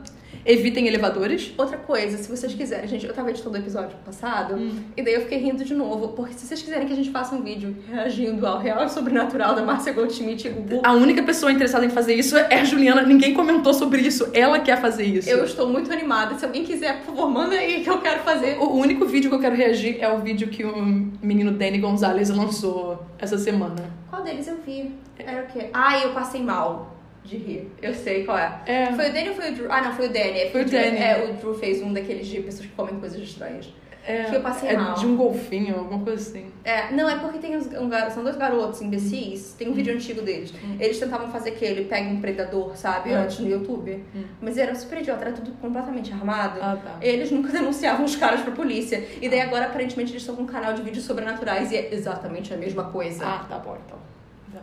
Evitem 0.47 0.87
elevadores. 0.87 1.53
Outra 1.57 1.77
coisa, 1.77 2.17
se 2.17 2.29
vocês 2.29 2.53
quiserem, 2.53 2.87
gente, 2.87 3.05
eu 3.05 3.13
tava 3.13 3.29
editando 3.29 3.55
o 3.57 3.59
episódio 3.59 3.97
passado, 4.05 4.55
e 4.95 5.01
daí 5.01 5.13
eu 5.13 5.21
fiquei 5.21 5.39
rindo 5.39 5.63
de 5.65 5.73
novo, 5.73 6.09
porque 6.09 6.33
se 6.33 6.47
vocês 6.47 6.61
quiserem 6.61 6.87
que 6.87 6.93
a 6.93 6.95
gente 6.95 7.11
faça 7.11 7.35
um 7.35 7.41
vídeo 7.43 7.75
reagindo 7.91 8.47
ao 8.47 8.57
real 8.57 8.85
e 8.85 8.89
sobrenatural 8.89 9.53
da 9.53 9.61
Márcia 9.61 9.91
Goldschmidt 9.91 10.47
e 10.47 10.51
Gugu, 10.51 10.81
A 10.83 10.93
única 10.93 11.21
pessoa 11.21 11.51
interessada 11.51 11.85
em 11.85 11.89
fazer 11.89 12.13
isso 12.13 12.37
é 12.37 12.61
a 12.61 12.63
Juliana. 12.63 13.01
Ninguém 13.01 13.33
comentou 13.33 13.73
sobre 13.73 14.01
isso. 14.01 14.29
Ela 14.33 14.59
quer 14.59 14.79
fazer 14.79 15.03
isso. 15.03 15.29
eu 15.29 15.43
estou 15.43 15.67
muito 15.67 15.91
animada. 15.91 16.37
Se 16.39 16.45
alguém 16.45 16.63
quiser, 16.63 16.99
por 16.99 17.07
favor, 17.07 17.29
manda 17.29 17.55
aí 17.55 17.83
que 17.83 17.89
eu 17.89 17.99
quero 17.99 18.21
fazer. 18.21 18.57
O 18.57 18.73
único 18.73 19.05
vídeo 19.05 19.29
que 19.29 19.35
eu 19.35 19.41
quero 19.41 19.55
reagir 19.55 19.97
é 19.99 20.09
o 20.09 20.19
vídeo 20.19 20.47
que 20.47 20.63
o 20.63 20.77
menino 21.21 21.51
Danny 21.51 21.79
Gonzalez 21.79 22.29
lançou 22.29 23.05
essa 23.19 23.37
semana. 23.37 23.91
Qual 24.09 24.23
deles 24.23 24.47
eu 24.47 24.57
vi? 24.65 24.93
Era 25.19 25.43
o 25.43 25.47
quê? 25.47 25.69
Ah, 25.73 25.99
eu 25.99 26.13
passei 26.13 26.41
mal 26.41 26.96
de 27.27 27.37
rir. 27.37 27.71
Eu 27.81 27.93
sei 27.93 28.23
qual 28.23 28.37
é. 28.37 28.61
É. 28.65 28.85
Foi 28.93 29.09
o 29.09 29.13
Danny 29.13 29.29
ou 29.29 29.35
foi 29.35 29.51
o 29.51 29.53
Drew? 29.55 29.71
Ah, 29.71 29.81
não, 29.81 29.93
foi 29.93 30.07
o 30.07 30.09
Danny. 30.13 30.49
Foi 30.51 30.61
o 30.61 30.65
Drew- 30.65 30.81
Danny. 30.81 30.97
É, 30.97 31.25
o 31.29 31.33
Drew 31.33 31.53
fez 31.53 31.81
um 31.81 31.91
daqueles 31.93 32.25
de 32.27 32.39
pessoas 32.41 32.65
que 32.65 32.71
comem 32.73 32.99
coisas 32.99 33.19
estranhas. 33.21 33.71
É, 34.09 34.23
Que 34.23 34.37
eu 34.37 34.41
passei 34.41 34.69
é 34.69 34.77
mal. 34.77 34.93
de 34.95 35.05
um 35.05 35.17
golfinho, 35.17 35.79
alguma 35.79 36.01
coisa 36.01 36.29
assim. 36.29 36.45
É, 36.63 36.93
não, 36.93 37.09
é 37.09 37.17
porque 37.19 37.39
tem 37.39 37.57
uns, 37.57 37.65
um 37.67 37.89
são 38.09 38.23
dois 38.23 38.37
garotos 38.37 38.81
imbecis, 38.81 39.53
tem 39.59 39.67
um 39.67 39.73
vídeo 39.73 39.93
antigo 39.93 40.21
deles. 40.21 40.53
Eles 40.79 40.97
tentavam 40.97 41.27
fazer 41.29 41.51
que 41.51 41.65
ele 41.65 41.83
pegue 41.83 42.07
um 42.07 42.21
predador, 42.21 42.77
sabe, 42.77 43.09
Hum. 43.09 43.17
antes 43.17 43.39
no 43.39 43.49
YouTube. 43.49 44.01
Hum. 44.15 44.23
Mas 44.41 44.57
era 44.57 44.73
super 44.75 44.99
idiota, 44.99 45.23
era 45.25 45.33
tudo 45.33 45.51
completamente 45.59 46.13
armado. 46.13 46.57
Ah, 46.61 46.77
tá. 46.81 46.95
Eles 47.01 47.29
nunca 47.31 47.51
denunciavam 47.51 48.05
os 48.05 48.15
caras 48.15 48.39
pra 48.39 48.53
polícia. 48.53 49.05
E 49.21 49.27
daí 49.27 49.41
agora, 49.41 49.65
aparentemente, 49.65 50.13
eles 50.13 50.21
estão 50.21 50.37
com 50.37 50.43
um 50.43 50.47
canal 50.47 50.73
de 50.73 50.81
vídeos 50.83 51.03
sobrenaturais 51.03 51.69
e 51.73 51.75
é 51.75 51.93
exatamente 51.93 52.53
a 52.53 52.57
mesma 52.57 52.85
coisa. 52.85 53.25
Ah, 53.25 53.45
tá 53.49 53.59
bom, 53.59 53.77
então. 53.85 53.97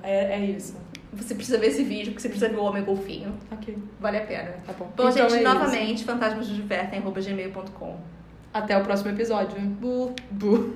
É, 0.02 0.36
é 0.36 0.40
isso. 0.46 0.74
Você 1.16 1.34
precisa 1.34 1.58
ver 1.58 1.68
esse 1.68 1.82
vídeo, 1.84 2.06
porque 2.12 2.20
você 2.20 2.28
precisa 2.28 2.48
ver 2.50 2.56
o 2.58 2.64
Homem 2.64 2.82
Golfinho. 2.84 3.34
Ok, 3.52 3.76
Vale 4.00 4.18
a 4.18 4.26
pena. 4.26 4.52
tá 4.66 4.72
bom. 4.72 4.84
Bom, 4.96 5.08
Então 5.08 5.12
gente, 5.28 5.34
é 5.34 5.40
novamente, 5.42 6.04
fantasmasnosdivertem.gmail.com 6.04 7.96
Até 8.52 8.76
o 8.76 8.82
próximo 8.82 9.10
episódio. 9.10 9.58
Bu. 9.60 10.14
Bu. 10.30 10.74